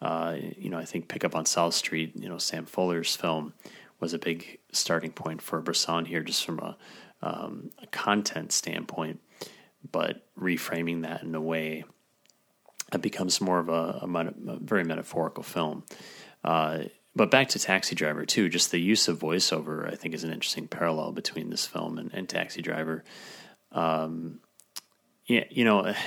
Uh, 0.00 0.36
you 0.58 0.68
know, 0.68 0.78
I 0.78 0.84
think 0.84 1.08
Pick 1.08 1.24
Up 1.24 1.34
on 1.34 1.46
South 1.46 1.74
Street, 1.74 2.12
you 2.14 2.28
know, 2.28 2.38
Sam 2.38 2.66
Fuller's 2.66 3.16
film 3.16 3.54
was 4.00 4.12
a 4.12 4.18
big 4.18 4.58
starting 4.72 5.12
point 5.12 5.40
for 5.40 5.62
Bresson 5.62 6.04
here, 6.04 6.22
just 6.22 6.44
from 6.44 6.58
a, 6.58 6.76
um, 7.22 7.70
a 7.82 7.86
content 7.86 8.52
standpoint. 8.52 9.20
But 9.90 10.26
reframing 10.38 11.02
that 11.02 11.22
in 11.22 11.34
a 11.34 11.40
way 11.40 11.84
that 12.90 13.00
becomes 13.00 13.40
more 13.40 13.58
of 13.58 13.68
a, 13.70 14.00
a, 14.02 14.52
a 14.52 14.58
very 14.58 14.84
metaphorical 14.84 15.42
film. 15.42 15.84
Uh, 16.42 16.84
but 17.16 17.30
back 17.30 17.48
to 17.50 17.58
Taxi 17.58 17.94
Driver 17.94 18.24
too. 18.24 18.48
Just 18.48 18.70
the 18.70 18.80
use 18.80 19.08
of 19.08 19.18
voiceover, 19.18 19.90
I 19.90 19.96
think, 19.96 20.14
is 20.14 20.24
an 20.24 20.32
interesting 20.32 20.68
parallel 20.68 21.12
between 21.12 21.50
this 21.50 21.66
film 21.66 21.98
and, 21.98 22.12
and 22.12 22.28
Taxi 22.28 22.62
Driver. 22.62 23.04
Um, 23.72 24.40
yeah, 25.26 25.44
you 25.50 25.64
know, 25.64 25.94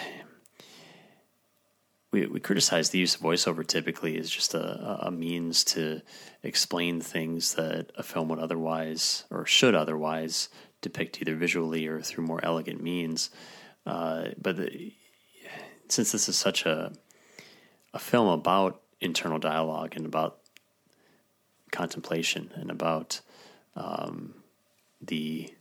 we 2.12 2.26
we 2.28 2.40
criticize 2.40 2.90
the 2.90 3.00
use 3.00 3.16
of 3.16 3.22
voiceover 3.22 3.66
typically 3.66 4.18
as 4.18 4.30
just 4.30 4.54
a, 4.54 5.08
a 5.08 5.12
means 5.12 5.64
to 5.66 6.02
explain 6.44 7.02
things 7.02 7.56
that 7.56 7.92
a 7.98 8.04
film 8.04 8.30
would 8.30 8.40
otherwise 8.40 9.26
or 9.30 9.46
should 9.46 9.76
otherwise 9.76 10.50
depict 10.82 11.22
either 11.22 11.36
visually 11.36 11.88
or 11.88 12.02
through 12.02 12.26
more 12.26 12.44
elegant 12.44 12.82
means. 12.82 13.30
Uh, 13.86 14.30
but 14.42 14.58
the, 14.58 14.94
since 15.90 16.12
this 16.12 16.28
is 16.28 16.38
such 16.38 16.66
a 16.66 16.92
a 17.94 18.00
film 18.00 18.28
about 18.28 18.82
internal 19.00 19.40
dialogue 19.40 19.94
and 19.96 20.06
about 20.06 20.40
contemplation 21.78 22.52
and 22.56 22.72
about 22.72 23.22
um, 23.76 24.34
the 25.00 25.54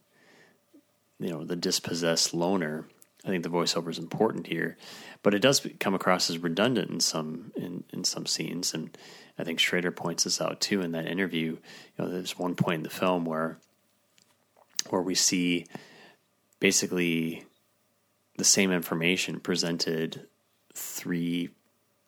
you 1.19 1.31
know 1.31 1.45
the 1.45 1.57
dispossessed 1.57 2.33
loner. 2.33 2.87
I 3.25 3.29
think 3.29 3.43
the 3.43 3.51
voiceover 3.51 3.91
is 3.91 3.99
important 3.99 4.47
here, 4.47 4.77
but 5.23 5.35
it 5.35 5.41
does 5.41 5.67
come 5.81 5.95
across 5.95 6.31
as 6.31 6.39
redundant 6.39 6.91
in 6.91 7.01
some 7.01 7.53
in, 7.57 7.85
in 7.93 8.05
some 8.05 8.25
scenes, 8.25 8.73
and 8.73 8.97
I 9.39 9.45
think 9.45 9.59
Schrader 9.59 9.91
points 9.91 10.25
this 10.25 10.41
out 10.41 10.61
too 10.61 10.81
in 10.81 10.93
that 10.93 11.07
interview. 11.07 11.53
You 11.53 11.99
know, 11.99 12.09
there's 12.09 12.39
one 12.39 12.55
point 12.55 12.79
in 12.79 12.83
the 12.85 12.91
film 12.91 13.25
where 13.25 13.59
where 14.89 15.03
we 15.03 15.15
see 15.15 15.67
basically 16.61 17.45
the 18.39 18.45
same 18.45 18.71
information 18.73 19.41
presented 19.41 20.27
three 20.75 21.51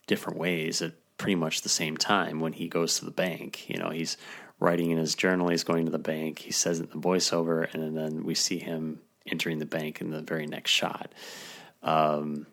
different 0.06 0.38
ways 0.38 0.80
at 0.82 0.92
pretty 1.18 1.34
much 1.34 1.62
the 1.62 1.68
same 1.68 1.96
time 1.96 2.40
when 2.40 2.54
he 2.54 2.68
goes 2.68 2.98
to 2.98 3.04
the 3.04 3.10
bank. 3.10 3.68
You 3.68 3.78
know, 3.78 3.90
he's 3.90 4.16
writing 4.60 4.90
in 4.90 4.98
his 4.98 5.14
journal, 5.14 5.48
he's 5.48 5.64
going 5.64 5.84
to 5.84 5.92
the 5.92 5.98
bank, 5.98 6.38
he 6.40 6.52
says 6.52 6.80
it 6.80 6.90
in 6.92 7.00
the 7.00 7.06
voiceover, 7.06 7.72
and 7.74 7.96
then 7.96 8.24
we 8.24 8.34
see 8.34 8.58
him 8.58 9.00
entering 9.26 9.58
the 9.58 9.66
bank 9.66 10.00
in 10.00 10.10
the 10.10 10.22
very 10.22 10.46
next 10.46 10.70
shot. 10.70 11.12
Um, 11.82 12.46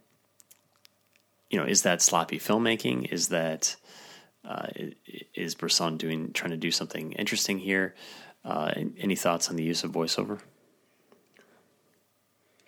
you 1.49 1.59
know, 1.59 1.65
is 1.65 1.83
that 1.83 2.01
sloppy 2.01 2.39
filmmaking? 2.39 3.11
Is 3.11 3.29
that 3.29 3.75
uh, 4.43 4.67
is 5.33 5.55
Bresson 5.55 5.97
doing 5.97 6.33
trying 6.33 6.51
to 6.51 6.57
do 6.57 6.71
something 6.71 7.13
interesting 7.13 7.59
here? 7.59 7.95
Uh, 8.43 8.71
any 8.97 9.15
thoughts 9.15 9.49
on 9.49 9.55
the 9.55 9.63
use 9.63 9.83
of 9.83 9.91
voiceover? 9.91 10.39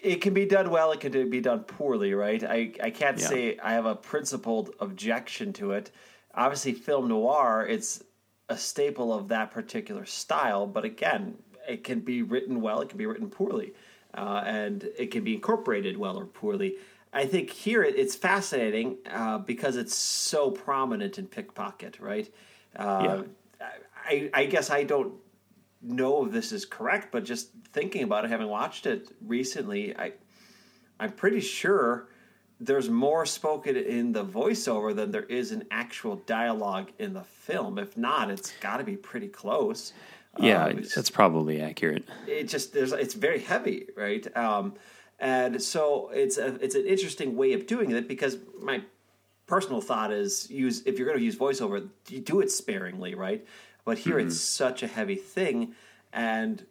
It 0.08 0.22
can 0.22 0.34
be 0.34 0.46
done 0.46 0.70
well. 0.70 0.92
It 0.92 1.00
can 1.00 1.30
be 1.30 1.42
done 1.42 1.62
poorly, 1.62 2.14
right? 2.14 2.44
I 2.44 2.72
I 2.82 2.90
can't 2.90 3.20
yeah. 3.20 3.28
say 3.28 3.58
I 3.62 3.74
have 3.74 3.86
a 3.86 3.96
principled 3.96 4.72
objection 4.80 5.54
to 5.54 5.72
it. 5.72 5.92
Obviously, 6.34 6.74
film 6.74 7.08
noir 7.08 7.66
it's 7.68 8.04
a 8.50 8.58
staple 8.58 9.14
of 9.14 9.28
that 9.28 9.52
particular 9.52 10.06
style, 10.06 10.66
but 10.66 10.86
again, 10.86 11.36
it 11.68 11.84
can 11.84 12.00
be 12.00 12.22
written 12.22 12.62
well. 12.62 12.80
It 12.82 12.90
can 12.90 12.98
be 12.98 13.06
written 13.06 13.30
poorly, 13.30 13.74
uh, 14.14 14.44
and 14.46 14.88
it 14.98 15.12
can 15.12 15.24
be 15.24 15.36
incorporated 15.36 15.98
well 15.98 16.18
or 16.18 16.26
poorly. 16.26 16.76
I 17.12 17.26
think 17.26 17.50
here 17.50 17.84
it's 17.84 18.16
fascinating 18.16 18.98
uh, 19.12 19.40
because 19.40 19.76
it's 19.76 19.96
so 19.96 20.52
prominent 20.52 21.18
in 21.18 21.28
Pickpocket, 21.28 22.00
right? 22.00 22.32
Uh, 22.76 23.24
yeah. 23.60 23.68
I, 24.06 24.30
I 24.34 24.46
guess 24.46 24.70
I 24.70 24.84
don't 24.84 25.14
know 25.82 26.26
if 26.26 26.32
this 26.32 26.52
is 26.52 26.66
correct, 26.66 27.12
but 27.12 27.24
just 27.24 27.50
thinking 27.74 28.04
about 28.04 28.26
it, 28.26 28.32
having 28.32 28.48
watched 28.48 28.86
it 28.86 29.10
recently, 29.26 29.96
I 29.98 30.14
I'm 31.00 31.12
pretty 31.12 31.40
sure 31.42 32.08
there's 32.60 32.90
more 32.90 33.26
spoken 33.26 33.76
in 33.76 34.14
the 34.14 34.26
voiceover 34.26 34.96
than 34.96 35.12
there 35.12 35.24
is 35.24 35.52
in 35.52 35.66
actual 35.70 36.16
dialogue 36.16 36.92
in 36.98 37.14
the 37.14 37.24
film. 37.24 37.78
If 37.78 37.96
not, 37.96 38.32
it's 38.32 38.52
got 38.62 38.78
to 38.78 38.84
be 38.84 38.98
pretty 38.98 39.28
close. 39.28 39.94
Yeah, 40.40 40.66
um, 40.66 40.84
that's 40.96 41.10
probably 41.10 41.62
accurate. 41.62 42.08
It 42.28 42.46
just 42.46 42.74
there's 42.74 42.94
it's 42.94 43.14
very 43.14 43.40
heavy, 43.40 43.88
right? 43.96 44.26
Um, 44.36 44.74
and 45.20 45.62
so 45.62 46.10
it's 46.14 46.38
a, 46.38 46.56
it's 46.64 46.76
an 46.76 46.86
interesting 46.86 47.36
way 47.36 47.54
of 47.54 47.66
doing 47.66 47.92
it 47.92 48.08
because 48.08 48.38
my 48.60 48.82
personal 49.48 49.82
thought 49.82 50.12
is 50.12 50.50
use 50.50 50.84
if 50.86 50.98
you're 50.98 51.08
going 51.08 51.18
to 51.18 51.26
use 51.26 51.36
voiceover, 51.36 51.90
you 52.10 52.20
do 52.20 52.42
it 52.42 52.52
sparingly, 52.52 53.16
right? 53.16 53.46
But 53.88 54.00
here 54.00 54.18
mm-hmm. 54.18 54.28
it's 54.28 54.42
such 54.42 54.84
a 54.84 54.88
heavy 54.88 55.16
thing, 55.16 55.74
and 56.12 56.66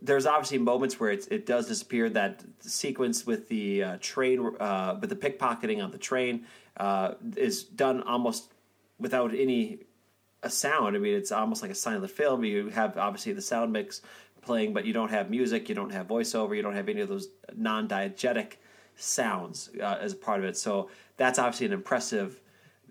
there's 0.00 0.24
obviously 0.24 0.56
moments 0.56 0.98
where 0.98 1.10
it, 1.10 1.28
it 1.30 1.44
does 1.44 1.68
disappear. 1.68 2.08
That 2.08 2.42
sequence 2.60 3.26
with 3.26 3.48
the 3.48 3.84
uh, 3.84 3.98
train, 4.00 4.56
uh, 4.58 4.96
with 4.98 5.10
the 5.10 5.16
pickpocketing 5.16 5.84
on 5.84 5.90
the 5.90 5.98
train, 5.98 6.46
uh, 6.78 7.12
is 7.36 7.62
done 7.62 8.02
almost 8.04 8.54
without 8.98 9.34
any 9.34 9.80
a 10.42 10.48
sound. 10.48 10.96
I 10.96 10.98
mean, 10.98 11.14
it's 11.14 11.30
almost 11.30 11.60
like 11.60 11.70
a 11.70 11.74
silent 11.74 12.10
film. 12.10 12.42
You 12.42 12.70
have 12.70 12.96
obviously 12.96 13.34
the 13.34 13.42
sound 13.42 13.70
mix 13.74 14.00
playing, 14.40 14.72
but 14.72 14.86
you 14.86 14.94
don't 14.94 15.10
have 15.10 15.28
music, 15.28 15.68
you 15.68 15.74
don't 15.74 15.92
have 15.92 16.08
voiceover, 16.08 16.56
you 16.56 16.62
don't 16.62 16.74
have 16.74 16.88
any 16.88 17.02
of 17.02 17.10
those 17.10 17.28
non-diegetic 17.54 18.52
sounds 18.96 19.68
uh, 19.78 19.98
as 20.00 20.14
a 20.14 20.16
part 20.16 20.38
of 20.40 20.46
it. 20.46 20.56
So 20.56 20.88
that's 21.18 21.38
obviously 21.38 21.66
an 21.66 21.74
impressive 21.74 22.40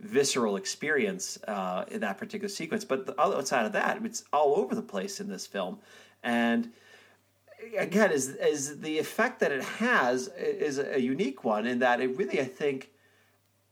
visceral 0.01 0.55
experience 0.55 1.37
uh, 1.47 1.85
in 1.89 2.01
that 2.01 2.17
particular 2.17 2.49
sequence. 2.49 2.83
But 2.83 3.05
the 3.05 3.19
other 3.19 3.45
side 3.45 3.65
of 3.65 3.71
that, 3.73 4.03
it's 4.03 4.23
all 4.33 4.55
over 4.57 4.75
the 4.75 4.81
place 4.81 5.19
in 5.19 5.29
this 5.29 5.47
film, 5.47 5.79
and 6.23 6.71
again, 7.77 8.11
is 8.11 8.29
is 8.29 8.79
the 8.81 8.97
effect 8.99 9.39
that 9.39 9.51
it 9.51 9.63
has 9.63 10.27
is 10.29 10.79
a 10.79 10.99
unique 10.99 11.43
one 11.43 11.65
in 11.65 11.79
that 11.79 12.01
it 12.01 12.17
really, 12.17 12.41
I 12.41 12.45
think, 12.45 12.89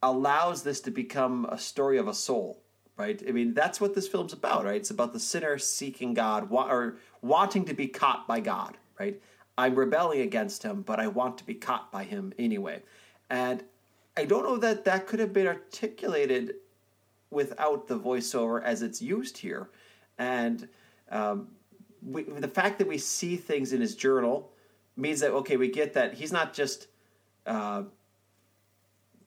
allows 0.02 0.64
this 0.64 0.82
to 0.82 0.92
become 0.92 1.46
a 1.46 1.58
story 1.58 1.98
of 1.98 2.08
a 2.08 2.14
soul. 2.14 2.62
Right? 2.98 3.24
I 3.26 3.32
mean, 3.32 3.54
that's 3.54 3.80
what 3.80 3.96
this 3.96 4.10
film's 4.10 4.34
about, 4.34 4.66
right? 4.66 4.76
It's 4.76 4.90
about 4.90 5.14
the 5.14 5.22
sinner 5.22 5.58
seeking 5.58 6.14
God 6.14 6.52
or 6.52 6.98
wanting 7.22 7.64
to 7.66 7.74
be 7.74 7.88
caught 7.88 8.28
by 8.28 8.42
God, 8.42 8.76
right? 9.00 9.22
I'm 9.58 9.76
rebelling 9.76 10.20
against 10.20 10.64
him, 10.64 10.82
but 10.82 11.00
I 11.00 11.08
want 11.08 11.38
to 11.38 11.46
be 11.46 11.54
caught 11.54 11.94
by 11.94 12.04
him 12.04 12.34
anyway. 12.38 12.82
And 13.30 13.64
I 14.20 14.26
don't 14.26 14.44
know 14.44 14.58
that 14.58 14.86
that 14.86 15.08
could 15.08 15.20
have 15.20 15.34
been 15.34 15.48
articulated 15.48 16.56
without 17.32 17.88
the 17.88 18.00
voiceover 18.00 18.62
as 18.64 18.82
it's 18.82 19.02
used 19.02 19.38
here. 19.38 19.70
And 20.18 20.68
um, 21.10 21.48
we, 22.02 22.24
the 22.24 22.48
fact 22.48 22.80
that 22.80 22.88
we 22.88 22.98
see 22.98 23.36
things 23.36 23.74
in 23.74 23.82
his 23.82 23.96
journal 23.96 24.52
means 24.98 25.20
that, 25.22 25.32
okay, 25.32 25.58
we 25.58 25.70
get 25.70 25.94
that 25.94 26.16
he's 26.16 26.32
not 26.32 26.54
just 26.54 26.88
uh, 27.46 27.84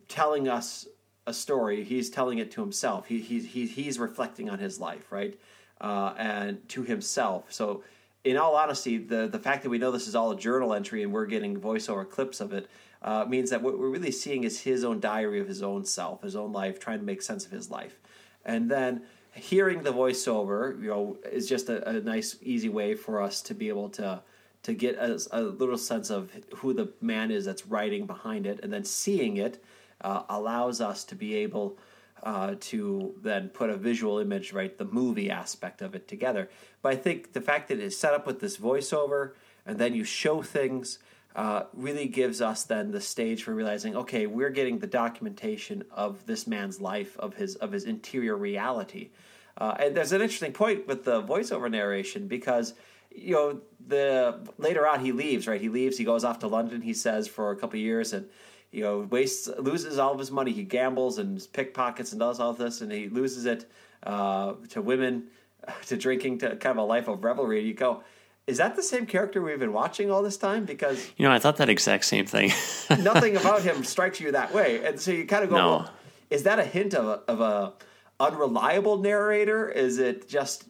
telling 0.08 0.48
us 0.48 0.86
a 1.26 1.32
story, 1.32 1.84
he's 1.84 2.10
telling 2.10 2.38
it 2.38 2.50
to 2.52 2.60
himself. 2.60 3.06
He, 3.06 3.20
he, 3.20 3.40
he, 3.40 3.66
he's 3.66 3.98
reflecting 3.98 4.50
on 4.50 4.58
his 4.58 4.80
life, 4.80 5.10
right? 5.10 5.38
uh, 5.82 6.14
and 6.16 6.66
to 6.70 6.84
himself. 6.84 7.52
So, 7.52 7.82
in 8.24 8.36
all 8.36 8.54
honesty, 8.54 8.98
the 8.98 9.26
the 9.26 9.38
fact 9.38 9.64
that 9.64 9.68
we 9.68 9.78
know 9.78 9.90
this 9.90 10.06
is 10.06 10.14
all 10.14 10.30
a 10.30 10.36
journal 10.36 10.72
entry 10.72 11.02
and 11.02 11.12
we're 11.12 11.26
getting 11.26 11.60
voiceover 11.60 12.08
clips 12.08 12.40
of 12.40 12.52
it 12.52 12.70
uh, 13.02 13.24
means 13.28 13.50
that 13.50 13.62
what 13.62 13.78
we're 13.78 13.88
really 13.88 14.12
seeing 14.12 14.44
is 14.44 14.60
his 14.60 14.84
own 14.84 15.00
diary 15.00 15.40
of 15.40 15.48
his 15.48 15.62
own 15.62 15.84
self, 15.84 16.22
his 16.22 16.36
own 16.36 16.52
life, 16.52 16.78
trying 16.78 16.98
to 16.98 17.04
make 17.04 17.22
sense 17.22 17.44
of 17.44 17.52
his 17.52 17.70
life, 17.70 17.98
and 18.44 18.70
then 18.70 19.02
hearing 19.34 19.82
the 19.82 19.92
voiceover, 19.92 20.80
you 20.80 20.88
know, 20.88 21.16
is 21.30 21.48
just 21.48 21.68
a, 21.68 21.88
a 21.88 22.00
nice, 22.00 22.36
easy 22.42 22.68
way 22.68 22.94
for 22.94 23.20
us 23.20 23.40
to 23.42 23.54
be 23.54 23.68
able 23.68 23.88
to 23.88 24.22
to 24.62 24.74
get 24.74 24.94
a, 24.94 25.18
a, 25.32 25.40
little 25.42 25.76
sense 25.76 26.08
of 26.08 26.30
who 26.58 26.72
the 26.72 26.92
man 27.00 27.32
is 27.32 27.44
that's 27.44 27.66
writing 27.66 28.06
behind 28.06 28.46
it, 28.46 28.60
and 28.62 28.72
then 28.72 28.84
seeing 28.84 29.36
it 29.36 29.62
uh, 30.02 30.22
allows 30.28 30.80
us 30.80 31.02
to 31.02 31.16
be 31.16 31.34
able 31.34 31.76
uh, 32.22 32.54
to 32.60 33.12
then 33.20 33.48
put 33.48 33.70
a 33.70 33.76
visual 33.76 34.20
image, 34.20 34.52
right, 34.52 34.78
the 34.78 34.84
movie 34.84 35.30
aspect 35.30 35.82
of 35.82 35.94
it 35.96 36.06
together. 36.06 36.48
But 36.80 36.92
I 36.92 36.96
think 36.96 37.32
the 37.32 37.40
fact 37.40 37.68
that 37.68 37.80
it's 37.80 37.96
set 37.96 38.14
up 38.14 38.24
with 38.24 38.38
this 38.38 38.56
voiceover 38.56 39.32
and 39.66 39.78
then 39.78 39.94
you 39.94 40.04
show 40.04 40.42
things 40.42 40.98
uh, 41.34 41.64
really 41.72 42.06
gives 42.06 42.42
us 42.42 42.64
then 42.64 42.90
the 42.90 43.00
stage 43.00 43.44
for 43.44 43.54
realizing, 43.54 43.96
okay, 43.96 44.26
we're 44.26 44.50
getting 44.50 44.78
the 44.78 44.86
documentation 44.86 45.84
of 45.90 46.26
this 46.26 46.46
man's 46.46 46.80
life, 46.80 47.16
of 47.18 47.34
his 47.34 47.56
of 47.56 47.72
his 47.72 47.84
interior 47.84 48.36
reality. 48.36 49.10
Uh, 49.56 49.74
and 49.78 49.96
there's 49.96 50.12
an 50.12 50.20
interesting 50.20 50.52
point 50.52 50.86
with 50.86 51.04
the 51.04 51.22
voiceover 51.22 51.70
narration 51.70 52.26
because 52.26 52.74
you 53.14 53.34
know 53.34 53.60
the 53.86 54.38
later 54.58 54.86
on 54.86 55.04
he 55.04 55.12
leaves 55.12 55.46
right? 55.46 55.60
He 55.60 55.68
leaves 55.68 55.98
he 55.98 56.04
goes 56.04 56.24
off 56.24 56.38
to 56.40 56.46
london 56.46 56.80
he 56.80 56.94
says 56.94 57.28
for 57.28 57.50
a 57.50 57.56
couple 57.56 57.78
years 57.78 58.12
and 58.12 58.26
you 58.70 58.82
know 58.82 59.00
wastes 59.00 59.48
loses 59.58 59.98
all 59.98 60.12
of 60.12 60.18
his 60.18 60.30
money. 60.30 60.52
He 60.52 60.64
gambles 60.64 61.18
and 61.18 61.46
pickpockets 61.52 62.12
and 62.12 62.20
does 62.20 62.40
all 62.40 62.52
this 62.52 62.80
and 62.80 62.92
he 62.92 63.08
loses 63.08 63.46
it 63.46 63.70
uh, 64.02 64.54
to 64.70 64.82
women 64.82 65.28
to 65.86 65.96
drinking 65.96 66.38
to 66.38 66.56
kind 66.56 66.78
of 66.78 66.84
a 66.84 66.86
life 66.86 67.08
of 67.08 67.24
revelry. 67.24 67.62
You 67.62 67.74
go 67.74 68.02
is 68.46 68.58
that 68.58 68.74
the 68.74 68.82
same 68.82 69.06
character 69.06 69.40
we've 69.40 69.60
been 69.60 69.72
watching 69.72 70.10
all 70.10 70.22
this 70.22 70.36
time 70.36 70.64
because 70.64 71.10
you 71.16 71.26
know 71.26 71.32
i 71.32 71.38
thought 71.38 71.56
that 71.56 71.68
exact 71.68 72.04
same 72.04 72.26
thing 72.26 72.50
nothing 73.02 73.36
about 73.36 73.62
him 73.62 73.84
strikes 73.84 74.20
you 74.20 74.32
that 74.32 74.52
way 74.52 74.84
and 74.84 75.00
so 75.00 75.10
you 75.10 75.26
kind 75.26 75.44
of 75.44 75.50
go 75.50 75.56
no. 75.56 75.70
well, 75.70 75.90
is 76.30 76.42
that 76.44 76.58
a 76.58 76.64
hint 76.64 76.94
of 76.94 77.06
a, 77.06 77.30
of 77.30 77.40
a 77.40 77.72
unreliable 78.20 78.98
narrator 78.98 79.68
is 79.68 79.98
it 79.98 80.28
just 80.28 80.64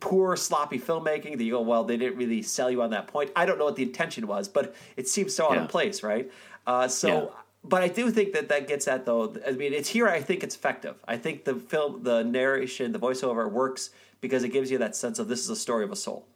poor 0.00 0.36
sloppy 0.36 0.78
filmmaking 0.78 1.38
that 1.38 1.44
you 1.44 1.52
go 1.52 1.62
well 1.62 1.84
they 1.84 1.96
didn't 1.96 2.18
really 2.18 2.42
sell 2.42 2.70
you 2.70 2.82
on 2.82 2.90
that 2.90 3.06
point 3.06 3.30
i 3.34 3.46
don't 3.46 3.58
know 3.58 3.64
what 3.64 3.76
the 3.76 3.82
intention 3.82 4.26
was 4.26 4.48
but 4.48 4.74
it 4.96 5.08
seems 5.08 5.34
so 5.34 5.50
out 5.50 5.56
of 5.56 5.68
place 5.68 6.02
right 6.02 6.30
uh, 6.68 6.86
so, 6.86 7.08
yeah. 7.08 7.26
but 7.64 7.82
I 7.82 7.88
do 7.88 8.10
think 8.10 8.34
that 8.34 8.50
that 8.50 8.68
gets 8.68 8.86
at 8.86 9.06
though. 9.06 9.34
I 9.46 9.52
mean, 9.52 9.72
it's 9.72 9.88
here. 9.88 10.06
I 10.06 10.20
think 10.20 10.44
it's 10.44 10.54
effective. 10.54 10.96
I 11.08 11.16
think 11.16 11.44
the 11.44 11.54
film, 11.54 12.02
the 12.02 12.22
narration, 12.22 12.92
the 12.92 12.98
voiceover 12.98 13.50
works 13.50 13.88
because 14.20 14.44
it 14.44 14.50
gives 14.50 14.70
you 14.70 14.76
that 14.78 14.94
sense 14.94 15.18
of 15.18 15.28
this 15.28 15.40
is 15.40 15.48
a 15.48 15.56
story 15.56 15.82
of 15.82 15.90
a 15.90 15.96
soul. 15.96 16.26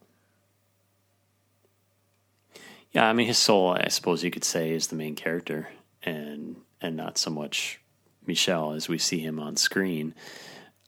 Yeah, 2.93 3.07
I 3.07 3.13
mean, 3.13 3.27
his 3.27 3.39
soul, 3.39 3.71
I 3.71 3.89
suppose 3.89 4.23
you 4.23 4.31
could 4.31 4.43
say, 4.43 4.71
is 4.71 4.87
the 4.87 4.95
main 4.95 5.15
character, 5.15 5.69
and 6.03 6.57
and 6.79 6.95
not 6.95 7.17
so 7.17 7.31
much 7.31 7.79
Michel 8.25 8.73
as 8.73 8.87
we 8.87 8.97
see 8.97 9.19
him 9.19 9.39
on 9.39 9.55
screen. 9.55 10.13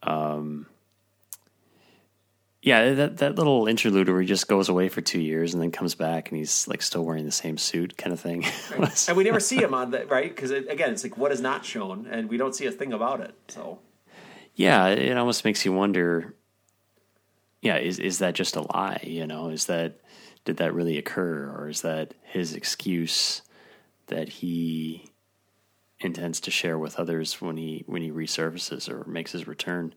Um, 0.03 0.68
yeah, 2.62 2.93
that 2.93 3.18
that 3.18 3.36
little 3.36 3.68
interlude 3.68 4.10
where 4.10 4.22
he 4.22 4.28
just 4.28 4.47
goes 4.47 4.70
away 4.70 4.89
for 4.89 5.01
two 5.01 5.20
years 5.20 5.53
and 5.53 5.62
then 5.62 5.72
comes 5.72 5.93
back 5.93 6.30
and 6.30 6.38
he's 6.38 6.68
like 6.68 6.82
still 6.82 7.03
wearing 7.03 7.26
the 7.26 7.32
same 7.32 7.58
suit, 7.58 7.97
kind 7.97 8.14
of 8.14 8.20
thing. 8.20 8.43
Right. 8.76 9.06
and 9.08 9.16
we 9.18 9.24
never 9.24 9.39
see 9.39 9.58
him 9.58 9.74
on 9.74 9.91
that, 9.91 10.10
right? 10.10 10.36
Because 10.36 10.51
it, 10.51 10.68
again, 10.70 10.91
it's 10.91 11.03
like 11.03 11.18
what 11.18 11.32
is 11.32 11.41
not 11.41 11.64
shown, 11.64 12.08
and 12.10 12.30
we 12.30 12.38
don't 12.38 12.56
see 12.56 12.66
a 12.66 12.72
thing 12.72 12.91
about 12.93 13.22
it. 13.22 13.36
So, 13.47 13.80
yeah, 14.56 14.88
it 14.88 15.16
almost 15.18 15.45
makes 15.45 15.64
you 15.64 15.74
wonder. 15.74 16.36
Yeah, 17.62 17.78
is 17.78 17.99
is 17.99 18.20
that 18.20 18.36
just 18.36 18.56
a 18.56 18.62
lie? 18.62 19.01
You 19.03 19.28
know, 19.28 19.49
is 19.49 19.66
that 19.66 19.99
did 20.45 20.57
that 20.57 20.73
really 20.73 20.97
occur, 20.97 21.51
or 21.55 21.67
is 21.67 21.81
that 21.81 22.13
his 22.23 22.53
excuse 22.53 23.41
that 24.07 24.29
he 24.29 25.09
intends 25.99 26.39
to 26.41 26.51
share 26.51 26.77
with 26.77 26.99
others 26.99 27.41
when 27.41 27.57
he 27.57 27.83
when 27.87 28.01
he 28.01 28.11
resurfaces 28.11 28.89
or 28.89 29.03
makes 29.09 29.31
his 29.31 29.47
return? 29.47 29.93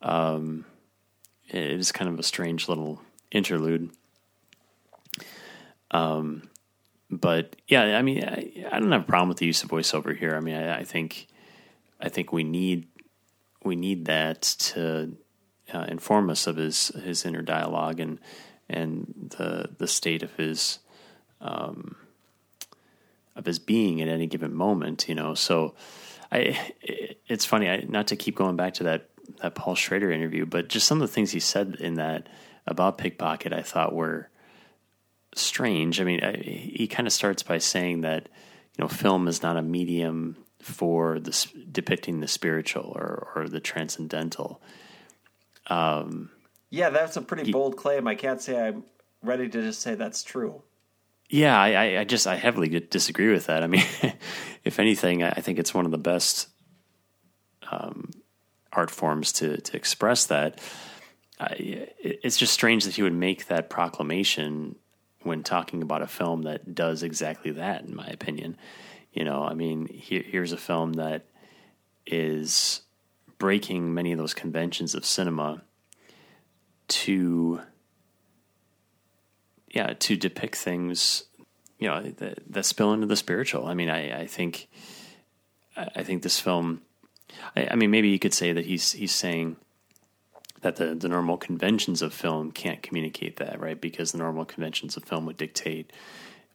Um, 0.00 0.64
it 1.48 1.72
is 1.72 1.92
kind 1.92 2.10
of 2.10 2.18
a 2.18 2.22
strange 2.22 2.68
little 2.68 3.02
interlude. 3.30 3.90
Um, 5.90 6.48
but 7.10 7.56
yeah, 7.68 7.98
I 7.98 8.02
mean, 8.02 8.24
I, 8.24 8.66
I, 8.70 8.80
don't 8.80 8.92
have 8.92 9.02
a 9.02 9.04
problem 9.04 9.28
with 9.28 9.36
the 9.38 9.46
use 9.46 9.62
of 9.62 9.68
voiceover 9.68 10.16
here. 10.16 10.34
I 10.34 10.40
mean, 10.40 10.54
I, 10.54 10.78
I 10.78 10.84
think, 10.84 11.26
I 12.00 12.08
think 12.08 12.32
we 12.32 12.42
need, 12.42 12.88
we 13.62 13.76
need 13.76 14.06
that 14.06 14.40
to 14.40 15.14
uh, 15.72 15.84
inform 15.88 16.30
us 16.30 16.46
of 16.46 16.56
his 16.56 16.88
his 17.04 17.24
inner 17.24 17.42
dialogue 17.42 18.00
and 18.00 18.18
and 18.72 19.34
the 19.36 19.70
the 19.78 19.88
state 19.88 20.22
of 20.22 20.34
his 20.36 20.78
um, 21.40 21.96
of 23.36 23.46
his 23.46 23.58
being 23.58 24.00
at 24.00 24.08
any 24.08 24.26
given 24.26 24.54
moment. 24.54 25.08
You 25.08 25.14
know, 25.14 25.34
so 25.34 25.74
I 26.30 26.58
it, 26.80 27.20
it's 27.26 27.44
funny. 27.44 27.68
I, 27.68 27.84
not 27.88 28.08
to 28.08 28.16
keep 28.16 28.36
going 28.36 28.56
back 28.56 28.74
to 28.74 28.84
that 28.84 29.08
that 29.40 29.54
Paul 29.54 29.74
Schrader 29.74 30.10
interview, 30.10 30.46
but 30.46 30.68
just 30.68 30.86
some 30.86 31.00
of 31.00 31.08
the 31.08 31.12
things 31.12 31.30
he 31.30 31.40
said 31.40 31.76
in 31.80 31.94
that 31.94 32.28
about 32.66 32.98
pickpocket, 32.98 33.52
I 33.52 33.62
thought 33.62 33.94
were 33.94 34.28
strange. 35.34 36.00
I 36.00 36.04
mean, 36.04 36.22
I, 36.22 36.36
he 36.36 36.86
kind 36.86 37.06
of 37.06 37.12
starts 37.12 37.42
by 37.42 37.58
saying 37.58 38.02
that 38.02 38.28
you 38.76 38.82
know 38.82 38.88
film 38.88 39.28
is 39.28 39.42
not 39.42 39.56
a 39.56 39.62
medium 39.62 40.36
for 40.60 41.18
the 41.18 41.46
depicting 41.70 42.20
the 42.20 42.28
spiritual 42.28 42.92
or, 42.94 43.32
or 43.34 43.48
the 43.48 43.60
transcendental. 43.60 44.62
Um, 45.66 46.30
yeah, 46.72 46.88
that's 46.88 47.18
a 47.18 47.20
pretty 47.20 47.52
bold 47.52 47.76
claim. 47.76 48.08
I 48.08 48.14
can't 48.14 48.40
say 48.40 48.58
I'm 48.58 48.84
ready 49.22 49.46
to 49.46 49.62
just 49.62 49.82
say 49.82 49.94
that's 49.94 50.24
true. 50.24 50.62
Yeah, 51.28 51.60
I, 51.60 51.98
I 51.98 52.04
just 52.04 52.26
I 52.26 52.36
heavily 52.36 52.68
disagree 52.80 53.30
with 53.30 53.46
that. 53.46 53.62
I 53.62 53.66
mean, 53.66 53.84
if 54.64 54.78
anything, 54.78 55.22
I 55.22 55.32
think 55.32 55.58
it's 55.58 55.74
one 55.74 55.84
of 55.84 55.90
the 55.90 55.98
best 55.98 56.48
um, 57.70 58.10
art 58.72 58.90
forms 58.90 59.32
to 59.32 59.58
to 59.58 59.76
express 59.76 60.24
that. 60.26 60.60
Uh, 61.38 61.48
it's 61.58 62.38
just 62.38 62.54
strange 62.54 62.84
that 62.84 62.96
he 62.96 63.02
would 63.02 63.12
make 63.12 63.48
that 63.48 63.68
proclamation 63.68 64.76
when 65.22 65.42
talking 65.42 65.82
about 65.82 66.00
a 66.00 66.06
film 66.06 66.42
that 66.42 66.74
does 66.74 67.02
exactly 67.02 67.50
that. 67.50 67.84
In 67.84 67.94
my 67.94 68.06
opinion, 68.06 68.56
you 69.12 69.24
know, 69.24 69.42
I 69.42 69.52
mean, 69.52 69.88
here, 69.88 70.22
here's 70.22 70.52
a 70.52 70.56
film 70.56 70.94
that 70.94 71.26
is 72.06 72.80
breaking 73.36 73.92
many 73.92 74.12
of 74.12 74.18
those 74.18 74.32
conventions 74.32 74.94
of 74.94 75.04
cinema 75.04 75.62
to 76.92 77.60
yeah 79.68 79.94
to 79.98 80.16
depict 80.16 80.56
things 80.56 81.24
you 81.78 81.88
know 81.88 82.02
that, 82.02 82.38
that 82.48 82.64
spill 82.64 82.92
into 82.92 83.06
the 83.06 83.16
spiritual 83.16 83.66
i 83.66 83.74
mean 83.74 83.88
i, 83.88 84.22
I 84.22 84.26
think 84.26 84.68
i 85.76 86.02
think 86.02 86.22
this 86.22 86.38
film 86.38 86.82
I, 87.56 87.68
I, 87.72 87.74
mean, 87.76 87.90
maybe 87.90 88.08
you 88.08 88.18
could 88.18 88.34
say 88.34 88.52
that 88.52 88.66
he's 88.66 88.92
he's 88.92 89.14
saying 89.14 89.56
that 90.62 90.76
the 90.76 90.94
the 90.94 91.08
normal 91.08 91.36
conventions 91.36 92.02
of 92.02 92.12
film 92.12 92.52
can't 92.52 92.82
communicate 92.82 93.36
that, 93.36 93.60
right? 93.60 93.80
Because 93.80 94.12
the 94.12 94.18
normal 94.18 94.44
conventions 94.44 94.96
of 94.96 95.04
film 95.04 95.26
would 95.26 95.36
dictate. 95.36 95.92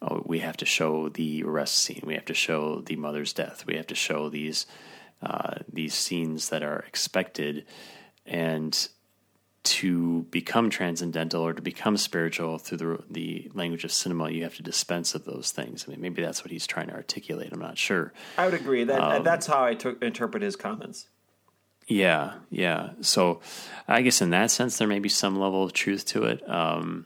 Oh, 0.01 0.21
we 0.25 0.39
have 0.39 0.57
to 0.57 0.65
show 0.65 1.09
the 1.09 1.43
arrest 1.43 1.75
scene. 1.75 2.03
We 2.05 2.13
have 2.13 2.25
to 2.25 2.33
show 2.33 2.81
the 2.81 2.95
mother's 2.95 3.33
death. 3.33 3.65
We 3.65 3.75
have 3.77 3.87
to 3.87 3.95
show 3.95 4.29
these 4.29 4.65
uh, 5.21 5.55
these 5.71 5.93
scenes 5.93 6.49
that 6.49 6.63
are 6.63 6.79
expected, 6.87 7.65
and 8.25 8.87
to 9.69 10.23
become 10.31 10.69
transcendental 10.69 11.41
or 11.41 11.53
to 11.53 11.61
become 11.61 11.97
spiritual 11.97 12.57
through 12.57 12.77
the, 12.77 13.03
the 13.09 13.51
language 13.53 13.83
of 13.83 13.91
cinema, 13.91 14.29
you 14.29 14.43
have 14.43 14.55
to 14.55 14.63
dispense 14.63 15.15
of 15.15 15.25
those 15.25 15.51
things. 15.51 15.85
I 15.87 15.91
mean, 15.91 16.01
maybe 16.01 16.21
that's 16.21 16.43
what 16.43 16.51
he's 16.51 16.67
trying 16.67 16.87
to 16.87 16.93
articulate. 16.93 17.49
I'm 17.51 17.59
not 17.59 17.77
sure. 17.77 18.13
I 18.37 18.45
would 18.45 18.53
agree 18.53 18.83
that 18.83 18.99
um, 18.99 19.23
that's 19.23 19.47
how 19.47 19.63
I 19.63 19.73
took, 19.73 20.01
interpret 20.01 20.43
his 20.43 20.55
comments. 20.55 21.07
Yeah, 21.87 22.33
yeah. 22.49 22.91
So, 23.01 23.39
I 23.87 24.01
guess 24.01 24.21
in 24.21 24.31
that 24.31 24.51
sense, 24.51 24.77
there 24.77 24.87
may 24.87 24.99
be 24.99 25.09
some 25.09 25.39
level 25.39 25.63
of 25.63 25.73
truth 25.73 26.05
to 26.07 26.25
it. 26.25 26.47
Um, 26.49 27.05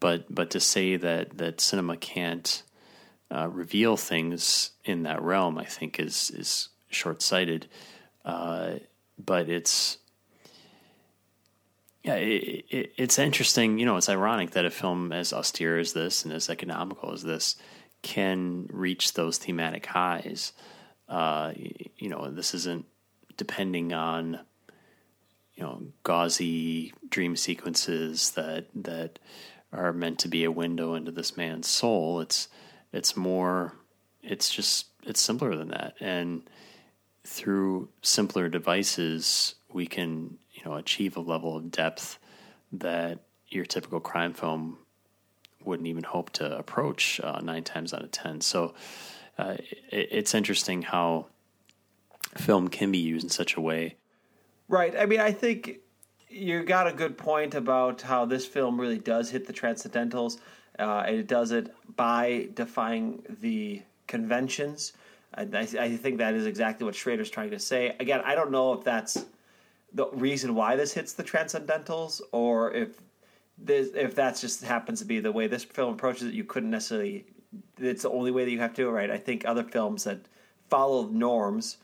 but 0.00 0.32
but 0.32 0.50
to 0.50 0.60
say 0.60 0.96
that 0.96 1.38
that 1.38 1.60
cinema 1.60 1.96
can't 1.96 2.62
uh, 3.34 3.48
reveal 3.48 3.96
things 3.96 4.72
in 4.84 5.04
that 5.04 5.22
realm, 5.22 5.58
I 5.58 5.64
think 5.64 5.98
is 5.98 6.30
is 6.30 6.68
short 6.90 7.22
sighted. 7.22 7.66
Uh, 8.24 8.74
but 9.18 9.48
it's 9.48 9.97
yeah, 12.08 12.14
it, 12.14 12.64
it, 12.70 12.92
it's 12.96 13.18
interesting. 13.18 13.78
You 13.78 13.84
know, 13.84 13.98
it's 13.98 14.08
ironic 14.08 14.52
that 14.52 14.64
a 14.64 14.70
film 14.70 15.12
as 15.12 15.34
austere 15.34 15.78
as 15.78 15.92
this 15.92 16.24
and 16.24 16.32
as 16.32 16.48
economical 16.48 17.12
as 17.12 17.22
this 17.22 17.56
can 18.00 18.66
reach 18.72 19.12
those 19.12 19.36
thematic 19.36 19.84
highs. 19.84 20.54
Uh, 21.06 21.52
you 21.98 22.08
know, 22.08 22.30
this 22.30 22.54
isn't 22.54 22.86
depending 23.36 23.92
on 23.92 24.40
you 25.54 25.62
know 25.62 25.82
gauzy 26.02 26.94
dream 27.10 27.36
sequences 27.36 28.30
that 28.30 28.68
that 28.74 29.18
are 29.70 29.92
meant 29.92 30.18
to 30.20 30.28
be 30.28 30.44
a 30.44 30.50
window 30.50 30.94
into 30.94 31.10
this 31.10 31.36
man's 31.36 31.68
soul. 31.68 32.20
It's 32.20 32.48
it's 32.90 33.18
more. 33.18 33.74
It's 34.22 34.48
just 34.48 34.86
it's 35.02 35.20
simpler 35.20 35.54
than 35.56 35.68
that, 35.68 35.94
and 36.00 36.48
through 37.26 37.90
simpler 38.00 38.48
devices, 38.48 39.56
we 39.70 39.86
can 39.86 40.38
you 40.58 40.70
know 40.70 40.76
achieve 40.76 41.16
a 41.16 41.20
level 41.20 41.56
of 41.56 41.70
depth 41.70 42.18
that 42.72 43.20
your 43.48 43.64
typical 43.64 44.00
crime 44.00 44.34
film 44.34 44.78
wouldn't 45.64 45.88
even 45.88 46.04
hope 46.04 46.30
to 46.30 46.58
approach 46.58 47.20
uh, 47.20 47.40
nine 47.40 47.64
times 47.64 47.94
out 47.94 48.02
of 48.02 48.10
ten. 48.10 48.40
So 48.40 48.74
uh, 49.38 49.56
it, 49.90 50.08
it's 50.10 50.34
interesting 50.34 50.82
how 50.82 51.26
film 52.36 52.68
can 52.68 52.92
be 52.92 52.98
used 52.98 53.24
in 53.24 53.30
such 53.30 53.56
a 53.56 53.60
way. 53.60 53.96
Right. 54.68 54.94
I 54.96 55.06
mean, 55.06 55.20
I 55.20 55.32
think 55.32 55.78
you 56.28 56.62
got 56.62 56.86
a 56.86 56.92
good 56.92 57.16
point 57.16 57.54
about 57.54 58.02
how 58.02 58.26
this 58.26 58.44
film 58.44 58.80
really 58.80 58.98
does 58.98 59.30
hit 59.30 59.46
the 59.46 59.52
transcendentals, 59.52 60.38
uh, 60.78 61.04
and 61.06 61.16
it 61.16 61.26
does 61.26 61.52
it 61.52 61.74
by 61.96 62.48
defying 62.54 63.22
the 63.40 63.82
conventions. 64.06 64.92
I, 65.34 65.42
I, 65.42 65.96
think 65.96 66.18
that 66.18 66.34
is 66.34 66.46
exactly 66.46 66.84
what 66.84 66.94
Schrader's 66.94 67.30
trying 67.30 67.50
to 67.50 67.58
say. 67.58 67.94
Again, 68.00 68.22
I 68.24 68.34
don't 68.34 68.50
know 68.50 68.72
if 68.72 68.82
that's 68.82 69.26
the 69.92 70.08
reason 70.12 70.54
why 70.54 70.76
this 70.76 70.92
hits 70.92 71.12
the 71.12 71.24
transcendentals, 71.24 72.20
or 72.32 72.72
if 72.72 73.00
this, 73.56 73.90
if 73.94 74.14
that's 74.14 74.40
just 74.40 74.62
happens 74.62 75.00
to 75.00 75.04
be 75.04 75.20
the 75.20 75.32
way 75.32 75.46
this 75.46 75.64
film 75.64 75.94
approaches 75.94 76.28
it. 76.28 76.34
You 76.34 76.44
couldn't 76.44 76.70
necessarily. 76.70 77.26
It's 77.78 78.02
the 78.02 78.10
only 78.10 78.30
way 78.30 78.44
that 78.44 78.50
you 78.50 78.58
have 78.60 78.74
to 78.74 78.82
do 78.82 78.88
it, 78.88 78.92
right? 78.92 79.10
I 79.10 79.18
think 79.18 79.44
other 79.44 79.64
films 79.64 80.04
that 80.04 80.20
follow 80.68 81.06
norms 81.06 81.78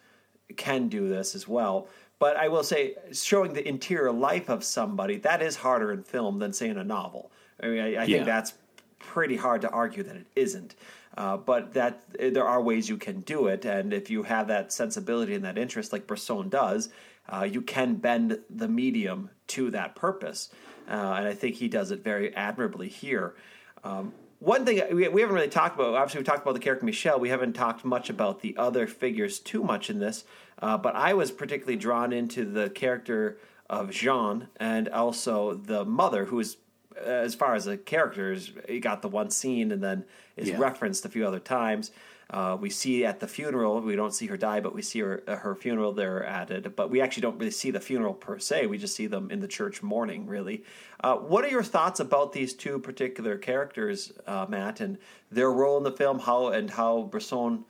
can 0.57 0.89
do 0.89 1.09
this 1.09 1.35
as 1.35 1.49
well. 1.49 1.89
But 2.19 2.37
I 2.37 2.49
will 2.49 2.63
say, 2.63 2.95
showing 3.13 3.55
the 3.55 3.67
interior 3.67 4.13
life 4.13 4.49
of 4.49 4.63
somebody 4.63 5.17
that 5.19 5.43
is 5.43 5.57
harder 5.57 5.93
in 5.93 6.03
film 6.03 6.39
than 6.39 6.53
say 6.53 6.69
in 6.69 6.79
a 6.79 6.85
novel. 6.85 7.33
I 7.63 7.67
mean, 7.67 7.81
I, 7.81 7.87
I 7.87 7.89
yeah. 7.91 8.05
think 8.05 8.27
that's 8.27 8.55
pretty 8.99 9.37
hard 9.37 9.63
to 9.63 9.71
argue 9.71 10.03
that 10.03 10.17
it 10.17 10.27
isn't. 10.37 10.75
Uh, 11.17 11.37
but 11.37 11.73
that 11.75 12.03
there 12.19 12.47
are 12.47 12.61
ways 12.61 12.89
you 12.89 12.97
can 12.97 13.21
do 13.21 13.47
it, 13.47 13.65
and 13.65 13.93
if 13.93 14.11
you 14.11 14.25
have 14.25 14.49
that 14.49 14.73
sensibility 14.73 15.35
and 15.35 15.45
that 15.45 15.57
interest, 15.57 15.93
like 15.93 16.09
Bresson 16.09 16.49
does, 16.49 16.89
uh, 17.29 17.47
you 17.51 17.63
can 17.63 17.97
bend 17.97 18.39
the 18.51 18.69
medium 18.69 19.31
to 19.49 19.71
that 19.71 19.95
purpose. 19.95 20.51
Uh, 20.89 21.15
and 21.19 21.27
I 21.27 21.35
think 21.35 21.57
he 21.57 21.69
does 21.69 21.91
it 21.91 22.05
very 22.05 22.35
admirably 22.35 22.89
here. 22.89 23.35
Um, 23.83 24.13
one 24.39 24.67
thing 24.67 24.83
we, 24.95 25.09
we 25.09 25.21
haven't 25.23 25.35
really 25.35 25.49
talked 25.49 25.75
about, 25.75 25.95
obviously, 25.95 26.21
we 26.21 26.25
talked 26.25 26.43
about 26.43 26.53
the 26.55 26.61
character 26.61 26.85
Michel. 26.85 27.19
We 27.19 27.31
haven't 27.31 27.55
talked 27.55 27.85
much 27.85 28.11
about 28.11 28.41
the 28.41 28.55
other 28.59 28.87
figures 28.87 29.39
too 29.39 29.63
much 29.63 29.89
in 29.89 30.01
this. 30.01 30.25
Uh, 30.61 30.77
but 30.77 30.95
I 30.95 31.15
was 31.15 31.31
particularly 31.31 31.77
drawn 31.77 32.13
into 32.13 32.45
the 32.45 32.69
character 32.71 33.39
of 33.71 33.91
Jean 33.91 34.49
and 34.57 34.89
also 34.89 35.55
the 35.55 35.85
mother, 35.85 36.27
who 36.27 36.41
is, 36.41 36.59
as 37.03 37.35
far 37.35 37.55
as 37.55 37.65
the 37.65 37.79
characters, 37.79 38.53
he 38.69 38.81
got 38.81 39.01
the 39.01 39.09
one 39.09 39.31
scene 39.31 39.73
and 39.73 39.83
then 39.83 40.05
is 40.37 40.51
yeah. 40.51 40.59
referenced 40.59 41.05
a 41.05 41.09
few 41.09 41.27
other 41.27 41.41
times. 41.41 41.91
Uh, 42.31 42.57
we 42.59 42.71
see 42.71 43.05
at 43.05 43.21
the 43.21 43.29
funeral, 43.29 43.81
we 43.81 43.97
don't 43.97 44.15
see 44.15 44.27
her 44.27 44.37
die, 44.37 44.61
but 44.61 44.75
we 44.75 44.83
see 44.83 45.01
her 45.01 45.23
uh, 45.29 45.37
her 45.37 45.55
funeral 45.55 45.93
there 45.93 46.25
added. 46.25 46.75
But 46.75 46.91
we 46.91 47.01
actually 47.01 47.21
don't 47.23 47.39
really 47.39 47.51
see 47.51 47.71
the 47.71 47.81
funeral 47.81 48.15
per 48.15 48.39
se. 48.39 48.67
We 48.67 48.79
just 48.79 48.97
see 48.97 49.07
them 49.07 49.31
in 49.31 49.41
the 49.41 49.49
church 49.49 49.83
mourning, 49.83 50.27
really. 50.27 50.65
Uh, 51.01 51.17
what 51.17 51.45
are 51.45 51.49
your 51.49 51.63
thoughts 51.63 52.01
about 52.01 52.33
these 52.33 52.55
two 52.55 52.79
particular 52.79 53.37
characters, 53.37 54.13
uh, 54.27 54.47
Matt, 54.49 54.81
and 54.81 54.99
their 55.31 55.53
role 55.53 55.77
in 55.77 55.85
the 55.85 55.93
film, 55.93 56.19
how 56.19 56.49
and 56.49 56.71
how 56.71 57.03
Bresson 57.03 57.67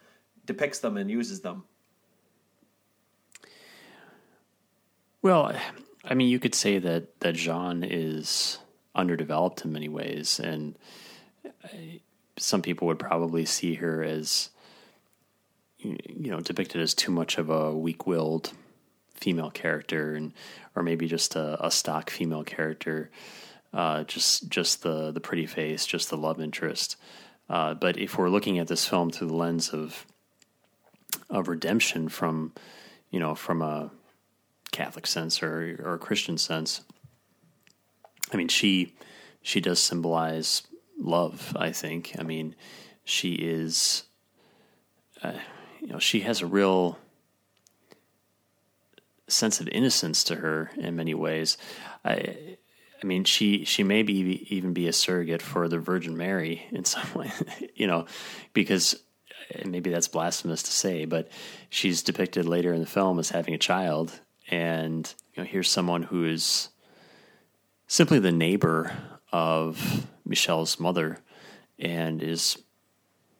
depicts 0.46 0.78
them 0.78 0.96
and 0.96 1.10
uses 1.10 1.40
them? 1.40 1.64
Well, 5.20 5.56
I 6.04 6.14
mean, 6.14 6.28
you 6.28 6.38
could 6.38 6.54
say 6.54 6.78
that 6.78 7.20
that 7.20 7.34
Jean 7.34 7.82
is 7.82 8.58
underdeveloped 8.94 9.64
in 9.64 9.72
many 9.72 9.88
ways, 9.88 10.38
and 10.38 10.78
some 12.36 12.62
people 12.62 12.86
would 12.86 12.98
probably 12.98 13.44
see 13.44 13.74
her 13.74 14.02
as 14.02 14.50
you 15.78 16.30
know 16.30 16.40
depicted 16.40 16.80
as 16.80 16.94
too 16.94 17.12
much 17.12 17.38
of 17.38 17.50
a 17.50 17.76
weak-willed 17.76 18.52
female 19.14 19.50
character, 19.50 20.14
and 20.14 20.32
or 20.74 20.82
maybe 20.82 21.06
just 21.06 21.36
a, 21.36 21.64
a 21.64 21.70
stock 21.70 22.10
female 22.10 22.44
character, 22.44 23.10
uh, 23.72 24.04
just 24.04 24.48
just 24.48 24.82
the 24.82 25.10
the 25.12 25.20
pretty 25.20 25.46
face, 25.46 25.86
just 25.86 26.10
the 26.10 26.16
love 26.16 26.40
interest. 26.40 26.96
Uh, 27.48 27.74
but 27.74 27.98
if 27.98 28.16
we're 28.16 28.30
looking 28.30 28.58
at 28.58 28.68
this 28.68 28.86
film 28.86 29.10
through 29.10 29.28
the 29.28 29.34
lens 29.34 29.70
of 29.70 30.06
of 31.30 31.48
redemption 31.48 32.08
from 32.08 32.52
you 33.10 33.20
know 33.20 33.34
from 33.34 33.62
a 33.62 33.90
Catholic 34.74 35.06
sense 35.06 35.42
or 35.42 35.78
or 35.82 35.94
a 35.94 35.98
Christian 35.98 36.36
sense. 36.36 36.80
I 38.32 38.36
mean, 38.36 38.48
she 38.48 38.94
she 39.40 39.60
does 39.60 39.78
symbolize 39.78 40.62
love. 40.98 41.56
I 41.58 41.72
think. 41.72 42.12
I 42.18 42.22
mean, 42.22 42.54
she 43.04 43.34
is. 43.34 44.04
Uh, 45.22 45.32
you 45.80 45.88
know, 45.88 45.98
she 45.98 46.20
has 46.20 46.40
a 46.40 46.46
real 46.46 46.98
sense 49.28 49.60
of 49.60 49.68
innocence 49.68 50.24
to 50.24 50.36
her 50.36 50.70
in 50.76 50.96
many 50.96 51.14
ways. 51.14 51.56
I, 52.04 52.56
I 53.02 53.06
mean, 53.06 53.24
she 53.24 53.64
she 53.64 53.82
may 53.82 54.02
be 54.02 54.46
even 54.48 54.72
be 54.72 54.88
a 54.88 54.92
surrogate 54.92 55.42
for 55.42 55.68
the 55.68 55.78
Virgin 55.78 56.16
Mary 56.16 56.66
in 56.70 56.84
some 56.84 57.12
way, 57.14 57.32
you 57.74 57.86
know, 57.86 58.06
because 58.52 59.02
maybe 59.64 59.90
that's 59.90 60.08
blasphemous 60.08 60.62
to 60.62 60.70
say, 60.70 61.04
but 61.04 61.28
she's 61.68 62.02
depicted 62.02 62.46
later 62.46 62.72
in 62.72 62.80
the 62.80 62.86
film 62.86 63.18
as 63.18 63.30
having 63.30 63.54
a 63.54 63.58
child, 63.58 64.20
and 64.50 65.12
you 65.34 65.42
know 65.42 65.48
here's 65.48 65.70
someone 65.70 66.04
who 66.04 66.24
is 66.24 66.70
simply 67.86 68.18
the 68.18 68.32
neighbor 68.32 68.96
of 69.32 70.06
Michel's 70.24 70.80
mother 70.80 71.18
and 71.78 72.22
is 72.22 72.58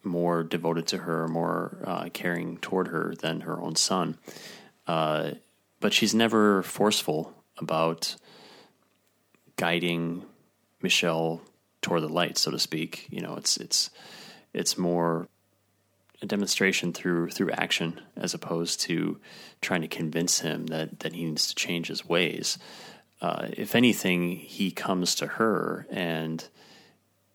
more 0.03 0.43
devoted 0.43 0.87
to 0.89 0.99
her, 0.99 1.26
more 1.28 1.78
uh, 1.85 2.09
caring 2.12 2.59
toward 2.59 2.89
her 2.89 3.14
than 3.20 3.41
her 3.43 3.61
own 3.61 3.76
son. 3.76 4.18
Uh, 4.87 5.32
but 5.80 5.93
she's 5.93 6.14
never 6.14 6.62
forceful 6.62 7.35
about 7.59 8.16
guiding 9.57 10.24
Michel 10.82 11.41
toward 11.80 12.03
the 12.03 12.09
light, 12.09 12.37
so 12.37 12.51
to 12.51 12.59
speak. 12.59 13.07
You 13.11 13.20
know, 13.20 13.37
it's 13.37 13.57
it's 13.57 13.91
it's 14.53 14.76
more 14.76 15.28
a 16.20 16.26
demonstration 16.26 16.93
through 16.93 17.30
through 17.30 17.51
action 17.53 18.01
as 18.16 18.35
opposed 18.35 18.80
to 18.82 19.18
trying 19.61 19.82
to 19.82 19.89
convince 19.89 20.41
him 20.41 20.66
that 20.66 21.01
that 21.01 21.14
he 21.14 21.24
needs 21.24 21.49
to 21.49 21.55
change 21.55 21.89
his 21.89 22.07
ways. 22.07 22.59
Uh, 23.20 23.49
if 23.57 23.74
anything, 23.74 24.37
he 24.37 24.70
comes 24.70 25.14
to 25.14 25.26
her 25.26 25.87
and, 25.91 26.47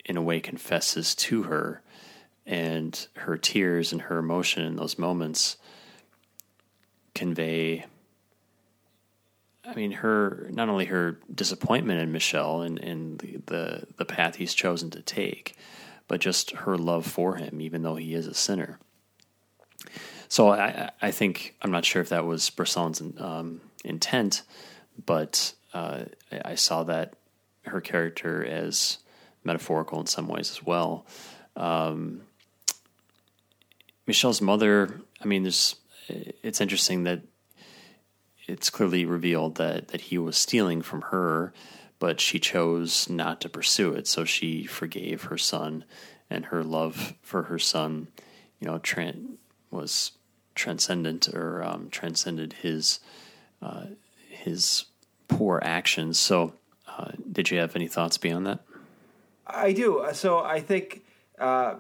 in 0.10 0.18
a 0.18 0.22
way, 0.22 0.40
confesses 0.40 1.14
to 1.14 1.44
her, 1.44 1.82
and 2.46 3.08
her 3.16 3.38
tears 3.38 3.94
and 3.94 4.02
her 4.02 4.18
emotion 4.18 4.64
in 4.64 4.76
those 4.76 4.98
moments 4.98 5.56
convey. 7.14 7.86
I 9.64 9.76
mean, 9.76 9.92
her 9.92 10.50
not 10.52 10.68
only 10.68 10.86
her 10.86 11.20
disappointment 11.34 12.02
in 12.02 12.12
Michel 12.12 12.64
and, 12.64 12.80
and 12.80 13.20
the, 13.20 13.42
the 13.46 13.84
the 13.98 14.06
path 14.06 14.36
he's 14.36 14.56
chosen 14.56 14.90
to 14.92 15.02
take, 15.02 15.56
but 16.08 16.20
just 16.20 16.52
her 16.52 16.76
love 16.76 17.06
for 17.06 17.36
him, 17.36 17.62
even 17.62 17.84
though 17.84 17.96
he 17.96 18.16
is 18.16 18.26
a 18.26 18.34
sinner. 18.34 18.80
So 20.28 20.50
I, 20.50 20.90
I 21.02 21.12
think 21.12 21.56
I'm 21.62 21.72
not 21.72 21.86
sure 21.86 22.02
if 22.02 22.10
that 22.10 22.26
was 22.26 22.50
Bresson's 22.50 23.02
um, 23.20 23.62
intent, 23.86 24.42
but 25.06 25.54
uh, 25.74 26.06
I 26.32 26.56
saw 26.56 26.84
that 26.84 27.14
her 27.66 27.82
character 27.82 28.44
as 28.44 28.98
metaphorical 29.44 30.00
in 30.00 30.08
some 30.08 30.28
ways 30.28 30.52
as 30.52 30.64
well. 30.64 31.06
Um, 31.56 32.22
Michel's 34.08 34.42
mother, 34.42 35.02
I 35.22 35.26
mean, 35.26 35.44
there's. 35.44 35.76
It's 36.08 36.60
interesting 36.60 37.04
that 37.04 37.22
it's 38.48 38.72
clearly 38.72 39.06
revealed 39.06 39.56
that 39.56 39.90
that 39.90 40.02
he 40.02 40.18
was 40.18 40.38
stealing 40.38 40.82
from 40.82 41.02
her 41.04 41.54
but 42.00 42.22
she 42.22 42.40
chose 42.40 43.10
not 43.10 43.42
to 43.42 43.50
pursue 43.50 43.94
it. 43.94 44.08
So 44.08 44.24
she 44.24 44.64
forgave 44.66 45.24
her 45.24 45.38
son, 45.38 45.84
and 46.30 46.46
her 46.46 46.64
love 46.64 47.14
for 47.22 47.44
her 47.44 47.60
son, 47.60 48.08
you 48.60 48.68
know, 48.68 48.80
tran- 48.80 49.36
was 49.70 50.14
transcendent 50.56 51.28
or 51.28 51.64
um, 51.64 51.90
transcended 51.90 52.54
his 52.54 53.00
uh, 53.62 53.88
his 54.30 54.86
poor 55.28 55.60
actions. 55.64 56.18
So, 56.18 56.54
uh, 56.88 57.12
did 57.30 57.52
you 57.52 57.60
have 57.60 57.76
any 57.76 57.88
thoughts 57.88 58.18
beyond 58.18 58.48
that? 58.48 58.60
I 59.50 59.74
do. 59.74 60.06
So 60.14 60.40
I 60.40 60.60
think 60.60 61.04
uh, 61.40 61.76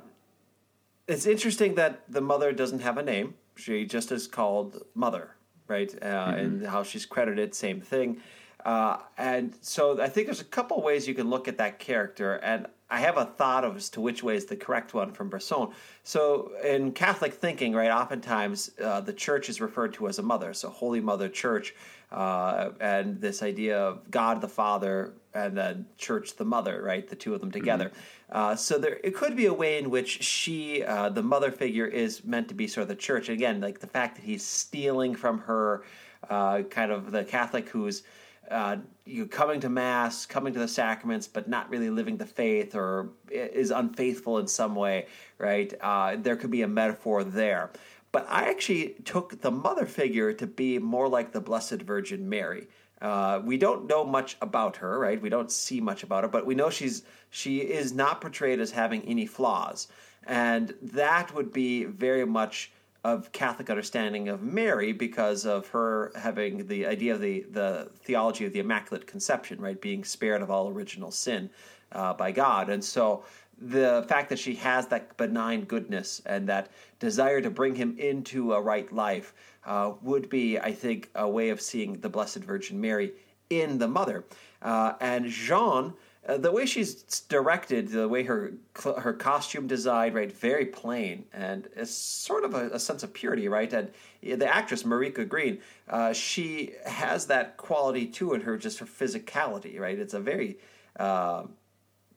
it's 1.08 1.26
interesting 1.26 1.76
that 1.76 2.04
the 2.10 2.22
mother 2.22 2.52
doesn't 2.52 2.80
have 2.80 2.98
a 2.98 3.04
name. 3.04 3.36
She 3.56 3.86
just 3.86 4.12
is 4.12 4.28
called 4.28 4.84
Mother, 4.96 5.36
right? 5.68 5.94
Uh, 6.02 6.06
mm-hmm. 6.06 6.40
And 6.40 6.68
how 6.68 6.84
she's 6.84 7.06
credited, 7.06 7.54
same 7.54 7.82
thing. 7.82 8.22
Uh, 8.66 8.98
and 9.18 9.56
so 9.62 10.02
I 10.02 10.10
think 10.10 10.28
there's 10.28 10.42
a 10.42 10.46
couple 10.46 10.82
ways 10.82 11.08
you 11.08 11.16
can 11.16 11.30
look 11.30 11.48
at 11.48 11.58
that 11.58 11.80
character, 11.80 12.36
and 12.36 12.68
I 12.90 13.00
have 13.00 13.18
a 13.18 13.26
thought 13.26 13.64
of 13.64 13.78
as 13.78 13.90
to 13.92 14.02
which 14.02 14.24
way 14.24 14.36
is 14.36 14.46
the 14.46 14.56
correct 14.56 14.94
one 14.94 15.14
from 15.14 15.30
Bresson. 15.30 15.70
So 16.04 16.52
in 16.64 16.92
Catholic 16.92 17.34
thinking, 17.34 17.74
right, 17.74 17.92
oftentimes 17.92 18.72
uh, 18.84 19.02
the 19.02 19.14
church 19.14 19.48
is 19.48 19.62
referred 19.62 19.94
to 19.94 20.08
as 20.08 20.20
a 20.20 20.24
mother, 20.24 20.54
so 20.54 20.70
Holy 20.70 21.00
Mother 21.00 21.30
Church, 21.30 21.76
uh, 22.12 22.72
and 22.82 23.22
this 23.22 23.44
idea 23.44 23.80
of 23.80 24.10
God 24.10 24.42
the 24.42 24.48
Father 24.48 25.14
and 25.34 25.56
then 25.56 25.86
Church 25.98 26.36
the 26.36 26.46
Mother, 26.46 26.82
right, 26.84 27.08
the 27.08 27.16
two 27.16 27.36
of 27.36 27.42
them 27.42 27.52
together. 27.52 27.86
Mm-hmm. 27.86 28.38
Uh, 28.38 28.56
so 28.56 28.78
there, 28.78 29.00
it 29.04 29.16
could 29.16 29.36
be 29.36 29.46
a 29.46 29.54
way 29.54 29.78
in 29.78 29.90
which 29.90 30.24
she, 30.24 30.84
uh, 30.84 31.10
the 31.10 31.24
mother 31.24 31.52
figure, 31.52 31.86
is 31.86 32.24
meant 32.24 32.48
to 32.48 32.56
be 32.56 32.68
sort 32.68 32.84
of 32.84 32.88
the 32.88 32.96
church. 32.96 33.30
And 33.30 33.38
again, 33.38 33.62
like 33.62 33.80
the 33.80 33.88
fact 33.88 34.16
that 34.16 34.26
he's 34.26 34.44
stealing 34.44 35.16
from 35.16 35.40
her, 35.40 35.84
uh, 36.30 36.64
kind 36.64 36.92
of 36.92 37.12
the 37.12 37.24
Catholic 37.24 37.70
who's 37.70 38.04
uh, 38.50 38.78
you 39.06 39.28
coming 39.28 39.60
to 39.62 39.70
mass, 39.70 40.26
coming 40.26 40.54
to 40.54 40.60
the 40.60 40.68
sacraments, 40.68 41.28
but 41.28 41.48
not 41.48 41.70
really 41.70 41.90
living 41.90 42.18
the 42.18 42.26
faith 42.26 42.76
or 42.76 43.10
is 43.30 43.72
unfaithful 43.72 44.38
in 44.38 44.48
some 44.48 44.76
way, 44.76 45.08
right? 45.38 45.74
Uh, 45.82 46.16
there 46.18 46.36
could 46.36 46.52
be 46.52 46.62
a 46.62 46.68
metaphor 46.68 47.24
there. 47.24 47.72
But 48.12 48.26
I 48.28 48.50
actually 48.50 48.96
took 49.06 49.42
the 49.42 49.52
mother 49.52 49.86
figure 49.86 50.34
to 50.34 50.48
be 50.48 50.80
more 50.80 51.08
like 51.08 51.32
the 51.32 51.42
Blessed 51.42 51.82
Virgin 51.82 52.28
Mary. 52.28 52.68
Uh, 53.02 53.42
we 53.44 53.58
don't 53.58 53.88
know 53.88 54.04
much 54.04 54.36
about 54.42 54.78
her, 54.78 55.00
right? 55.00 55.22
We 55.22 55.30
don't 55.30 55.52
see 55.52 55.80
much 55.80 56.04
about 56.04 56.24
her, 56.24 56.30
but 56.30 56.46
we 56.46 56.56
know 56.56 56.70
she's 56.70 57.04
she 57.30 57.60
is 57.60 57.94
not 57.94 58.20
portrayed 58.20 58.60
as 58.60 58.72
having 58.72 59.04
any 59.04 59.26
flaws, 59.26 59.88
and 60.26 60.74
that 60.82 61.34
would 61.34 61.54
be 61.54 61.86
very 61.86 62.26
much 62.26 62.72
of 63.04 63.32
Catholic 63.32 63.70
understanding 63.70 64.28
of 64.28 64.42
Mary 64.42 64.92
because 64.92 65.46
of 65.46 65.68
her 65.70 66.12
having 66.16 66.68
the 66.68 66.86
idea 66.86 67.14
of 67.14 67.22
the, 67.22 67.46
the 67.52 67.90
theology 68.04 68.46
of 68.46 68.54
the 68.54 68.60
Immaculate 68.60 69.08
Conception, 69.08 69.60
right? 69.62 69.80
Being 69.80 70.04
spared 70.04 70.42
of 70.42 70.52
all 70.52 70.70
original 70.70 71.12
sin 71.12 71.50
uh, 71.94 72.14
by 72.14 72.32
God. 72.32 72.70
And 72.70 72.84
so 72.84 73.24
the 73.62 74.06
fact 74.08 74.30
that 74.30 74.40
she 74.40 74.56
has 74.56 74.88
that 74.88 75.16
benign 75.18 75.64
goodness 75.64 76.22
and 76.26 76.48
that 76.48 76.70
desire 77.00 77.42
to 77.42 77.50
bring 77.50 77.76
him 77.76 77.96
into 77.98 78.54
a 78.54 78.62
right 78.62 78.92
life 78.92 79.34
uh, 79.66 79.94
would 80.02 80.30
be, 80.30 80.58
I 80.58 80.72
think, 80.72 81.10
a 81.16 81.28
way 81.28 81.50
of 81.50 81.62
seeing 81.62 81.94
the 82.00 82.10
Blessed 82.10 82.40
Virgin 82.40 82.80
Mary 82.80 83.14
in 83.50 83.78
the 83.78 83.88
mother. 83.88 84.26
Uh, 84.62 84.94
and 85.00 85.26
Jean 85.26 85.94
uh, 86.30 86.38
the 86.38 86.52
way 86.52 86.66
she's 86.66 86.94
directed, 87.22 87.90
the 87.90 88.08
way 88.08 88.24
her 88.24 88.54
her 89.00 89.14
costume 89.14 89.66
designed, 89.66 90.14
right, 90.14 90.32
very 90.32 90.66
plain, 90.66 91.26
and 91.34 91.68
it's 91.76 91.92
sort 91.92 92.44
of 92.44 92.54
a, 92.54 92.70
a 92.70 92.80
sense 92.80 93.02
of 93.02 93.14
purity, 93.14 93.48
right. 93.48 93.74
And 93.74 93.92
the 94.22 94.48
actress 94.48 94.84
Marika 94.84 95.28
Green, 95.28 95.60
uh, 95.90 96.14
she 96.14 96.74
has 96.86 97.26
that 97.28 97.58
quality 97.58 98.06
too 98.06 98.34
in 98.34 98.42
her, 98.42 98.58
just 98.58 98.78
her 98.80 98.86
physicality, 98.86 99.80
right. 99.80 99.98
It's 99.98 100.14
a 100.14 100.20
very, 100.20 100.60
uh, 101.00 101.44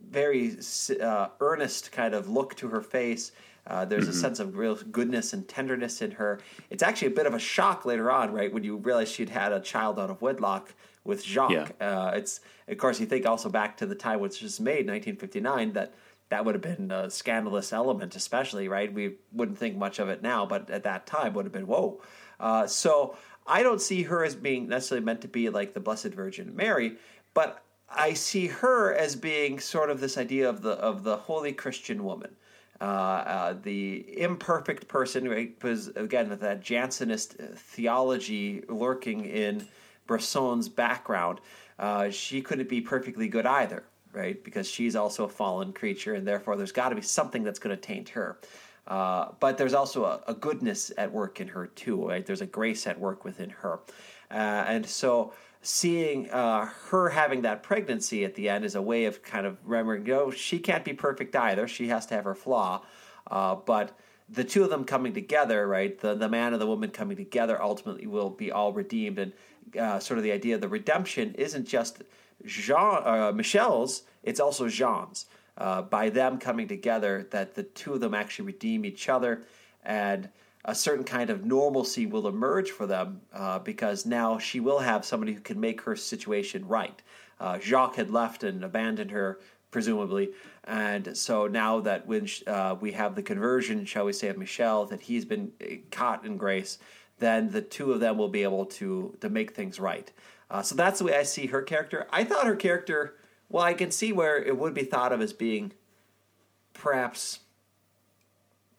very 0.07 0.59
uh, 1.01 1.29
earnest 1.41 1.91
kind 1.91 2.13
of 2.13 2.29
look 2.29 2.55
to 2.57 2.69
her 2.69 2.83
face. 2.83 3.33
Uh, 3.67 3.85
there's 3.85 4.05
mm-hmm. 4.05 4.11
a 4.11 4.15
sense 4.15 4.41
of 4.41 4.57
real 4.57 4.75
goodness 4.75 5.33
and 5.33 5.47
tenderness 5.49 6.03
in 6.03 6.13
her. 6.13 6.41
It's 6.71 6.83
actually 6.83 7.09
a 7.09 7.15
bit 7.17 7.27
of 7.27 7.35
a 7.35 7.39
shock 7.39 7.85
later 7.85 8.11
on, 8.11 8.33
right, 8.33 8.53
when 8.53 8.65
you 8.65 8.77
realize 8.77 9.11
she'd 9.11 9.29
had 9.29 9.53
a 9.53 9.61
child 9.61 9.99
out 9.99 10.11
of 10.11 10.21
wedlock 10.21 10.75
with 11.05 11.25
Jacques. 11.25 11.51
Yeah. 11.51 11.69
Uh, 11.81 12.13
it's 12.15 12.41
of 12.69 12.79
course 12.79 12.99
you 13.01 13.07
think 13.07 13.27
also 13.27 13.49
back 13.49 13.77
to 13.79 13.87
the 13.87 13.95
time 13.95 14.21
when 14.21 14.31
it 14.31 14.43
was 14.43 14.61
made, 14.61 14.87
1959, 14.87 15.73
that 15.75 15.95
that 16.31 16.45
would 16.45 16.55
have 16.55 16.63
been 16.63 16.91
a 16.91 17.11
scandalous 17.11 17.73
element, 17.73 18.17
especially 18.17 18.67
right. 18.67 18.93
We 18.93 19.17
wouldn't 19.33 19.59
think 19.59 19.77
much 19.77 19.99
of 19.99 20.09
it 20.09 20.23
now, 20.23 20.47
but 20.47 20.71
at 20.71 20.85
that 20.85 21.07
time 21.07 21.35
would 21.35 21.45
have 21.45 21.53
been 21.53 21.67
whoa. 21.67 22.01
Uh, 22.41 22.67
so 22.67 23.17
I 23.47 23.63
don't 23.63 23.81
see 23.81 24.05
her 24.05 24.25
as 24.25 24.35
being 24.35 24.69
necessarily 24.69 25.05
meant 25.05 25.21
to 25.23 25.29
be 25.29 25.51
like 25.51 25.75
the 25.75 25.81
Blessed 25.81 26.09
Virgin 26.09 26.57
Mary, 26.57 26.97
but 27.35 27.63
I 27.91 28.15
see 28.15 28.47
her 28.47 28.95
as 28.95 29.15
being 29.15 29.61
sort 29.61 29.91
of 29.91 30.01
this 30.01 30.17
idea 30.17 30.49
of 30.49 30.63
the 30.63 30.73
of 30.73 31.05
the 31.05 31.17
holy 31.17 31.53
Christian 31.53 32.03
woman. 32.05 32.37
Uh, 32.83 32.85
uh, 32.85 33.55
the 33.63 34.05
imperfect 34.21 34.89
person, 34.89 35.29
right? 35.29 35.57
Because 35.57 35.87
again, 35.95 36.29
with 36.29 36.41
that 36.41 36.65
Jansenist 36.65 37.37
theology 37.57 38.65
lurking 38.69 39.25
in 39.25 39.65
Bresson's 40.09 40.69
background, 40.69 41.39
uh, 41.79 42.11
she 42.11 42.43
couldn't 42.43 42.69
be 42.69 42.81
perfectly 42.81 43.29
good 43.29 43.47
either, 43.47 43.85
right? 44.13 44.43
Because 44.43 44.69
she's 44.69 44.97
also 44.97 45.27
a 45.27 45.29
fallen 45.29 45.73
creature, 45.73 46.15
and 46.15 46.27
therefore 46.27 46.57
there's 46.57 46.73
got 46.73 46.89
to 46.89 46.97
be 46.97 47.03
something 47.03 47.45
that's 47.45 47.61
going 47.61 47.77
to 47.77 47.81
taint 47.81 48.09
her. 48.09 48.39
Uh, 48.89 49.29
but 49.39 49.57
there's 49.59 49.75
also 49.75 50.05
a, 50.05 50.21
a, 50.27 50.35
goodness 50.35 50.91
at 50.99 51.13
work 51.13 51.41
in 51.41 51.47
her 51.47 51.69
too, 51.69 52.09
right? 52.09 52.27
There's 52.27 52.41
a 52.41 52.47
grace 52.47 52.89
at 52.89 52.99
work 52.99 53.25
within 53.25 53.51
her, 53.51 53.79
uh, 54.29 54.65
and 54.67 54.85
so 54.85 55.35
seeing 55.63 56.29
uh, 56.31 56.69
her 56.91 57.11
having 57.11 57.43
that 57.43 57.63
pregnancy 57.63 58.25
at 58.25 58.35
the 58.35 58.49
end 58.49 58.65
is 58.65 58.75
a 58.75 58.83
way 58.83 59.05
of 59.05 59.23
kind 59.23 59.47
of 59.47 59.57
remembering, 59.65 60.05
you 60.05 60.13
know, 60.13 60.31
she 60.31 60.59
can't 60.59 60.85
be 60.85 60.93
perfect 60.93 61.35
either. 61.37 61.69
She 61.69 61.89
has 61.89 62.05
to 62.07 62.15
have 62.15 62.25
her 62.25 62.35
flaw, 62.35 62.83
uh, 63.31 63.55
but 63.55 63.97
the 64.29 64.43
two 64.45 64.65
of 64.65 64.71
them 64.71 64.85
coming 64.85 65.13
together, 65.13 65.67
right? 65.67 65.99
The 65.99 66.15
the 66.15 66.29
man 66.29 66.53
and 66.53 66.61
the 66.61 66.67
woman 66.67 66.91
coming 66.91 67.17
together 67.17 67.63
ultimately 67.63 68.07
will 68.07 68.31
be 68.31 68.51
all 68.51 68.73
redeemed, 68.73 69.19
and 69.19 69.33
uh, 69.79 70.01
sort 70.01 70.19
of 70.19 70.25
the 70.25 70.33
idea 70.33 70.57
of 70.57 70.61
the 70.61 70.69
redemption 70.69 71.35
isn't 71.35 71.67
just 71.67 72.03
Jean 72.45 73.03
uh, 73.05 73.33
Michel's; 73.35 74.03
it's 74.23 74.41
also 74.41 74.69
Jean's. 74.69 75.27
Uh, 75.59 75.83
by 75.83 76.09
them 76.09 76.39
coming 76.39 76.67
together, 76.67 77.29
that 77.31 77.55
the 77.55 77.63
two 77.63 77.93
of 77.93 78.01
them 78.01 78.15
actually 78.15 78.47
redeem 78.47 78.87
each 78.87 79.09
other, 79.09 79.43
and 79.85 80.31
a 80.65 80.75
certain 80.75 81.05
kind 81.05 81.31
of 81.31 81.45
normalcy 81.45 82.07
will 82.07 82.29
emerge 82.29 82.71
for 82.71 82.87
them 82.87 83.21
uh, 83.33 83.59
because 83.59 84.07
now 84.07 84.39
she 84.39 84.61
will 84.61 84.79
have 84.79 85.05
somebody 85.05 85.33
who 85.33 85.41
can 85.41 85.59
make 85.59 85.81
her 85.83 85.97
situation 85.97 86.67
right. 86.67 87.03
Uh, 87.41 87.59
Jacques 87.59 87.97
had 87.97 88.11
left 88.11 88.45
and 88.45 88.65
abandoned 88.65 89.11
her, 89.11 89.41
presumably, 89.73 90.31
and 90.65 91.17
so 91.17 91.49
now 91.49 91.81
that 91.81 92.07
when 92.07 92.29
uh, 92.47 92.77
we 92.81 92.93
have 92.93 93.17
the 93.17 93.23
conversion, 93.23 93.85
shall 93.85 94.05
we 94.05 94.13
say, 94.13 94.29
of 94.29 94.39
Michel, 94.39 94.87
that 94.87 95.01
he's 95.01 95.25
been 95.25 95.51
caught 95.91 96.25
in 96.25 96.37
grace 96.37 96.79
then 97.23 97.51
the 97.51 97.63
two 97.63 97.93
of 97.93 98.01
them 98.01 98.19
will 98.19 98.29
be 98.29 98.43
able 98.43 98.67
to 98.67 99.17
to 99.21 99.31
make 99.31 99.55
things 99.55 99.81
right. 99.81 100.13
Uh, 100.51 100.61
so 100.61 100.75
that's 100.75 100.99
the 100.99 101.07
way 101.07 101.17
I 101.17 101.23
see 101.23 101.47
her 101.47 101.63
character. 101.63 102.07
I 102.11 102.25
thought 102.25 102.47
her 102.47 102.57
character, 102.57 103.15
well, 103.49 103.65
I 103.65 103.73
can 103.73 103.91
see 103.91 104.13
where 104.13 104.37
it 104.37 104.59
would 104.59 104.75
be 104.75 104.85
thought 104.85 105.13
of 105.13 105.23
as 105.23 105.33
being 105.33 105.73
perhaps 106.75 107.41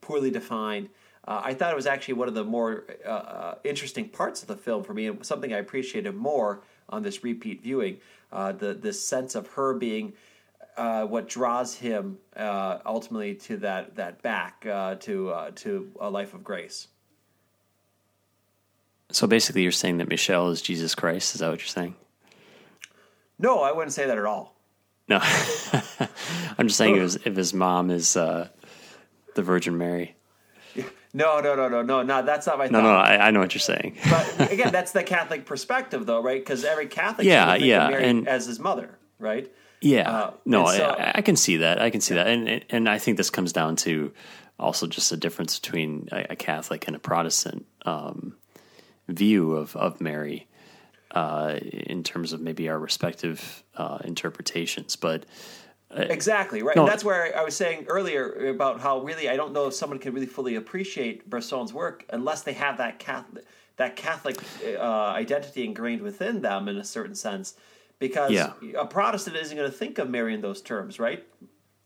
poorly 0.02 0.30
defined. 0.30 0.90
Uh, 1.26 1.42
I 1.44 1.54
thought 1.54 1.72
it 1.72 1.76
was 1.76 1.88
actually 1.88 2.16
one 2.16 2.28
of 2.28 2.34
the 2.34 2.44
more 2.44 2.84
uh, 3.06 3.10
uh 3.10 3.56
interesting 3.64 4.10
parts 4.10 4.42
of 4.42 4.48
the 4.48 4.58
film 4.58 4.84
for 4.84 4.94
me, 4.94 5.08
and 5.08 5.26
something 5.26 5.54
I 5.54 5.58
appreciated 5.58 6.16
more 6.16 6.62
on 6.90 7.04
this 7.04 7.24
repeat 7.24 7.62
viewing. 7.62 7.98
Uh, 8.32 8.52
the 8.52 8.74
this 8.74 9.06
sense 9.06 9.36
of 9.36 9.48
her 9.50 9.74
being 9.74 10.14
uh, 10.76 11.06
what 11.06 11.30
draws 11.30 11.76
him 11.76 12.18
ultimately 12.38 13.36
to 13.36 13.58
that 13.58 13.96
that 13.96 14.22
back 14.22 14.62
to 14.62 15.52
to 15.56 15.92
a 16.00 16.10
life 16.10 16.34
of 16.34 16.44
grace. 16.44 16.88
So 19.12 19.28
basically, 19.28 19.62
you're 19.62 19.72
saying 19.72 19.98
that 20.00 20.10
Michel 20.10 20.50
is 20.50 20.62
Jesus 20.62 20.96
Christ. 20.96 21.36
Is 21.36 21.42
that 21.42 21.50
what 21.50 21.60
you're 21.60 21.68
saying? 21.68 21.96
No, 23.38 23.62
I 23.62 23.72
wouldn't 23.72 23.94
say 23.94 24.08
that 24.08 24.18
at 24.18 24.26
all. 24.26 24.56
No, 25.08 25.20
I'm 26.58 26.68
just 26.68 26.78
saying 26.78 26.96
if 26.96 27.02
his, 27.02 27.16
if 27.18 27.36
his 27.36 27.54
mom 27.54 27.92
is 27.92 28.16
uh, 28.18 28.48
the 29.36 29.44
Virgin 29.44 29.78
Mary. 29.78 30.16
No, 31.14 31.40
no, 31.40 31.56
no, 31.56 31.70
no, 31.70 31.84
no, 31.84 32.02
no. 32.02 32.24
That's 32.24 32.48
not 32.48 32.58
my. 32.58 32.66
No, 32.66 32.82
thought. 32.82 32.84
no, 32.84 32.90
I, 32.90 33.28
I, 33.28 33.32
know 33.32 33.40
what 33.40 33.54
you're 33.54 33.60
saying. 33.60 33.98
but 34.10 34.52
again, 34.52 34.72
that's 34.72 34.94
the 34.94 35.04
Catholic 35.04 35.46
perspective, 35.46 36.08
though, 36.08 36.22
right? 36.22 36.42
Because 36.42 36.64
every 36.66 36.88
Catholic, 36.88 37.28
yeah, 37.28 37.54
yeah, 37.56 37.90
and, 37.90 38.28
as 38.28 38.48
his 38.48 38.60
mother, 38.60 38.98
right? 39.20 39.52
Yeah, 39.80 40.10
uh, 40.10 40.34
no, 40.46 40.66
so, 40.68 40.86
I, 40.86 41.12
I, 41.16 41.22
can 41.22 41.36
see 41.36 41.58
that. 41.58 41.80
I 41.80 41.92
can 41.92 42.02
see 42.02 42.16
that, 42.16 42.28
and 42.28 42.66
and 42.70 42.90
I 42.90 42.98
think 42.98 43.18
this 43.18 43.30
comes 43.30 43.54
down 43.54 43.76
to 43.78 44.12
also 44.58 44.88
just 44.88 45.12
a 45.12 45.18
difference 45.18 45.60
between 45.60 46.10
a, 46.12 46.28
a 46.32 46.36
Catholic 46.36 46.88
and 46.88 46.96
a 46.96 47.00
Protestant. 47.00 47.66
Um, 47.86 48.38
view 49.08 49.54
of 49.54 49.76
of 49.76 50.02
Mary 50.02 50.48
uh, 51.12 51.60
in 51.62 52.04
terms 52.04 52.34
of 52.34 52.42
maybe 52.42 52.70
our 52.70 52.80
respective 52.80 53.64
uh, 53.78 54.00
interpretations, 54.04 54.96
but. 54.96 55.26
Uh, 55.96 56.02
exactly 56.10 56.64
right, 56.64 56.76
no, 56.76 56.86
that's 56.86 57.04
where 57.04 57.38
I 57.38 57.44
was 57.44 57.56
saying 57.56 57.86
earlier 57.88 58.50
about 58.50 58.82
how 58.82 59.02
really 59.02 59.30
I 59.30 59.36
don't 59.36 59.54
know 59.54 59.68
if 59.68 59.74
someone 59.74 60.00
can 60.00 60.14
really 60.14 60.26
fully 60.26 60.56
appreciate 60.56 61.30
Bresson's 61.30 61.72
work 61.72 62.04
unless 62.10 62.42
they 62.42 62.54
have 62.54 62.78
that 62.78 62.98
Catholic 63.00 63.46
that 63.78 63.96
Catholic 63.96 64.38
uh, 64.78 64.82
identity 64.82 65.66
ingrained 65.66 66.02
within 66.02 66.42
them 66.42 66.68
in 66.68 66.78
a 66.78 66.84
certain 66.84 67.16
sense, 67.16 67.56
because 68.00 68.32
yeah. 68.32 68.54
a 68.78 68.86
Protestant 68.86 69.36
isn't 69.36 69.56
going 69.56 69.70
to 69.70 69.78
think 69.78 69.98
of 70.00 70.10
Mary 70.10 70.34
in 70.34 70.42
those 70.42 70.62
terms, 70.62 71.00
right? 71.00 71.26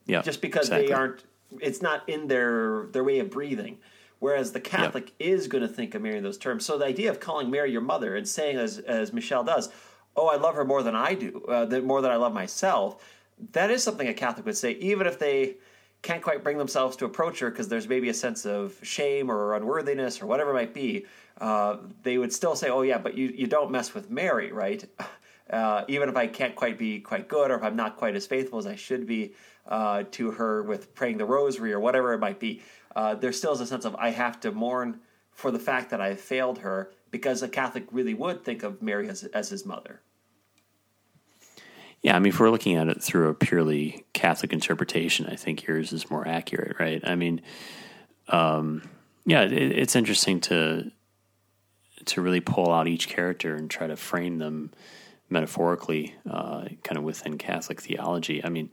Yeah, 0.05 0.21
just 0.21 0.41
because 0.41 0.67
exactly. 0.67 0.87
they 0.87 0.93
aren't, 0.93 1.23
it's 1.59 1.81
not 1.81 2.07
in 2.07 2.27
their 2.27 2.87
their 2.91 3.03
way 3.03 3.19
of 3.19 3.29
breathing. 3.29 3.77
Whereas 4.19 4.51
the 4.51 4.59
Catholic 4.59 5.13
is 5.19 5.47
going 5.47 5.61
to 5.61 5.67
think 5.67 5.93
of 5.93 6.01
Mary 6.01 6.17
in 6.17 6.23
those 6.23 6.39
terms. 6.39 6.65
So 6.65 6.79
the 6.79 6.85
idea 6.85 7.11
of 7.11 7.19
calling 7.19 7.51
Mary 7.51 7.71
your 7.71 7.81
mother 7.81 8.15
and 8.15 8.27
saying, 8.27 8.57
as, 8.57 8.79
as 8.79 9.13
Michel 9.13 9.43
does, 9.43 9.69
oh, 10.15 10.25
I 10.25 10.37
love 10.37 10.55
her 10.55 10.65
more 10.65 10.81
than 10.81 10.95
I 10.95 11.13
do, 11.13 11.45
uh, 11.47 11.67
more 11.81 12.01
than 12.01 12.09
I 12.09 12.15
love 12.15 12.33
myself, 12.33 13.03
that 13.51 13.69
is 13.69 13.83
something 13.83 14.07
a 14.07 14.13
Catholic 14.13 14.45
would 14.45 14.57
say, 14.57 14.71
even 14.73 15.07
if 15.07 15.19
they 15.19 15.57
can't 16.01 16.21
quite 16.21 16.43
bring 16.43 16.57
themselves 16.57 16.95
to 16.97 17.05
approach 17.05 17.39
her 17.39 17.49
because 17.49 17.67
there's 17.67 17.87
maybe 17.87 18.09
a 18.09 18.13
sense 18.13 18.45
of 18.45 18.77
shame 18.83 19.31
or 19.31 19.55
unworthiness 19.55 20.21
or 20.21 20.27
whatever 20.27 20.51
it 20.51 20.53
might 20.53 20.73
be. 20.73 21.05
Uh, 21.39 21.77
they 22.03 22.17
would 22.17 22.31
still 22.31 22.55
say, 22.55 22.69
oh, 22.69 22.81
yeah, 22.81 22.97
but 22.97 23.15
you, 23.15 23.27
you 23.27 23.47
don't 23.47 23.71
mess 23.71 23.93
with 23.93 24.09
Mary, 24.09 24.51
right? 24.51 24.85
Uh, 25.49 25.85
even 25.87 26.09
if 26.09 26.17
I 26.17 26.27
can't 26.27 26.57
quite 26.57 26.77
be 26.77 26.99
quite 26.99 27.29
good 27.29 27.51
or 27.51 27.55
if 27.55 27.63
I'm 27.63 27.77
not 27.77 27.95
quite 27.95 28.17
as 28.17 28.27
faithful 28.27 28.59
as 28.59 28.67
I 28.67 28.75
should 28.75 29.07
be 29.07 29.33
uh, 29.65 30.03
to 30.11 30.31
her 30.31 30.61
with 30.61 30.93
praying 30.93 31.19
the 31.19 31.25
rosary 31.25 31.71
or 31.71 31.79
whatever 31.79 32.11
it 32.11 32.19
might 32.19 32.37
be 32.37 32.61
uh, 32.97 33.13
there 33.13 33.31
still 33.31 33.53
is 33.53 33.61
a 33.61 33.67
sense 33.67 33.85
of 33.85 33.95
I 33.95 34.09
have 34.09 34.39
to 34.39 34.51
mourn 34.51 34.99
for 35.31 35.51
the 35.51 35.59
fact 35.59 35.91
that 35.91 36.01
I 36.01 36.15
failed 36.15 36.57
her 36.59 36.91
because 37.11 37.43
a 37.43 37.47
Catholic 37.47 37.85
really 37.91 38.15
would 38.15 38.43
think 38.43 38.63
of 38.63 38.81
Mary 38.81 39.07
as, 39.07 39.23
as 39.25 39.49
his 39.49 39.67
mother. 39.67 40.01
Yeah, 42.01 42.15
I 42.15 42.19
mean, 42.19 42.31
if 42.31 42.39
we're 42.39 42.51
looking 42.51 42.75
at 42.75 42.87
it 42.87 43.01
through 43.01 43.29
a 43.29 43.33
purely 43.33 44.05
Catholic 44.13 44.53
interpretation, 44.53 45.25
I 45.25 45.35
think 45.35 45.65
yours 45.65 45.91
is 45.91 46.09
more 46.09 46.27
accurate, 46.27 46.77
right? 46.79 47.01
I 47.05 47.15
mean, 47.15 47.41
um, 48.27 48.87
yeah, 49.25 49.41
it, 49.41 49.53
it's 49.53 49.95
interesting 49.95 50.39
to 50.41 50.91
to 52.05 52.21
really 52.21 52.39
pull 52.39 52.71
out 52.71 52.87
each 52.87 53.09
character 53.09 53.55
and 53.55 53.69
try 53.69 53.87
to 53.87 53.95
frame 53.97 54.37
them 54.37 54.71
metaphorically, 55.29 56.15
uh, 56.29 56.65
kind 56.83 56.97
of 56.97 57.03
within 57.03 57.37
Catholic 57.37 57.81
theology. 57.81 58.43
I 58.43 58.49
mean, 58.49 58.69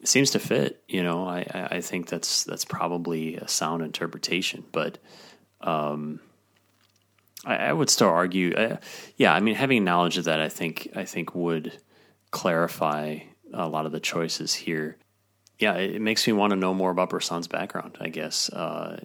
it 0.00 0.08
seems 0.08 0.30
to 0.30 0.38
fit. 0.38 0.82
You 0.88 1.02
know, 1.02 1.26
I, 1.26 1.68
I 1.70 1.80
think 1.80 2.08
that's 2.08 2.44
that's 2.44 2.64
probably 2.64 3.36
a 3.36 3.48
sound 3.48 3.82
interpretation, 3.82 4.64
but 4.72 4.98
um, 5.60 6.20
I, 7.44 7.72
would 7.72 7.90
still 7.90 8.08
argue. 8.08 8.54
Uh, 8.54 8.76
yeah, 9.16 9.34
I 9.34 9.40
mean, 9.40 9.54
having 9.54 9.84
knowledge 9.84 10.18
of 10.18 10.24
that, 10.24 10.40
I 10.40 10.48
think 10.48 10.88
I 10.94 11.04
think 11.04 11.34
would 11.34 11.78
clarify 12.36 13.18
a 13.54 13.68
lot 13.68 13.86
of 13.86 13.92
the 13.92 14.00
choices 14.00 14.52
here. 14.54 14.96
Yeah, 15.58 15.74
it, 15.74 16.02
makes 16.02 16.26
me 16.26 16.34
want 16.34 16.50
to 16.50 16.56
know 16.56 16.74
more 16.74 16.90
about 16.90 17.08
Bresson's 17.08 17.48
background, 17.48 17.96
I 17.98 18.08
guess, 18.08 18.50
uh, 18.50 19.00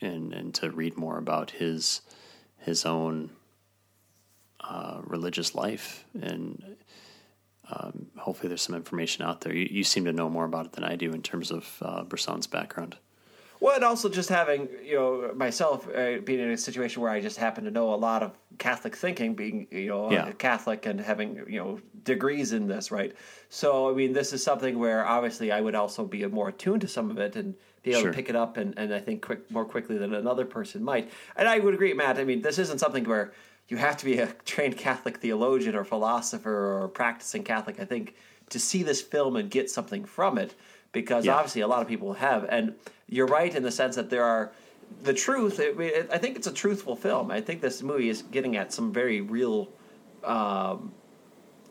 and 0.00 0.32
and 0.32 0.52
to 0.56 0.70
read 0.70 0.96
more 0.96 1.16
about 1.16 1.52
his 1.52 2.00
his 2.58 2.84
own 2.84 3.30
uh, 4.60 5.00
religious 5.04 5.54
life 5.54 6.04
and 6.20 6.76
um, 7.70 8.08
hopefully 8.16 8.48
there's 8.48 8.62
some 8.62 8.74
information 8.74 9.24
out 9.24 9.40
there. 9.40 9.54
You, 9.54 9.68
you, 9.70 9.84
seem 9.84 10.04
to 10.04 10.12
know 10.12 10.28
more 10.28 10.44
about 10.44 10.66
it 10.66 10.72
than 10.72 10.84
I 10.84 10.96
do 10.96 11.12
in 11.12 11.22
terms 11.22 11.50
of 11.50 11.78
uh, 11.80 12.02
Bresson's 12.02 12.46
background. 12.46 12.96
Well, 13.62 13.76
and 13.76 13.84
also 13.84 14.08
just 14.08 14.28
having 14.28 14.68
you 14.84 14.96
know 14.96 15.32
myself 15.36 15.88
uh, 15.88 16.18
being 16.24 16.40
in 16.40 16.50
a 16.50 16.56
situation 16.56 17.00
where 17.00 17.12
I 17.12 17.20
just 17.20 17.36
happen 17.36 17.62
to 17.62 17.70
know 17.70 17.94
a 17.94 18.00
lot 18.08 18.24
of 18.24 18.36
Catholic 18.58 18.96
thinking, 18.96 19.36
being 19.36 19.68
you 19.70 19.86
know 19.86 20.10
yeah. 20.10 20.32
Catholic 20.32 20.84
and 20.84 21.00
having 21.00 21.36
you 21.48 21.60
know 21.60 21.78
degrees 22.02 22.52
in 22.52 22.66
this, 22.66 22.90
right? 22.90 23.14
So 23.50 23.88
I 23.88 23.94
mean, 23.94 24.14
this 24.14 24.32
is 24.32 24.42
something 24.42 24.80
where 24.80 25.06
obviously 25.06 25.52
I 25.52 25.60
would 25.60 25.76
also 25.76 26.04
be 26.04 26.26
more 26.26 26.48
attuned 26.48 26.80
to 26.80 26.88
some 26.88 27.08
of 27.08 27.18
it 27.18 27.36
and 27.36 27.54
be 27.84 27.92
able 27.92 28.00
sure. 28.00 28.10
to 28.10 28.16
pick 28.16 28.28
it 28.28 28.34
up, 28.34 28.56
and, 28.56 28.76
and 28.76 28.92
I 28.92 28.98
think 28.98 29.24
quick 29.24 29.48
more 29.48 29.64
quickly 29.64 29.96
than 29.96 30.12
another 30.12 30.44
person 30.44 30.82
might. 30.82 31.08
And 31.36 31.46
I 31.46 31.60
would 31.60 31.72
agree, 31.72 31.94
Matt. 31.94 32.18
I 32.18 32.24
mean, 32.24 32.42
this 32.42 32.58
isn't 32.58 32.80
something 32.80 33.04
where 33.04 33.32
you 33.68 33.76
have 33.76 33.96
to 33.98 34.04
be 34.04 34.18
a 34.18 34.26
trained 34.44 34.76
Catholic 34.76 35.18
theologian 35.18 35.76
or 35.76 35.84
philosopher 35.84 36.82
or 36.82 36.88
practicing 36.88 37.44
Catholic, 37.44 37.78
I 37.78 37.84
think, 37.84 38.16
to 38.50 38.58
see 38.58 38.82
this 38.82 39.00
film 39.00 39.36
and 39.36 39.48
get 39.48 39.70
something 39.70 40.04
from 40.04 40.36
it, 40.36 40.56
because 40.90 41.26
yeah. 41.26 41.36
obviously 41.36 41.60
a 41.60 41.68
lot 41.68 41.80
of 41.80 41.86
people 41.86 42.14
have. 42.14 42.44
And 42.48 42.74
you're 43.12 43.26
right 43.26 43.54
in 43.54 43.62
the 43.62 43.70
sense 43.70 43.94
that 43.96 44.08
there 44.08 44.24
are 44.24 44.50
the 45.02 45.12
truth. 45.12 45.60
I 45.60 46.18
think 46.18 46.36
it's 46.36 46.46
a 46.46 46.52
truthful 46.52 46.96
film. 46.96 47.30
I 47.30 47.42
think 47.42 47.60
this 47.60 47.82
movie 47.82 48.08
is 48.08 48.22
getting 48.22 48.56
at 48.56 48.72
some 48.72 48.90
very 48.92 49.20
real 49.20 49.68
um, 50.24 50.92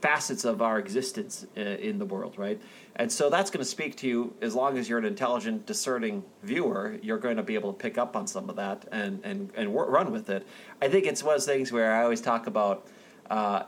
facets 0.02 0.46
of 0.46 0.62
our 0.62 0.78
existence 0.78 1.48
uh, 1.58 1.62
in 1.62 1.98
the 1.98 2.06
world, 2.06 2.36
right? 2.38 2.62
And 2.96 3.12
so 3.12 3.30
that's 3.32 3.50
going 3.50 3.64
to 3.64 3.70
speak 3.70 3.98
to 3.98 4.08
you 4.08 4.34
as 4.42 4.54
long 4.54 4.78
as 4.78 4.88
you're 4.88 5.00
an 5.00 5.06
intelligent, 5.06 5.66
discerning 5.66 6.24
viewer, 6.44 7.00
you're 7.02 7.18
going 7.18 7.38
to 7.38 7.44
be 7.44 7.56
able 7.56 7.74
to 7.74 7.80
pick 7.80 7.98
up 7.98 8.16
on 8.16 8.28
some 8.28 8.48
of 8.48 8.56
that 8.58 8.86
and, 8.92 9.20
and, 9.24 9.52
and 9.56 9.74
run 9.76 10.12
with 10.12 10.30
it. 10.30 10.46
I 10.80 10.90
think 10.90 11.08
it's 11.08 11.24
one 11.24 11.34
of 11.34 11.42
those 11.42 11.48
things 11.48 11.72
where 11.72 11.94
I 11.94 12.04
always 12.04 12.22
talk 12.22 12.46
about 12.46 12.88
uh, 13.32 13.64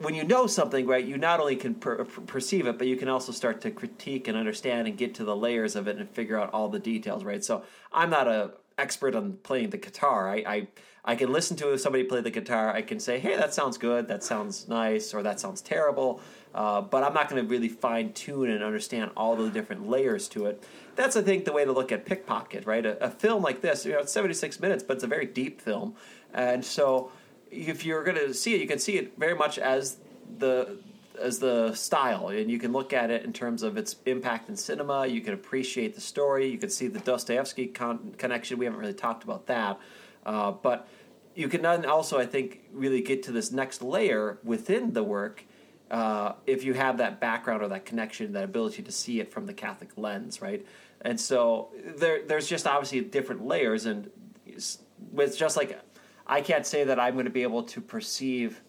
when 0.00 0.14
you 0.14 0.24
know 0.24 0.46
something, 0.46 0.86
right, 0.86 1.04
you 1.04 1.18
not 1.18 1.40
only 1.40 1.56
can 1.56 1.74
per- 1.74 2.04
perceive 2.04 2.66
it, 2.66 2.78
but 2.78 2.86
you 2.86 2.96
can 2.96 3.08
also 3.08 3.32
start 3.32 3.60
to 3.60 3.70
critique 3.70 4.28
and 4.28 4.36
understand 4.36 4.88
and 4.88 4.96
get 4.96 5.14
to 5.16 5.24
the 5.24 5.36
layers 5.36 5.76
of 5.76 5.86
it 5.88 5.98
and 5.98 6.08
figure 6.08 6.38
out 6.40 6.52
all 6.54 6.68
the 6.68 6.78
details, 6.78 7.22
right? 7.22 7.44
So 7.44 7.62
I'm 7.92 8.08
not 8.08 8.26
a 8.26 8.52
expert 8.78 9.14
on 9.14 9.34
playing 9.42 9.70
the 9.70 9.76
guitar. 9.76 10.30
I, 10.30 10.36
I 10.46 10.68
I 11.02 11.16
can 11.16 11.32
listen 11.32 11.56
to 11.58 11.78
somebody 11.78 12.04
play 12.04 12.20
the 12.20 12.30
guitar. 12.30 12.74
I 12.74 12.82
can 12.82 13.00
say, 13.00 13.18
"Hey, 13.18 13.36
that 13.36 13.54
sounds 13.54 13.78
good. 13.78 14.08
That 14.08 14.22
sounds 14.22 14.68
nice," 14.68 15.14
or 15.14 15.22
"That 15.22 15.40
sounds 15.40 15.60
terrible." 15.60 16.20
Uh, 16.54 16.80
but 16.80 17.02
I'm 17.02 17.14
not 17.14 17.28
going 17.28 17.42
to 17.42 17.48
really 17.48 17.68
fine 17.68 18.12
tune 18.12 18.50
and 18.50 18.62
understand 18.62 19.12
all 19.16 19.36
the 19.36 19.50
different 19.50 19.88
layers 19.88 20.28
to 20.30 20.46
it. 20.46 20.62
That's, 20.96 21.16
I 21.16 21.22
think, 21.22 21.44
the 21.44 21.52
way 21.52 21.64
to 21.64 21.72
look 21.72 21.92
at 21.92 22.04
Pickpocket, 22.04 22.66
right? 22.66 22.84
A, 22.84 23.04
a 23.04 23.10
film 23.10 23.42
like 23.42 23.60
this, 23.60 23.86
you 23.86 23.92
know, 23.92 24.00
it's 24.00 24.12
76 24.12 24.58
minutes, 24.58 24.82
but 24.82 24.94
it's 24.94 25.04
a 25.04 25.06
very 25.06 25.26
deep 25.26 25.60
film, 25.60 25.94
and 26.34 26.64
so 26.64 27.12
if 27.50 27.84
you're 27.84 28.04
going 28.04 28.16
to 28.16 28.32
see 28.34 28.54
it, 28.54 28.60
you 28.60 28.66
can 28.66 28.78
see 28.78 28.96
it 28.96 29.18
very 29.18 29.34
much 29.34 29.58
as 29.58 29.98
the 30.38 30.78
as 31.20 31.38
the 31.38 31.74
style, 31.74 32.28
and 32.28 32.50
you 32.50 32.58
can 32.58 32.72
look 32.72 32.94
at 32.94 33.10
it 33.10 33.24
in 33.24 33.32
terms 33.32 33.62
of 33.62 33.76
its 33.76 33.96
impact 34.06 34.48
in 34.48 34.56
cinema. 34.56 35.06
You 35.06 35.20
can 35.20 35.34
appreciate 35.34 35.94
the 35.94 36.00
story. 36.00 36.48
You 36.48 36.56
can 36.56 36.70
see 36.70 36.86
the 36.86 37.00
Dostoevsky 37.00 37.66
con- 37.66 38.14
connection. 38.16 38.58
We 38.58 38.64
haven't 38.64 38.80
really 38.80 38.94
talked 38.94 39.22
about 39.22 39.46
that, 39.46 39.78
uh, 40.24 40.52
but 40.52 40.88
you 41.34 41.48
can 41.48 41.62
then 41.62 41.84
also, 41.84 42.18
I 42.18 42.26
think, 42.26 42.62
really 42.72 43.02
get 43.02 43.22
to 43.24 43.32
this 43.32 43.52
next 43.52 43.82
layer 43.82 44.38
within 44.42 44.94
the 44.94 45.02
work 45.02 45.44
uh, 45.90 46.34
if 46.46 46.64
you 46.64 46.74
have 46.74 46.98
that 46.98 47.20
background 47.20 47.62
or 47.62 47.68
that 47.68 47.84
connection, 47.84 48.32
that 48.32 48.44
ability 48.44 48.82
to 48.82 48.92
see 48.92 49.20
it 49.20 49.32
from 49.32 49.46
the 49.46 49.52
Catholic 49.52 49.90
lens, 49.96 50.40
right? 50.40 50.64
And 51.00 51.18
so 51.18 51.70
there, 51.96 52.22
there's 52.24 52.46
just 52.46 52.66
obviously 52.66 53.00
different 53.00 53.44
layers, 53.44 53.86
and 53.86 54.10
with 55.12 55.36
just 55.36 55.56
like 55.56 55.78
I 56.30 56.40
can't 56.40 56.64
say 56.64 56.84
that 56.84 57.00
I'm 57.00 57.14
going 57.14 57.26
to 57.26 57.30
be 57.30 57.42
able 57.42 57.64
to 57.64 57.80
perceive 57.80 58.62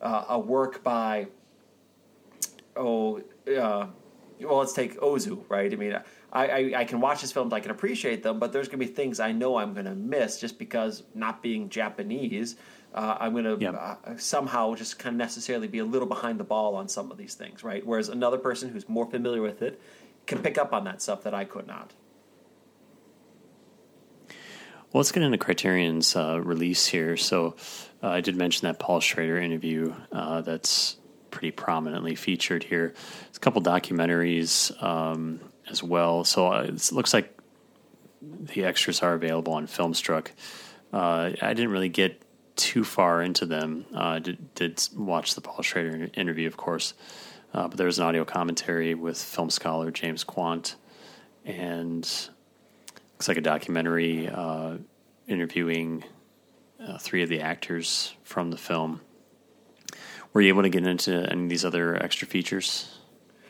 uh, 0.00 0.26
a 0.28 0.38
work 0.38 0.84
by 0.84 1.26
oh 2.76 3.20
uh, 3.48 3.86
well 4.40 4.58
let's 4.58 4.72
take 4.72 4.98
Ozu 5.00 5.42
right 5.48 5.70
I 5.70 5.76
mean 5.76 5.98
I, 6.32 6.46
I, 6.46 6.72
I, 6.76 6.84
can 6.84 7.00
watch 7.00 7.20
his 7.20 7.32
films 7.32 7.52
I 7.52 7.58
can 7.58 7.72
appreciate 7.72 8.22
them 8.22 8.38
but 8.38 8.52
there's 8.52 8.68
going 8.68 8.78
to 8.78 8.86
be 8.86 8.92
things 8.92 9.18
I 9.18 9.32
know 9.32 9.56
I'm 9.56 9.74
going 9.74 9.86
to 9.86 9.94
miss 9.94 10.40
just 10.40 10.58
because 10.58 11.02
not 11.14 11.42
being 11.42 11.68
Japanese 11.68 12.56
uh, 12.94 13.16
I'm 13.20 13.32
going 13.32 13.44
to 13.44 13.68
uh, 13.68 13.96
somehow 14.16 14.74
just 14.74 14.98
kind 14.98 15.14
of 15.14 15.18
necessarily 15.18 15.68
be 15.68 15.80
a 15.80 15.84
little 15.84 16.08
behind 16.08 16.38
the 16.38 16.44
ball 16.44 16.74
on 16.74 16.88
some 16.88 17.12
of 17.12 17.18
these 17.18 17.34
things, 17.34 17.62
right? 17.62 17.86
Whereas 17.86 18.08
another 18.08 18.38
person 18.38 18.68
who's 18.68 18.88
more 18.88 19.08
familiar 19.08 19.42
with 19.42 19.62
it 19.62 19.80
can 20.26 20.40
pick 20.42 20.58
up 20.58 20.72
on 20.72 20.82
that 20.84 21.00
stuff 21.00 21.22
that 21.22 21.32
I 21.32 21.44
could 21.44 21.68
not. 21.68 21.92
Well, 24.92 25.00
let's 25.00 25.12
get 25.12 25.22
into 25.22 25.38
Criterion's 25.38 26.16
uh, 26.16 26.40
release 26.42 26.86
here. 26.86 27.16
So, 27.16 27.54
uh, 28.02 28.08
I 28.08 28.20
did 28.20 28.36
mention 28.36 28.66
that 28.66 28.78
Paul 28.78 29.00
Schrader 29.00 29.38
interview 29.38 29.94
uh, 30.10 30.40
that's 30.40 30.96
pretty 31.30 31.52
prominently 31.52 32.16
featured 32.16 32.64
here. 32.64 32.94
There's 33.24 33.36
a 33.36 33.40
couple 33.40 33.62
documentaries 33.62 34.82
um, 34.82 35.40
as 35.68 35.82
well. 35.82 36.24
So, 36.24 36.52
uh, 36.52 36.62
it 36.62 36.90
looks 36.92 37.14
like 37.14 37.38
the 38.20 38.64
extras 38.64 39.00
are 39.00 39.14
available 39.14 39.52
on 39.52 39.66
Filmstruck. 39.66 40.28
I 40.92 41.34
didn't 41.38 41.70
really 41.70 41.88
get 41.88 42.20
too 42.56 42.84
far 42.84 43.22
into 43.22 43.46
them. 43.46 43.86
Uh, 43.94 44.18
did, 44.18 44.54
did 44.54 44.88
watch 44.94 45.34
the 45.34 45.40
Paul 45.40 45.62
Schrader 45.62 46.10
interview, 46.14 46.46
of 46.46 46.56
course, 46.56 46.94
uh, 47.54 47.68
but 47.68 47.76
there 47.76 47.86
was 47.86 47.98
an 47.98 48.04
audio 48.04 48.24
commentary 48.24 48.94
with 48.94 49.20
film 49.20 49.50
scholar 49.50 49.90
James 49.90 50.24
Quandt, 50.24 50.76
and 51.44 52.28
looks 53.20 53.28
like 53.28 53.36
a 53.36 53.42
documentary 53.42 54.30
uh, 54.30 54.78
interviewing 55.26 56.02
uh, 56.82 56.96
three 56.96 57.22
of 57.22 57.28
the 57.28 57.42
actors 57.42 58.14
from 58.22 58.50
the 58.50 58.56
film. 58.56 59.02
Were 60.32 60.40
you 60.40 60.48
able 60.48 60.62
to 60.62 60.70
get 60.70 60.86
into 60.86 61.30
any 61.30 61.42
of 61.42 61.50
these 61.50 61.62
other 61.62 62.02
extra 62.02 62.26
features? 62.26 62.98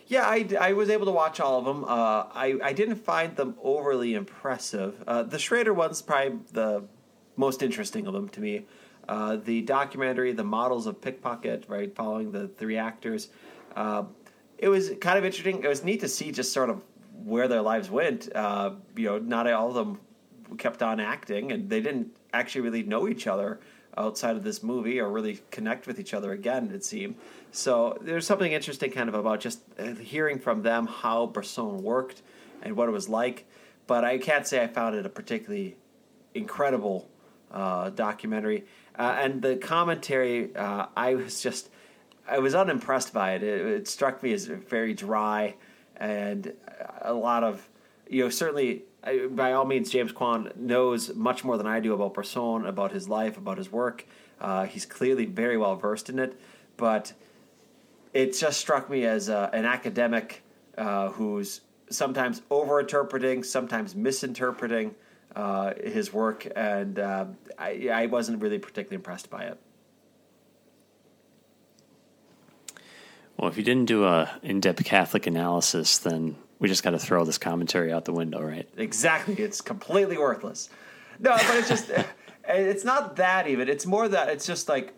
Yeah, 0.09 0.25
I, 0.25 0.49
I 0.59 0.73
was 0.73 0.91
able 0.91 1.07
to 1.07 1.13
watch 1.13 1.39
all 1.39 1.61
of 1.61 1.65
them. 1.67 1.85
Uh, 1.85 1.87
I, 2.35 2.59
I 2.61 2.73
didn't 2.73 2.97
find 2.97 3.37
them 3.37 3.55
overly 3.63 4.15
impressive. 4.15 5.05
Uh, 5.07 5.23
the 5.23 5.39
Schrader 5.39 5.73
one's 5.73 6.03
probably 6.03 6.41
the 6.51 6.83
most 7.37 7.63
interesting 7.63 8.09
of 8.09 8.13
them 8.13 8.29
to 8.31 8.41
me. 8.41 8.67
Uh, 9.09 9.37
the 9.37 9.63
documentary, 9.63 10.33
The 10.33 10.43
Models 10.43 10.89
of 10.89 11.01
Pickpocket, 11.01 11.67
right, 11.69 11.95
following 11.95 12.33
the 12.33 12.49
three 12.49 12.77
actors, 12.77 13.29
uh, 13.77 14.03
it 14.59 14.69
was 14.69 14.91
kind 15.01 15.17
of 15.17 15.25
interesting. 15.25 15.63
It 15.63 15.69
was 15.69 15.85
neat 15.85 16.01
to 16.01 16.09
see 16.09 16.33
just 16.33 16.53
sort 16.53 16.71
of 16.71 16.83
where 17.25 17.49
their 17.49 17.63
lives 17.63 17.91
went. 17.91 18.29
Uh, 18.35 18.73
you 18.97 19.07
know, 19.07 19.19
not 19.19 19.51
all 19.51 19.69
of 19.69 19.75
them 19.75 20.01
kept 20.59 20.83
on 20.83 21.01
acting, 21.01 21.53
and 21.53 21.71
they 21.71 21.81
didn't 21.81 22.17
actually 22.33 22.63
really 22.63 22.83
know 22.83 23.09
each 23.09 23.27
other 23.27 23.61
outside 23.97 24.37
of 24.37 24.45
this 24.45 24.63
movie 24.63 25.01
or 25.01 25.11
really 25.11 25.41
connect 25.51 25.87
with 25.87 25.99
each 25.99 26.15
other 26.15 26.33
again, 26.33 26.71
it 26.73 26.85
seemed. 26.85 27.17
So 27.53 27.99
there's 28.01 28.27
something 28.27 28.53
interesting 28.53 28.91
kind 28.91 29.09
of 29.09 29.15
about 29.15 29.41
just 29.41 29.61
uh, 29.79 29.95
hearing 29.95 30.39
from 30.39 30.63
them 30.63 30.87
how 30.87 31.27
Bresson 31.27 31.83
worked 31.83 32.23
and 32.63 32.77
what 32.77 32.89
it 32.89 32.93
was 32.93 33.09
like. 33.09 33.47
But 33.87 34.05
I 34.05 34.19
can't 34.19 34.47
say 34.47 34.63
I 34.63 34.69
found 34.69 34.95
it 34.95 35.05
a 35.05 35.09
particularly 35.09 35.77
incredible 36.35 37.09
uh, 37.51 37.91
documentary. 37.91 38.65
Uh, 38.97 39.17
and 39.21 39.43
the 39.43 39.57
commentary, 39.57 40.55
uh, 40.55 40.87
I 40.97 41.17
was 41.17 41.41
just, 41.41 41.71
I 42.29 42.39
was 42.39 42.55
unimpressed 42.55 43.13
by 43.13 43.33
it. 43.33 43.43
it. 43.43 43.67
it. 43.67 43.89
struck 43.89 44.23
me 44.23 44.33
as 44.33 44.47
very 44.47 44.95
dry 44.95 45.57
and 46.01 46.53
a 47.03 47.13
lot 47.13 47.45
of, 47.45 47.69
you 48.09 48.25
know, 48.25 48.31
certainly, 48.31 48.83
by 49.31 49.53
all 49.53 49.67
means, 49.67 49.91
James 49.91 50.13
Quandt 50.13 50.57
knows 50.57 51.15
much 51.15 51.45
more 51.45 51.57
than 51.57 51.67
I 51.67 51.79
do 51.79 51.93
about 51.93 52.15
Bresson, 52.15 52.67
about 52.67 52.93
his 52.93 53.09
life, 53.09 53.37
about 53.37 53.59
his 53.59 53.71
work. 53.71 54.07
Uh, 54.41 54.65
he's 54.65 54.87
clearly 54.87 55.27
very 55.27 55.57
well 55.57 55.77
versed 55.77 56.09
in 56.09 56.19
it, 56.19 56.41
but 56.77 57.13
it 58.15 58.37
just 58.37 58.59
struck 58.59 58.89
me 58.89 59.05
as 59.05 59.29
uh, 59.29 59.51
an 59.53 59.67
academic 59.67 60.43
uh, 60.79 61.11
who's 61.11 61.61
sometimes 61.91 62.41
overinterpreting, 62.51 63.45
sometimes 63.45 63.95
misinterpreting 63.95 64.95
uh, 65.37 65.75
his 65.85 66.13
work, 66.13 66.47
and 66.57 66.99
uh, 66.99 67.27
I, 67.59 67.89
I 67.93 68.07
wasn't 68.07 68.43
really 68.43 68.59
particularly 68.59 68.97
impressed 68.97 69.31
by 69.31 69.45
it. 69.45 69.61
Well, 73.41 73.49
if 73.49 73.57
you 73.57 73.63
didn't 73.63 73.87
do 73.87 74.05
a 74.05 74.31
in-depth 74.43 74.85
Catholic 74.85 75.27
analysis, 75.27 75.97
then 75.97 76.37
we 76.59 76.69
just 76.69 76.83
got 76.83 76.91
to 76.91 76.99
throw 76.99 77.25
this 77.25 77.39
commentary 77.39 77.91
out 77.91 78.05
the 78.05 78.13
window, 78.13 78.43
right? 78.43 78.69
Exactly. 78.77 79.35
It's 79.37 79.63
completely 79.63 80.19
worthless. 80.19 80.69
No, 81.19 81.31
but 81.31 81.57
it's 81.57 81.69
just 81.69 81.91
it's 82.49 82.85
not 82.85 83.17
that 83.17 83.49
even. 83.49 83.71
It's 83.71 83.87
more 83.87 84.09
that 84.09 84.29
it's 84.29 84.47
just 84.47 84.69
like 84.69 84.93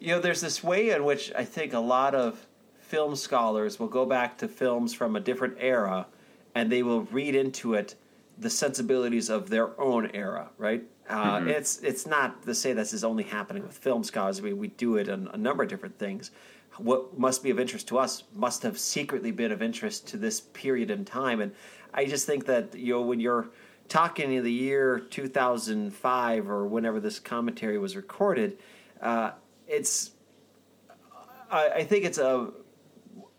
you 0.00 0.08
know, 0.08 0.20
there's 0.20 0.40
this 0.40 0.64
way 0.64 0.90
in 0.90 1.04
which 1.04 1.32
I 1.36 1.44
think 1.44 1.72
a 1.72 1.78
lot 1.78 2.16
of 2.16 2.48
film 2.80 3.14
scholars 3.14 3.78
will 3.78 3.86
go 3.86 4.04
back 4.06 4.38
to 4.38 4.48
films 4.48 4.92
from 4.92 5.14
a 5.14 5.20
different 5.20 5.56
era 5.60 6.08
and 6.56 6.70
they 6.70 6.82
will 6.82 7.02
read 7.02 7.36
into 7.36 7.74
it 7.74 7.94
the 8.36 8.50
sensibilities 8.50 9.30
of 9.30 9.50
their 9.50 9.80
own 9.80 10.10
era, 10.12 10.48
right? 10.58 10.82
Uh, 11.08 11.36
mm-hmm. 11.36 11.48
It's 11.48 11.78
it's 11.78 12.08
not 12.08 12.42
to 12.42 12.56
say 12.56 12.72
this 12.72 12.92
is 12.92 13.04
only 13.04 13.22
happening 13.22 13.62
with 13.62 13.78
film 13.78 14.02
scholars. 14.02 14.42
We 14.42 14.52
we 14.52 14.66
do 14.66 14.96
it 14.96 15.08
on 15.08 15.30
a 15.32 15.36
number 15.36 15.62
of 15.62 15.68
different 15.68 16.00
things. 16.00 16.32
What 16.78 17.18
must 17.18 17.42
be 17.42 17.50
of 17.50 17.60
interest 17.60 17.88
to 17.88 17.98
us 17.98 18.24
must 18.34 18.62
have 18.62 18.78
secretly 18.78 19.30
been 19.30 19.52
of 19.52 19.62
interest 19.62 20.08
to 20.08 20.16
this 20.16 20.40
period 20.40 20.90
in 20.90 21.04
time, 21.04 21.40
and 21.40 21.52
I 21.92 22.06
just 22.06 22.26
think 22.26 22.46
that 22.46 22.74
you 22.74 22.94
know 22.94 23.02
when 23.02 23.20
you're 23.20 23.48
talking 23.88 24.32
in 24.32 24.42
the 24.42 24.52
year 24.52 24.98
2005 24.98 26.48
or 26.48 26.66
whenever 26.66 26.98
this 26.98 27.18
commentary 27.18 27.78
was 27.78 27.94
recorded, 27.94 28.58
uh, 29.00 29.32
it's 29.68 30.12
I, 31.50 31.68
I 31.68 31.84
think 31.84 32.04
it's 32.04 32.18
a 32.18 32.50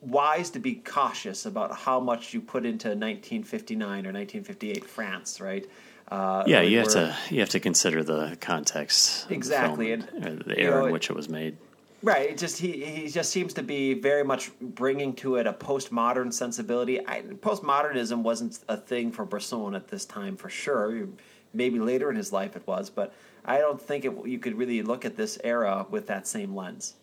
wise 0.01 0.49
to 0.51 0.59
be 0.59 0.75
cautious 0.75 1.45
about 1.45 1.75
how 1.75 1.99
much 1.99 2.34
you 2.34 2.41
put 2.41 2.65
into 2.65 2.89
1959 2.89 3.88
or 3.88 4.11
1958 4.11 4.86
France, 4.86 5.41
right? 5.41 5.65
Uh, 6.09 6.43
yeah, 6.45 6.61
you 6.61 6.77
have 6.77 6.89
to 6.89 7.15
you 7.29 7.39
have 7.39 7.49
to 7.49 7.59
consider 7.59 8.03
the 8.03 8.38
context 8.39 9.31
exactly 9.31 9.93
and, 9.93 10.07
and 10.09 10.41
the 10.41 10.59
era 10.59 10.81
know, 10.81 10.86
in 10.88 10.93
which 10.93 11.09
it 11.09 11.15
was 11.15 11.29
made. 11.29 11.57
Right. 12.04 12.32
It 12.32 12.38
just 12.38 12.60
he 12.60 12.86
he 12.86 13.08
just 13.08 13.32
seems 13.32 13.54
to 13.54 13.64
be 13.64 13.93
very 13.93 14.26
much 14.26 14.51
bringing 14.60 15.16
to 15.16 15.38
it 15.38 15.47
a 15.47 15.54
postmodern 15.54 16.34
sensibility. 16.34 16.99
I, 17.08 17.22
postmodernism 17.22 18.24
wasn't 18.24 18.60
a 18.68 18.76
thing 18.76 19.10
for 19.14 19.24
Bresson 19.24 19.74
at 19.74 19.88
this 19.88 20.04
time 20.04 20.36
for 20.36 20.49
sure. 20.49 21.08
Maybe 21.54 21.80
later 21.80 22.10
in 22.10 22.18
his 22.18 22.34
life 22.34 22.58
it 22.58 22.68
was, 22.68 22.89
but 22.89 23.14
I 23.45 23.58
don't 23.60 23.82
think 23.82 24.04
it, 24.04 24.12
you 24.26 24.38
could 24.38 24.58
really 24.58 24.82
look 24.82 25.06
at 25.06 25.16
this 25.16 25.39
era 25.45 25.86
with 25.89 26.08
that 26.08 26.28
same 26.28 26.54
lens. 26.54 26.95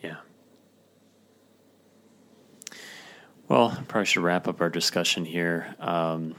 Yeah. 0.00 0.18
Well, 3.48 3.76
I 3.76 3.82
probably 3.82 4.06
should 4.06 4.22
wrap 4.22 4.46
up 4.46 4.60
our 4.60 4.70
discussion 4.70 5.24
here. 5.24 5.74
Um, 5.80 6.36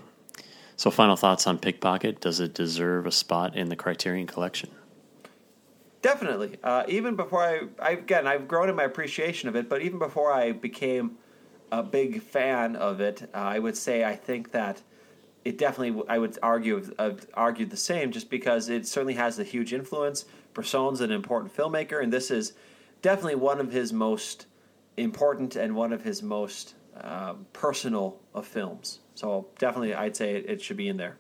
so, 0.78 0.92
final 0.92 1.18
thoughts 1.18 1.46
on 1.46 1.58
Pickpocket. 1.58 2.22
Does 2.22 2.40
it 2.40 2.54
deserve 2.54 3.06
a 3.06 3.12
spot 3.12 3.58
in 3.58 3.68
the 3.68 3.76
Criterion 3.76 4.28
collection? 4.28 4.70
Definitely. 6.02 6.58
Uh, 6.64 6.84
even 6.88 7.16
before 7.16 7.44
I, 7.44 7.62
I, 7.80 7.92
again, 7.92 8.26
I've 8.26 8.48
grown 8.48 8.70
in 8.70 8.76
my 8.76 8.84
appreciation 8.84 9.50
of 9.50 9.56
it, 9.56 9.70
but 9.70 9.82
even 9.82 10.00
before 10.00 10.32
I 10.32 10.52
became 10.52 11.18
a 11.72 11.84
big 11.84 12.22
fan 12.22 12.76
of 12.76 13.00
it, 13.00 13.30
uh, 13.34 13.38
I 13.38 13.60
would 13.60 13.78
say 13.78 14.04
I 14.04 14.16
think 14.16 14.52
that 14.52 14.82
it 15.46 15.58
definitely, 15.58 16.04
I 16.08 16.18
would 16.18 16.38
argue, 16.42 16.94
uh, 16.98 17.12
argued 17.34 17.70
the 17.70 17.78
same, 17.78 18.12
just 18.12 18.30
because 18.30 18.70
it 18.70 18.88
certainly 18.88 19.16
has 19.16 19.40
a 19.40 19.44
huge 19.44 19.74
influence. 19.74 20.26
Bresson's 20.54 21.02
an 21.02 21.12
important 21.12 21.56
filmmaker, 21.56 22.02
and 22.02 22.12
this 22.12 22.30
is 22.30 22.54
definitely 23.02 23.36
one 23.36 23.60
of 23.60 23.72
his 23.72 23.94
most 23.94 24.46
important 24.98 25.56
and 25.56 25.76
one 25.76 25.94
of 25.94 26.04
his 26.04 26.22
most 26.22 26.76
um, 27.00 27.46
personal 27.54 28.20
of 28.34 28.46
films. 28.46 29.00
So 29.16 29.48
definitely, 29.58 29.94
I'd 29.94 30.16
say 30.16 30.36
it, 30.36 30.50
it, 30.50 30.62
should 30.62 30.78
be 30.78 30.88
in 30.88 30.98
there. 30.98 31.18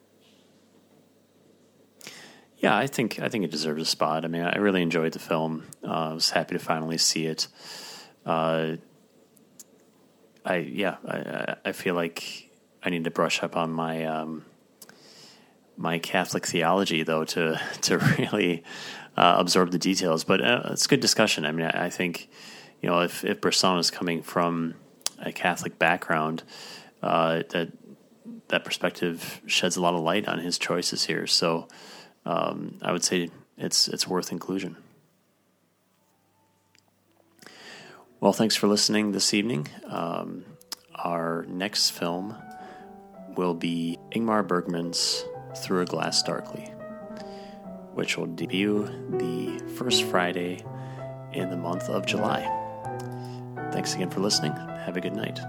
Yeah, 2.61 2.77
I 2.77 2.85
think 2.85 3.19
I 3.19 3.27
think 3.27 3.43
it 3.43 3.49
deserves 3.49 3.81
a 3.81 3.85
spot. 3.85 4.23
I 4.23 4.27
mean, 4.27 4.43
I 4.43 4.57
really 4.57 4.83
enjoyed 4.83 5.13
the 5.13 5.19
film. 5.19 5.65
Uh, 5.83 6.11
I 6.11 6.13
was 6.13 6.29
happy 6.29 6.53
to 6.53 6.59
finally 6.59 6.99
see 6.99 7.25
it. 7.25 7.47
Uh, 8.23 8.73
I 10.45 10.57
yeah, 10.57 10.97
I, 11.07 11.55
I 11.65 11.71
feel 11.71 11.95
like 11.95 12.51
I 12.83 12.91
need 12.91 13.03
to 13.05 13.11
brush 13.11 13.41
up 13.41 13.57
on 13.57 13.71
my 13.71 14.05
um, 14.05 14.45
my 15.75 15.97
Catholic 15.97 16.45
theology 16.45 17.01
though 17.01 17.25
to 17.25 17.59
to 17.81 17.97
really 17.97 18.63
uh, 19.17 19.37
absorb 19.39 19.71
the 19.71 19.79
details. 19.79 20.23
But 20.23 20.41
uh, 20.41 20.69
it's 20.71 20.85
good 20.85 20.99
discussion. 20.99 21.45
I 21.45 21.51
mean, 21.51 21.65
I, 21.65 21.85
I, 21.85 21.89
think 21.89 22.29
you 22.79 22.89
know 22.89 23.01
if 23.01 23.25
if 23.25 23.43
is 23.43 23.89
coming 23.89 24.21
from 24.21 24.75
a 25.17 25.31
Catholic 25.31 25.79
background, 25.79 26.43
uh, 27.01 27.41
that 27.49 27.71
that 28.49 28.63
perspective 28.65 29.41
sheds 29.47 29.77
a 29.77 29.81
lot 29.81 29.95
of 29.95 30.01
light 30.01 30.27
on 30.27 30.37
his 30.37 30.59
choices 30.59 31.05
here. 31.05 31.25
So 31.25 31.67
um, 32.25 32.77
I 32.81 32.91
would 32.91 33.03
say 33.03 33.29
it's 33.57 33.87
it's 33.87 34.07
worth 34.07 34.31
inclusion. 34.31 34.77
Well, 38.19 38.33
thanks 38.33 38.55
for 38.55 38.67
listening 38.67 39.13
this 39.13 39.33
evening. 39.33 39.67
Um, 39.87 40.45
our 40.93 41.45
next 41.47 41.89
film 41.89 42.35
will 43.35 43.55
be 43.55 43.97
Ingmar 44.11 44.47
Bergman's 44.47 45.25
Through 45.57 45.81
a 45.81 45.85
Glass 45.85 46.21
Darkly, 46.21 46.65
which 47.93 48.17
will 48.17 48.27
debut 48.27 48.85
the 49.09 49.59
first 49.75 50.03
Friday 50.03 50.63
in 51.33 51.49
the 51.49 51.57
month 51.57 51.89
of 51.89 52.05
July. 52.05 52.41
Thanks 53.71 53.95
again 53.95 54.11
for 54.11 54.19
listening. 54.19 54.51
Have 54.51 54.97
a 54.97 55.01
good 55.01 55.15
night. 55.15 55.39